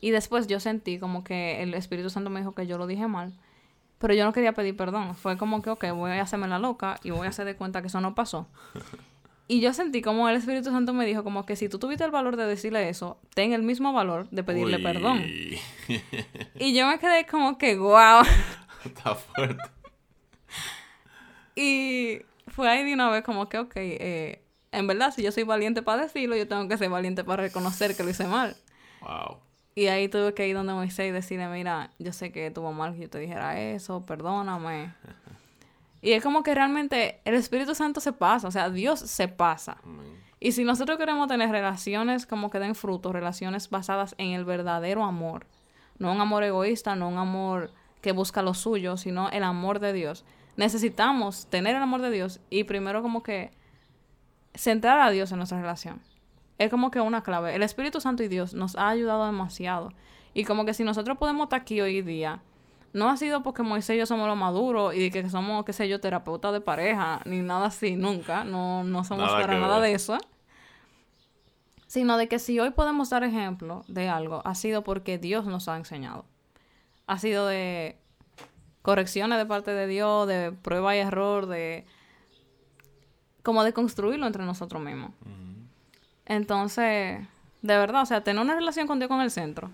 Y 0.00 0.12
después 0.12 0.46
yo 0.46 0.58
sentí 0.58 0.98
como 0.98 1.22
que 1.22 1.62
el 1.62 1.74
Espíritu 1.74 2.08
Santo 2.08 2.30
me 2.30 2.40
dijo 2.40 2.54
que 2.54 2.66
yo 2.66 2.78
lo 2.78 2.86
dije 2.86 3.06
mal. 3.08 3.38
Pero 3.98 4.14
yo 4.14 4.24
no 4.24 4.32
quería 4.32 4.54
pedir 4.54 4.74
perdón. 4.74 5.14
Fue 5.14 5.36
como 5.36 5.60
que, 5.60 5.68
ok, 5.68 5.84
voy 5.92 6.12
a 6.12 6.22
hacerme 6.22 6.48
la 6.48 6.58
loca 6.58 6.98
y 7.04 7.10
voy 7.10 7.26
a 7.26 7.28
hacer 7.28 7.44
de 7.44 7.56
cuenta 7.56 7.82
que 7.82 7.88
eso 7.88 8.00
no 8.00 8.14
pasó. 8.14 8.48
Y 9.46 9.60
yo 9.60 9.74
sentí 9.74 10.00
como 10.00 10.28
el 10.28 10.36
Espíritu 10.36 10.70
Santo 10.70 10.94
me 10.94 11.04
dijo 11.04 11.22
como 11.22 11.44
que 11.44 11.54
si 11.54 11.68
tú 11.68 11.78
tuviste 11.78 12.04
el 12.04 12.10
valor 12.10 12.36
de 12.36 12.46
decirle 12.46 12.88
eso, 12.88 13.18
ten 13.34 13.52
el 13.52 13.62
mismo 13.62 13.92
valor 13.92 14.28
de 14.30 14.42
pedirle 14.42 14.78
perdón. 14.78 15.22
y 16.58 16.74
yo 16.74 16.86
me 16.86 16.98
quedé 16.98 17.26
como 17.26 17.58
que, 17.58 17.76
wow. 17.76 18.22
Está 18.84 19.14
fuerte. 19.14 19.62
y 21.54 22.20
fue 22.48 22.70
ahí 22.70 22.84
de 22.84 22.94
una 22.94 23.10
vez 23.10 23.22
como 23.22 23.48
que, 23.48 23.58
ok, 23.58 23.72
eh, 23.76 24.42
en 24.72 24.86
verdad, 24.86 25.12
si 25.14 25.22
yo 25.22 25.30
soy 25.30 25.42
valiente 25.42 25.82
para 25.82 26.02
decirlo, 26.02 26.36
yo 26.36 26.48
tengo 26.48 26.66
que 26.66 26.78
ser 26.78 26.88
valiente 26.88 27.22
para 27.22 27.42
reconocer 27.42 27.94
que 27.94 28.02
lo 28.02 28.10
hice 28.10 28.26
mal. 28.26 28.56
Wow. 29.02 29.38
Y 29.74 29.86
ahí 29.86 30.08
tuve 30.08 30.34
que 30.34 30.48
ir 30.48 30.54
donde 30.54 30.72
Moisés 30.72 31.08
y 31.08 31.10
decirle, 31.10 31.48
mira, 31.48 31.90
yo 31.98 32.12
sé 32.12 32.32
que 32.32 32.50
tuvo 32.50 32.72
mal 32.72 32.94
que 32.94 33.02
yo 33.02 33.10
te 33.10 33.18
dijera 33.18 33.60
eso, 33.60 34.04
perdóname. 34.06 34.94
Y 36.04 36.12
es 36.12 36.22
como 36.22 36.42
que 36.42 36.54
realmente 36.54 37.20
el 37.24 37.34
Espíritu 37.34 37.74
Santo 37.74 37.98
se 37.98 38.12
pasa, 38.12 38.46
o 38.46 38.50
sea, 38.50 38.68
Dios 38.68 39.00
se 39.00 39.26
pasa. 39.26 39.78
Y 40.38 40.52
si 40.52 40.62
nosotros 40.62 40.98
queremos 40.98 41.28
tener 41.28 41.50
relaciones 41.50 42.26
como 42.26 42.50
que 42.50 42.58
den 42.58 42.74
frutos, 42.74 43.14
relaciones 43.14 43.70
basadas 43.70 44.14
en 44.18 44.32
el 44.32 44.44
verdadero 44.44 45.02
amor, 45.02 45.46
no 45.98 46.12
un 46.12 46.20
amor 46.20 46.44
egoísta, 46.44 46.94
no 46.94 47.08
un 47.08 47.16
amor 47.16 47.72
que 48.02 48.12
busca 48.12 48.42
lo 48.42 48.52
suyo, 48.52 48.98
sino 48.98 49.30
el 49.30 49.42
amor 49.42 49.80
de 49.80 49.94
Dios. 49.94 50.26
Necesitamos 50.58 51.46
tener 51.46 51.74
el 51.74 51.82
amor 51.82 52.02
de 52.02 52.10
Dios 52.10 52.38
y 52.50 52.64
primero 52.64 53.00
como 53.00 53.22
que 53.22 53.52
centrar 54.54 55.00
a 55.00 55.10
Dios 55.10 55.32
en 55.32 55.38
nuestra 55.38 55.58
relación 55.58 56.02
es 56.58 56.70
como 56.70 56.90
que 56.90 57.00
una 57.00 57.22
clave. 57.22 57.54
El 57.54 57.62
Espíritu 57.62 58.02
Santo 58.02 58.22
y 58.22 58.28
Dios 58.28 58.52
nos 58.52 58.76
ha 58.76 58.90
ayudado 58.90 59.24
demasiado. 59.24 59.92
Y 60.34 60.44
como 60.44 60.64
que 60.64 60.74
si 60.74 60.84
nosotros 60.84 61.16
podemos 61.16 61.44
estar 61.44 61.62
aquí 61.62 61.80
hoy 61.80 62.02
día, 62.02 62.42
no 62.94 63.10
ha 63.10 63.16
sido 63.16 63.42
porque 63.42 63.64
Moisés 63.64 63.96
y 63.96 63.98
yo 63.98 64.06
somos 64.06 64.28
los 64.28 64.36
maduros 64.36 64.94
y 64.94 65.10
que 65.10 65.28
somos, 65.28 65.64
qué 65.64 65.72
sé 65.72 65.88
yo, 65.88 66.00
terapeutas 66.00 66.52
de 66.52 66.60
pareja, 66.60 67.20
ni 67.24 67.40
nada 67.40 67.66
así, 67.66 67.96
nunca. 67.96 68.44
No, 68.44 68.84
no 68.84 69.02
somos 69.02 69.30
para 69.32 69.58
nada 69.58 69.80
de 69.80 69.92
eso. 69.92 70.16
sino 71.88 72.16
de 72.16 72.28
que 72.28 72.38
si 72.38 72.58
hoy 72.60 72.70
podemos 72.70 73.10
dar 73.10 73.24
ejemplo 73.24 73.84
de 73.88 74.08
algo, 74.08 74.42
ha 74.44 74.54
sido 74.54 74.84
porque 74.84 75.18
Dios 75.18 75.44
nos 75.44 75.68
ha 75.68 75.76
enseñado. 75.76 76.24
Ha 77.08 77.18
sido 77.18 77.46
de 77.48 77.98
correcciones 78.82 79.38
de 79.38 79.46
parte 79.46 79.72
de 79.72 79.88
Dios, 79.88 80.28
de 80.28 80.52
prueba 80.52 80.94
y 80.94 81.00
error, 81.00 81.46
de 81.46 81.84
como 83.42 83.64
de 83.64 83.72
construirlo 83.72 84.26
entre 84.26 84.44
nosotros 84.44 84.80
mismos. 84.80 85.10
Entonces, 86.26 87.26
de 87.62 87.76
verdad, 87.76 88.02
o 88.02 88.06
sea, 88.06 88.22
tener 88.22 88.40
una 88.40 88.54
relación 88.54 88.86
con 88.86 89.00
Dios 89.00 89.08
con 89.08 89.20
el 89.20 89.32
centro. 89.32 89.70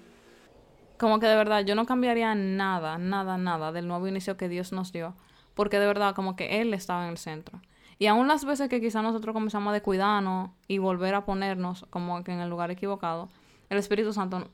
Como 1.00 1.18
que 1.18 1.26
de 1.26 1.34
verdad, 1.34 1.64
yo 1.64 1.74
no 1.74 1.86
cambiaría 1.86 2.34
nada, 2.34 2.98
nada, 2.98 3.38
nada 3.38 3.72
del 3.72 3.88
nuevo 3.88 4.06
inicio 4.06 4.36
que 4.36 4.50
Dios 4.50 4.70
nos 4.70 4.92
dio. 4.92 5.14
Porque 5.54 5.78
de 5.78 5.86
verdad, 5.86 6.14
como 6.14 6.36
que 6.36 6.60
Él 6.60 6.74
estaba 6.74 7.04
en 7.04 7.10
el 7.10 7.16
centro. 7.16 7.62
Y 7.98 8.06
aún 8.06 8.28
las 8.28 8.44
veces 8.44 8.68
que 8.68 8.82
quizás 8.82 9.02
nosotros 9.02 9.32
comenzamos 9.32 9.70
a 9.70 9.72
descuidarnos 9.72 10.50
y 10.68 10.76
volver 10.76 11.14
a 11.14 11.24
ponernos 11.24 11.86
como 11.88 12.22
que 12.22 12.32
en 12.32 12.40
el 12.40 12.50
lugar 12.50 12.70
equivocado, 12.70 13.30
el 13.70 13.78
Espíritu 13.78 14.12
Santo 14.12 14.50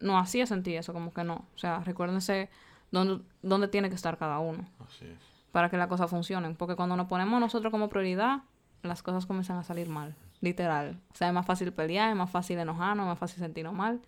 no 0.00 0.18
hacía 0.18 0.46
sentir 0.46 0.78
eso, 0.78 0.94
como 0.94 1.12
que 1.12 1.24
no. 1.24 1.44
O 1.54 1.58
sea, 1.58 1.80
recuérdense 1.80 2.48
dónde, 2.90 3.22
dónde 3.42 3.68
tiene 3.68 3.90
que 3.90 3.94
estar 3.94 4.16
cada 4.16 4.38
uno. 4.38 4.64
Así 4.88 5.04
es. 5.04 5.18
Para 5.52 5.68
que 5.68 5.76
las 5.76 5.88
cosas 5.88 6.08
funcionen. 6.08 6.56
Porque 6.56 6.74
cuando 6.74 6.96
nos 6.96 7.06
ponemos 7.06 7.38
nosotros 7.38 7.70
como 7.70 7.90
prioridad, 7.90 8.44
las 8.82 9.02
cosas 9.02 9.26
comienzan 9.26 9.58
a 9.58 9.62
salir 9.62 9.90
mal. 9.90 10.16
Literal. 10.40 10.98
O 11.12 11.16
sea, 11.16 11.28
es 11.28 11.34
más 11.34 11.44
fácil 11.44 11.70
pelear, 11.74 12.08
es 12.08 12.16
más 12.16 12.30
fácil 12.30 12.58
enojarnos, 12.58 13.04
es 13.04 13.08
más 13.08 13.18
fácil 13.18 13.40
sentirnos 13.40 13.74
mal. 13.74 14.00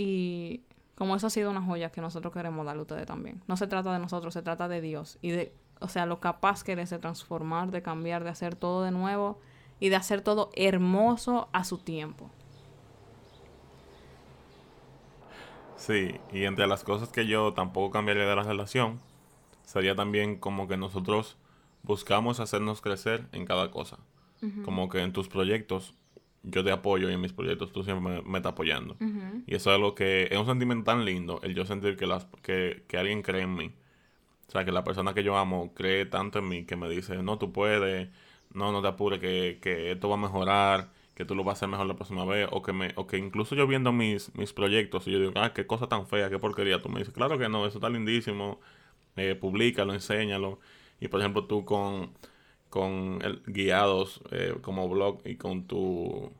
Y 0.00 0.62
como 0.94 1.14
eso 1.14 1.26
ha 1.26 1.30
sido 1.30 1.50
una 1.50 1.60
joya 1.60 1.92
que 1.92 2.00
nosotros 2.00 2.32
queremos 2.32 2.64
darle 2.64 2.80
a 2.80 2.82
ustedes 2.84 3.04
también. 3.04 3.42
No 3.46 3.58
se 3.58 3.66
trata 3.66 3.92
de 3.92 3.98
nosotros, 3.98 4.32
se 4.32 4.40
trata 4.40 4.66
de 4.66 4.80
Dios. 4.80 5.18
Y 5.20 5.30
de, 5.30 5.52
o 5.78 5.88
sea, 5.88 6.06
lo 6.06 6.20
capaz 6.20 6.64
que 6.64 6.72
eres 6.72 6.88
de 6.88 6.98
transformar, 6.98 7.70
de 7.70 7.82
cambiar, 7.82 8.24
de 8.24 8.30
hacer 8.30 8.54
todo 8.54 8.82
de 8.82 8.92
nuevo 8.92 9.38
y 9.78 9.90
de 9.90 9.96
hacer 9.96 10.22
todo 10.22 10.48
hermoso 10.54 11.50
a 11.52 11.64
su 11.64 11.76
tiempo. 11.76 12.30
Sí, 15.76 16.14
y 16.32 16.44
entre 16.44 16.66
las 16.66 16.82
cosas 16.82 17.10
que 17.10 17.26
yo 17.26 17.52
tampoco 17.52 17.90
cambiaría 17.90 18.24
de 18.24 18.36
la 18.36 18.42
relación, 18.42 19.00
sería 19.64 19.94
también 19.94 20.36
como 20.36 20.66
que 20.66 20.78
nosotros 20.78 21.36
buscamos 21.82 22.40
hacernos 22.40 22.80
crecer 22.80 23.26
en 23.32 23.44
cada 23.44 23.70
cosa. 23.70 23.98
Como 24.64 24.88
que 24.88 25.02
en 25.02 25.12
tus 25.12 25.28
proyectos 25.28 25.92
yo 26.42 26.64
te 26.64 26.72
apoyo 26.72 27.10
y 27.10 27.12
en 27.12 27.20
mis 27.20 27.32
proyectos 27.32 27.72
tú 27.72 27.82
siempre 27.82 28.22
me, 28.22 28.38
estás 28.38 28.52
apoyando. 28.52 28.96
Y 29.46 29.54
eso 29.54 29.70
es 29.70 29.76
algo 29.76 29.94
que 29.94 30.28
es 30.30 30.38
un 30.38 30.46
sentimiento 30.46 30.84
tan 30.84 31.04
lindo, 31.04 31.40
el 31.42 31.54
yo 31.54 31.66
sentir 31.66 31.96
que, 31.96 32.06
las, 32.06 32.26
que, 32.42 32.84
que 32.88 32.98
alguien 32.98 33.22
cree 33.22 33.42
en 33.42 33.54
mí. 33.54 33.72
O 34.48 34.50
sea, 34.50 34.64
que 34.64 34.72
la 34.72 34.82
persona 34.82 35.14
que 35.14 35.22
yo 35.22 35.36
amo 35.36 35.72
cree 35.74 36.06
tanto 36.06 36.40
en 36.40 36.48
mí 36.48 36.64
que 36.64 36.76
me 36.76 36.88
dice, 36.88 37.22
no, 37.22 37.38
tú 37.38 37.52
puedes, 37.52 38.08
no, 38.52 38.72
no 38.72 38.82
te 38.82 38.88
apures, 38.88 39.20
que, 39.20 39.58
que 39.62 39.92
esto 39.92 40.08
va 40.08 40.16
a 40.16 40.18
mejorar, 40.18 40.90
que 41.14 41.24
tú 41.24 41.34
lo 41.34 41.44
vas 41.44 41.52
a 41.52 41.56
hacer 41.58 41.68
mejor 41.68 41.86
la 41.86 41.94
próxima 41.94 42.24
vez, 42.24 42.48
o 42.50 42.62
que, 42.62 42.72
me, 42.72 42.92
o 42.96 43.06
que 43.06 43.18
incluso 43.18 43.54
yo 43.54 43.66
viendo 43.66 43.92
mis, 43.92 44.34
mis 44.34 44.52
proyectos 44.52 45.06
y 45.06 45.12
yo 45.12 45.20
digo, 45.20 45.32
ah, 45.36 45.52
qué 45.52 45.66
cosa 45.66 45.86
tan 45.86 46.06
fea, 46.06 46.30
qué 46.30 46.38
porquería, 46.38 46.80
tú 46.80 46.88
me 46.88 47.00
dices, 47.00 47.12
claro 47.14 47.38
que 47.38 47.48
no, 47.48 47.66
eso 47.66 47.78
está 47.78 47.90
lindísimo, 47.90 48.58
eh, 49.16 49.34
públicalo, 49.34 49.92
enséñalo. 49.92 50.58
Y 50.98 51.08
por 51.08 51.20
ejemplo, 51.20 51.44
tú 51.44 51.64
con, 51.64 52.12
con 52.70 53.18
el, 53.22 53.42
guiados 53.46 54.20
eh, 54.30 54.56
como 54.62 54.88
blog 54.88 55.20
y 55.24 55.36
con 55.36 55.64
tu. 55.64 56.32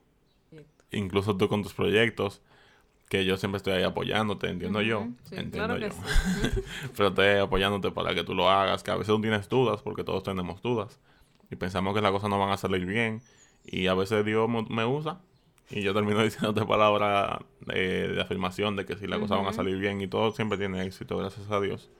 Incluso 0.92 1.36
tú 1.36 1.48
con 1.48 1.62
tus 1.62 1.74
proyectos, 1.74 2.40
que 3.08 3.24
yo 3.24 3.36
siempre 3.36 3.58
estoy 3.58 3.74
ahí 3.74 3.82
apoyándote, 3.82 4.48
entiendo 4.48 4.80
yo. 4.80 5.08
entiendo 5.32 5.76
yo. 5.76 5.88
Pero 6.96 7.08
estoy 7.08 7.28
apoyándote 7.38 7.90
para 7.90 8.14
que 8.14 8.24
tú 8.24 8.34
lo 8.34 8.48
hagas, 8.48 8.82
que 8.82 8.90
a 8.90 8.96
veces 8.96 9.14
tú 9.14 9.20
tienes 9.20 9.48
dudas, 9.48 9.82
porque 9.82 10.04
todos 10.04 10.22
tenemos 10.22 10.62
dudas. 10.62 10.98
Y 11.50 11.56
pensamos 11.56 11.94
que 11.94 12.00
las 12.00 12.12
cosas 12.12 12.30
no 12.30 12.38
van 12.38 12.50
a 12.50 12.56
salir 12.56 12.86
bien. 12.86 13.20
Y 13.64 13.88
a 13.88 13.94
veces 13.94 14.24
Dios 14.24 14.48
me 14.48 14.84
usa. 14.84 15.20
Y 15.70 15.82
yo 15.82 15.94
termino 15.94 16.22
diciéndote 16.24 16.64
palabras 16.64 17.40
de, 17.66 18.08
de 18.08 18.22
afirmación 18.22 18.76
de 18.76 18.86
que 18.86 18.96
si 18.96 19.06
las 19.06 19.18
cosas 19.18 19.38
van 19.38 19.46
a 19.46 19.52
salir 19.52 19.76
bien 19.76 20.00
y 20.00 20.08
todo 20.08 20.32
siempre 20.32 20.58
tiene 20.58 20.84
éxito, 20.84 21.16
gracias 21.16 21.50
a 21.50 21.60
Dios. 21.60 21.90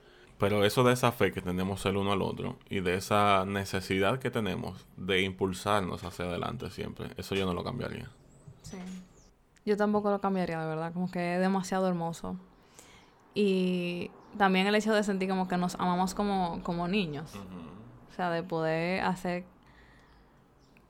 Pero 0.41 0.65
eso 0.65 0.83
de 0.83 0.93
esa 0.93 1.11
fe 1.11 1.31
que 1.31 1.39
tenemos 1.39 1.85
el 1.85 1.97
uno 1.97 2.13
al 2.13 2.23
otro 2.23 2.57
y 2.67 2.79
de 2.79 2.95
esa 2.95 3.45
necesidad 3.45 4.17
que 4.17 4.31
tenemos 4.31 4.87
de 4.97 5.21
impulsarnos 5.21 6.03
hacia 6.03 6.25
adelante 6.25 6.71
siempre, 6.71 7.09
eso 7.15 7.35
yo 7.35 7.45
no 7.45 7.53
lo 7.53 7.63
cambiaría. 7.63 8.09
Sí. 8.63 8.77
Yo 9.67 9.77
tampoco 9.77 10.09
lo 10.09 10.19
cambiaría, 10.19 10.59
de 10.59 10.65
verdad, 10.65 10.93
como 10.93 11.11
que 11.11 11.35
es 11.35 11.39
demasiado 11.39 11.87
hermoso. 11.87 12.37
Y 13.35 14.09
también 14.35 14.65
el 14.65 14.73
hecho 14.73 14.95
de 14.95 15.03
sentir 15.03 15.29
como 15.29 15.47
que 15.47 15.57
nos 15.57 15.75
amamos 15.75 16.15
como, 16.15 16.63
como 16.63 16.87
niños. 16.87 17.35
O 18.09 18.15
sea, 18.15 18.31
de 18.31 18.41
poder 18.41 19.03
hacer... 19.03 19.45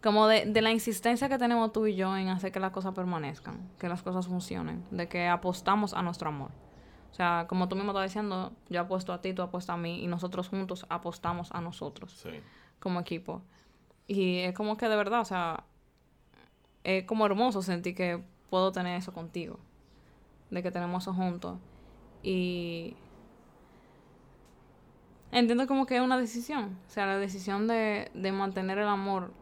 Como 0.02 0.28
de, 0.28 0.46
de 0.46 0.62
la 0.62 0.72
insistencia 0.72 1.28
que 1.28 1.38
tenemos 1.38 1.74
tú 1.74 1.88
y 1.88 1.96
yo 1.96 2.16
en 2.16 2.30
hacer 2.30 2.54
que 2.54 2.62
las 2.62 2.72
cosas 2.72 2.94
permanezcan, 2.94 3.70
que 3.78 3.90
las 3.90 4.02
cosas 4.02 4.28
funcionen, 4.28 4.86
de 4.92 5.10
que 5.10 5.28
apostamos 5.28 5.94
a 5.94 6.02
nuestro 6.02 6.30
amor. 6.30 6.52
O 7.12 7.14
sea, 7.14 7.46
como 7.50 7.68
tú 7.68 7.76
mismo 7.76 7.92
estás 7.92 8.06
diciendo, 8.06 8.54
yo 8.70 8.82
apuesto 8.82 9.12
a 9.12 9.22
ti, 9.22 9.34
tú 9.34 9.42
apuestas 9.42 9.74
a 9.74 9.78
mí 9.78 10.02
y 10.02 10.08
nosotros 10.08 10.48
juntos 10.48 10.86
apostamos 10.90 11.52
a 11.52 11.60
nosotros 11.60 12.14
sí. 12.14 12.30
como 12.80 13.02
equipo. 13.02 13.42
Y 14.08 14.40
es 14.40 14.56
como 14.56 14.78
que 14.78 14.88
de 14.88 14.96
verdad, 14.96 15.22
o 15.22 15.26
sea, 15.26 15.66
es 16.84 17.04
como 17.06 17.26
hermoso 17.26 17.62
sentir 17.62 17.96
que 17.96 18.24
puedo 18.50 18.72
tener 18.72 18.98
eso 18.98 19.14
contigo, 19.14 19.60
de 20.50 20.64
que 20.64 20.72
tenemos 20.72 21.04
eso 21.04 21.14
juntos. 21.14 21.60
Y 22.24 22.96
entiendo 25.32 25.68
como 25.68 25.86
que 25.86 25.98
es 25.98 26.02
una 26.02 26.18
decisión, 26.18 26.78
o 26.88 26.90
sea, 26.90 27.06
la 27.06 27.18
decisión 27.18 27.68
de, 27.68 28.10
de 28.14 28.32
mantener 28.32 28.78
el 28.78 28.88
amor 28.88 29.34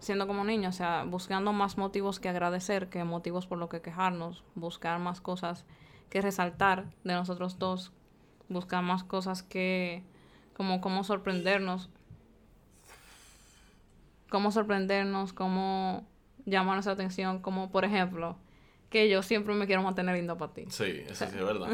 siendo 0.00 0.26
como 0.26 0.44
niños, 0.44 0.76
o 0.76 0.78
sea, 0.78 1.04
buscando 1.04 1.52
más 1.52 1.76
motivos 1.76 2.18
que 2.20 2.28
agradecer 2.28 2.88
que 2.88 3.04
motivos 3.04 3.46
por 3.46 3.58
lo 3.58 3.68
que 3.68 3.80
quejarnos, 3.80 4.44
buscar 4.54 4.98
más 4.98 5.20
cosas 5.20 5.64
que 6.10 6.20
resaltar 6.20 6.86
de 7.04 7.14
nosotros 7.14 7.58
dos, 7.58 7.92
buscar 8.48 8.82
más 8.82 9.04
cosas 9.04 9.42
que, 9.42 10.02
como 10.54 10.80
cómo 10.80 11.04
sorprendernos, 11.04 11.90
cómo 14.30 14.50
sorprendernos, 14.50 15.32
cómo 15.32 16.06
llamar 16.44 16.74
nuestra 16.74 16.94
atención, 16.94 17.40
como 17.40 17.70
por 17.70 17.84
ejemplo, 17.84 18.36
que 18.90 19.08
yo 19.10 19.22
siempre 19.22 19.54
me 19.54 19.66
quiero 19.66 19.82
mantener 19.82 20.16
lindo 20.16 20.38
para 20.38 20.52
ti. 20.52 20.64
Sí, 20.68 21.02
eso 21.06 21.26
sí 21.26 21.36
es 21.36 21.44
verdad. 21.44 21.68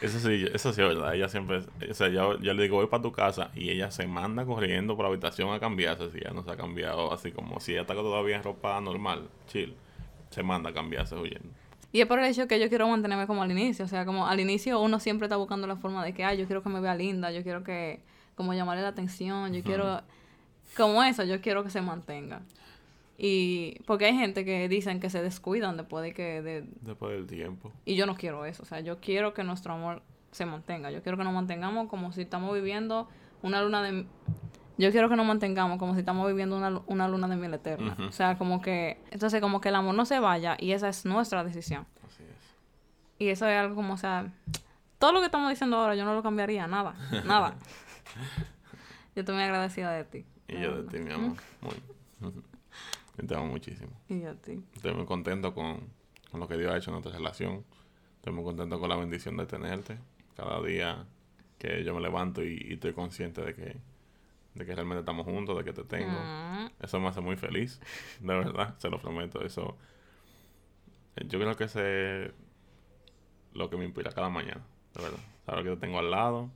eso 0.00 0.18
sí, 0.20 0.46
eso 0.52 0.72
sí 0.72 0.80
es 0.82 0.88
verdad. 0.88 1.14
Ella 1.14 1.28
siempre, 1.28 1.62
o 1.90 1.94
sea, 1.94 2.08
yo, 2.08 2.38
yo 2.40 2.54
le 2.54 2.62
digo, 2.62 2.76
voy 2.76 2.86
para 2.86 3.02
tu 3.02 3.10
casa 3.10 3.50
y 3.54 3.70
ella 3.70 3.90
se 3.90 4.06
manda 4.06 4.44
corriendo 4.44 4.94
por 4.96 5.04
la 5.04 5.10
habitación 5.10 5.52
a 5.52 5.58
cambiarse, 5.58 6.10
si 6.12 6.20
ya 6.20 6.30
no 6.30 6.44
se 6.44 6.52
ha 6.52 6.56
cambiado, 6.56 7.12
así 7.12 7.32
como 7.32 7.58
si 7.58 7.72
ella 7.72 7.82
está 7.82 7.94
todavía 7.94 8.36
en 8.36 8.44
ropa 8.44 8.80
normal, 8.80 9.28
chill, 9.48 9.74
se 10.30 10.42
manda 10.42 10.70
a 10.70 10.72
cambiarse 10.72 11.16
huyendo. 11.16 11.50
Y 11.94 12.00
es 12.00 12.08
por 12.08 12.18
el 12.18 12.24
hecho 12.24 12.48
que 12.48 12.58
yo 12.58 12.68
quiero 12.68 12.88
mantenerme 12.88 13.28
como 13.28 13.44
al 13.44 13.52
inicio. 13.52 13.84
O 13.84 13.88
sea, 13.88 14.04
como 14.04 14.26
al 14.26 14.40
inicio 14.40 14.80
uno 14.80 14.98
siempre 14.98 15.26
está 15.26 15.36
buscando 15.36 15.68
la 15.68 15.76
forma 15.76 16.04
de 16.04 16.12
que, 16.12 16.24
ay, 16.24 16.36
yo 16.36 16.46
quiero 16.46 16.60
que 16.60 16.68
me 16.68 16.80
vea 16.80 16.96
linda, 16.96 17.30
yo 17.30 17.44
quiero 17.44 17.62
que, 17.62 18.00
como 18.34 18.52
llamarle 18.52 18.82
la 18.82 18.88
atención, 18.88 19.52
yo 19.52 19.62
quiero, 19.62 20.02
como 20.76 21.04
eso, 21.04 21.22
yo 21.22 21.40
quiero 21.40 21.62
que 21.62 21.70
se 21.70 21.80
mantenga. 21.80 22.42
Y 23.16 23.78
porque 23.86 24.06
hay 24.06 24.16
gente 24.16 24.44
que 24.44 24.68
dicen 24.68 24.98
que 24.98 25.08
se 25.08 25.22
descuidan 25.22 25.76
después 25.76 26.02
de 26.02 26.12
que... 26.14 26.42
De, 26.42 26.64
después 26.80 27.12
del 27.12 27.28
tiempo. 27.28 27.70
Y 27.84 27.94
yo 27.94 28.06
no 28.06 28.16
quiero 28.16 28.44
eso. 28.44 28.64
O 28.64 28.66
sea, 28.66 28.80
yo 28.80 28.98
quiero 28.98 29.32
que 29.32 29.44
nuestro 29.44 29.74
amor 29.74 30.02
se 30.32 30.46
mantenga. 30.46 30.90
Yo 30.90 31.00
quiero 31.00 31.16
que 31.16 31.22
nos 31.22 31.32
mantengamos 31.32 31.88
como 31.88 32.10
si 32.10 32.22
estamos 32.22 32.52
viviendo 32.54 33.08
una 33.40 33.62
luna 33.62 33.84
de 33.84 34.04
yo 34.76 34.90
quiero 34.90 35.08
que 35.08 35.16
nos 35.16 35.26
mantengamos 35.26 35.78
como 35.78 35.94
si 35.94 36.00
estamos 36.00 36.26
viviendo 36.26 36.56
una, 36.56 36.82
una 36.86 37.08
luna 37.08 37.28
de 37.28 37.36
miel 37.36 37.54
eterna. 37.54 37.96
O 38.08 38.12
sea, 38.12 38.36
como 38.36 38.60
que, 38.60 39.00
entonces 39.10 39.40
como 39.40 39.60
que 39.60 39.68
el 39.68 39.76
amor 39.76 39.94
no 39.94 40.04
se 40.04 40.18
vaya 40.18 40.56
y 40.58 40.72
esa 40.72 40.88
es 40.88 41.04
nuestra 41.04 41.44
decisión. 41.44 41.86
Así 42.06 42.24
es. 42.24 42.56
Y 43.18 43.28
eso 43.28 43.46
es 43.46 43.56
algo 43.56 43.76
como, 43.76 43.94
o 43.94 43.96
sea, 43.96 44.32
todo 44.98 45.12
lo 45.12 45.20
que 45.20 45.26
estamos 45.26 45.48
diciendo 45.50 45.76
ahora 45.76 45.94
yo 45.94 46.04
no 46.04 46.14
lo 46.14 46.22
cambiaría, 46.22 46.66
nada, 46.66 46.96
nada. 47.24 47.56
yo 49.14 49.20
estoy 49.20 49.34
muy 49.34 49.44
agradecida 49.44 49.92
de 49.92 50.04
ti. 50.04 50.24
Y 50.48 50.60
yo 50.60 50.82
de 50.82 50.90
ti, 50.90 51.04
mi 51.04 51.12
amor, 51.12 51.36
muy. 51.60 52.32
Te 53.28 53.34
amo 53.36 53.46
muchísimo. 53.46 53.92
Y 54.08 54.20
yo 54.20 54.30
a 54.30 54.34
ti. 54.34 54.60
Estoy 54.74 54.92
muy 54.92 55.06
contento 55.06 55.54
con, 55.54 55.88
con 56.32 56.40
lo 56.40 56.48
que 56.48 56.56
Dios 56.56 56.72
ha 56.72 56.78
hecho 56.78 56.90
en 56.90 56.94
nuestra 56.94 57.12
relación. 57.12 57.64
Estoy 58.16 58.32
muy 58.32 58.42
contento 58.42 58.80
con 58.80 58.88
la 58.88 58.96
bendición 58.96 59.36
de 59.36 59.46
tenerte. 59.46 59.98
Cada 60.36 60.60
día 60.62 61.06
que 61.58 61.84
yo 61.84 61.94
me 61.94 62.00
levanto 62.00 62.42
y, 62.42 62.60
y 62.68 62.72
estoy 62.72 62.92
consciente 62.92 63.40
de 63.40 63.54
que 63.54 63.76
de 64.54 64.64
que 64.64 64.74
realmente 64.74 65.00
estamos 65.00 65.24
juntos, 65.24 65.56
de 65.58 65.64
que 65.64 65.72
te 65.72 65.84
tengo. 65.84 66.12
Mm. 66.12 66.70
Eso 66.80 67.00
me 67.00 67.08
hace 67.08 67.20
muy 67.20 67.36
feliz, 67.36 67.80
de 68.20 68.34
verdad, 68.34 68.76
se 68.78 68.88
lo 68.88 68.98
prometo. 69.00 69.44
Eso, 69.44 69.76
yo 71.16 71.38
creo 71.38 71.56
que 71.56 71.64
ese 71.64 72.26
es 72.26 72.32
lo 73.52 73.70
que 73.70 73.76
me 73.76 73.84
inspira 73.84 74.12
cada 74.12 74.28
mañana, 74.28 74.62
de 74.94 75.02
verdad. 75.02 75.20
Saber 75.46 75.64
que 75.64 75.70
te 75.70 75.76
tengo 75.76 75.98
al 75.98 76.10
lado, 76.10 76.50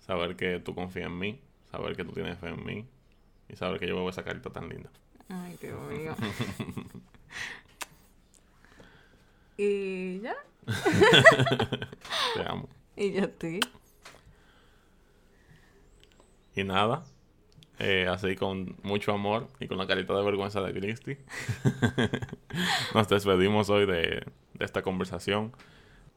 saber 0.00 0.36
que 0.36 0.58
tú 0.58 0.74
confías 0.74 1.06
en 1.06 1.18
mí, 1.18 1.40
saber 1.70 1.96
que 1.96 2.04
tú 2.04 2.12
tienes 2.12 2.38
fe 2.38 2.48
en 2.48 2.64
mí 2.64 2.86
y 3.48 3.56
saber 3.56 3.78
que 3.78 3.86
yo 3.86 3.94
veo 3.96 4.08
esa 4.08 4.24
carita 4.24 4.50
tan 4.50 4.68
linda. 4.68 4.90
Ay, 5.28 5.56
qué 5.60 5.72
mío. 5.72 6.14
y 9.56 10.20
ya. 10.20 10.36
te 12.34 12.42
amo. 12.42 12.68
Y 12.96 13.12
yo 13.12 13.24
a 13.24 13.28
ti. 13.28 13.60
Y 16.56 16.64
nada, 16.64 17.04
eh, 17.80 18.06
así 18.08 18.36
con 18.36 18.76
mucho 18.82 19.12
amor 19.12 19.48
y 19.58 19.66
con 19.66 19.78
la 19.78 19.86
carita 19.86 20.14
de 20.14 20.22
vergüenza 20.24 20.60
de 20.60 20.72
Cristi. 20.72 21.16
Nos 22.94 23.08
despedimos 23.08 23.70
hoy 23.70 23.86
de, 23.86 24.24
de 24.54 24.64
esta 24.64 24.82
conversación. 24.82 25.52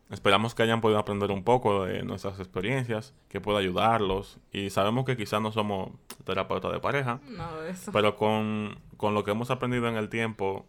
Esperamos 0.09 0.53
que 0.53 0.61
hayan 0.63 0.81
podido 0.81 0.99
aprender 0.99 1.31
un 1.31 1.43
poco 1.43 1.85
de 1.85 2.03
nuestras 2.03 2.39
experiencias, 2.39 3.13
que 3.29 3.41
pueda 3.41 3.59
ayudarlos. 3.59 4.37
Y 4.51 4.69
sabemos 4.69 5.05
que 5.05 5.17
quizás 5.17 5.41
no 5.41 5.51
somos 5.51 5.91
terapeutas 6.23 6.71
de 6.71 6.79
pareja, 6.79 7.19
No, 7.29 7.61
de 7.61 7.71
eso. 7.71 7.91
pero 7.91 8.15
con, 8.15 8.77
con 8.97 9.13
lo 9.15 9.23
que 9.23 9.31
hemos 9.31 9.49
aprendido 9.49 9.87
en 9.87 9.95
el 9.95 10.09
tiempo, 10.09 10.65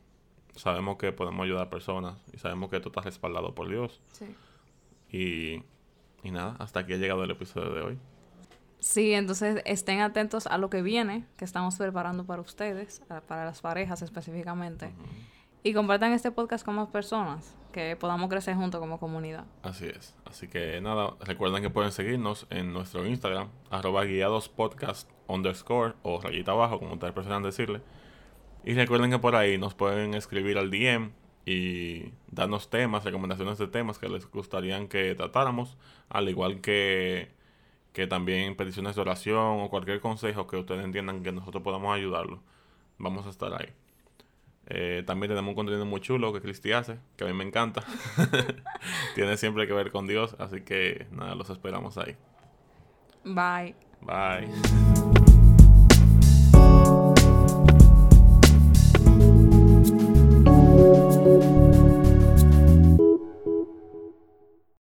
sabemos 0.55 0.97
que 0.97 1.13
podemos 1.13 1.45
ayudar 1.45 1.67
a 1.67 1.71
personas 1.71 2.17
y 2.33 2.39
sabemos 2.39 2.71
que 2.71 2.77
esto 2.77 2.89
está 2.89 3.03
respaldado 3.03 3.55
por 3.55 3.69
Dios. 3.69 4.01
Sí. 4.13 4.35
Y, 5.11 5.63
y 6.27 6.31
nada, 6.31 6.57
hasta 6.59 6.81
aquí 6.81 6.95
ha 6.95 6.97
llegado 6.97 7.25
el 7.25 7.31
episodio 7.31 7.71
de 7.75 7.83
hoy. 7.83 7.99
Sí, 8.85 9.15
entonces 9.15 9.63
estén 9.65 10.03
atentos 10.03 10.47
a 10.47 10.59
lo 10.59 10.69
que 10.69 10.83
viene, 10.83 11.25
que 11.39 11.47
estamos 11.47 11.77
preparando 11.77 12.27
para 12.27 12.43
ustedes, 12.43 13.01
para 13.27 13.47
las 13.47 13.63
parejas 13.63 14.03
específicamente. 14.03 14.93
Y 15.63 15.73
compartan 15.73 16.13
este 16.13 16.31
podcast 16.31 16.67
con 16.67 16.75
más 16.75 16.89
personas, 16.89 17.57
que 17.73 17.97
podamos 17.97 18.29
crecer 18.29 18.57
juntos 18.57 18.79
como 18.83 19.01
comunidad. 19.01 19.47
Así 19.63 19.87
es. 19.87 20.15
Así 20.27 20.49
que 20.49 20.83
nada, 20.83 21.15
recuerden 21.21 21.63
que 21.63 21.71
pueden 21.71 21.93
seguirnos 21.93 22.47
en 22.51 22.75
nuestro 22.75 23.07
Instagram, 23.07 23.49
arroba 23.71 24.05
guiadospodcast 24.05 25.09
underscore 25.29 25.95
o 26.03 26.21
rayita 26.21 26.53
abajo, 26.53 26.79
como 26.79 26.93
ustedes 26.93 27.15
prefieran 27.15 27.43
decirle. 27.43 27.81
Y 28.65 28.75
recuerden 28.75 29.11
que 29.11 29.19
por 29.19 29.35
ahí 29.35 29.57
nos 29.57 29.75
pueden 29.75 30.13
escribir 30.13 30.59
al 30.59 30.71
DM 30.71 31.11
y 31.47 32.13
darnos 32.31 32.69
temas, 32.69 33.03
recomendaciones 33.03 33.57
de 33.57 33.67
temas 33.67 33.99
que 33.99 34.11
les 34.11 34.31
gustaría 34.31 34.87
que 34.89 35.15
tratáramos, 35.15 35.79
al 36.11 36.29
igual 36.29 36.61
que, 36.61 37.34
que 37.95 38.09
también 38.09 38.57
peticiones 38.57 38.97
de 38.97 39.01
oración 39.01 39.61
o 39.61 39.71
cualquier 39.71 40.01
consejo 40.01 40.49
que 40.49 40.57
ustedes 40.57 40.85
entiendan 40.85 41.23
que 41.23 41.33
nosotros 41.33 41.63
podamos 41.63 41.97
ayudarlos. 41.97 42.41
Vamos 42.99 43.25
a 43.27 43.31
estar 43.31 43.53
ahí. 43.55 43.73
Eh, 44.67 45.05
también 45.07 45.31
tenemos 45.31 45.51
un 45.51 45.55
contenido 45.55 45.87
muy 45.87 46.01
chulo 46.01 46.33
que 46.33 46.41
Cristi 46.41 46.73
hace, 46.73 46.99
que 47.17 47.25
a 47.25 47.29
mí 47.29 47.33
me 47.33 47.45
encanta. 47.45 47.85
Tiene 49.15 49.37
siempre 49.37 49.69
que 49.69 49.73
ver 49.73 49.93
con 49.93 50.09
Dios, 50.09 50.35
así 50.41 50.63
que 50.63 51.07
nada, 51.13 51.37
los 51.37 51.49
esperamos 51.51 51.97
ahí. 51.97 52.17
Bye. 53.25 53.77
Bye. 54.03 55.34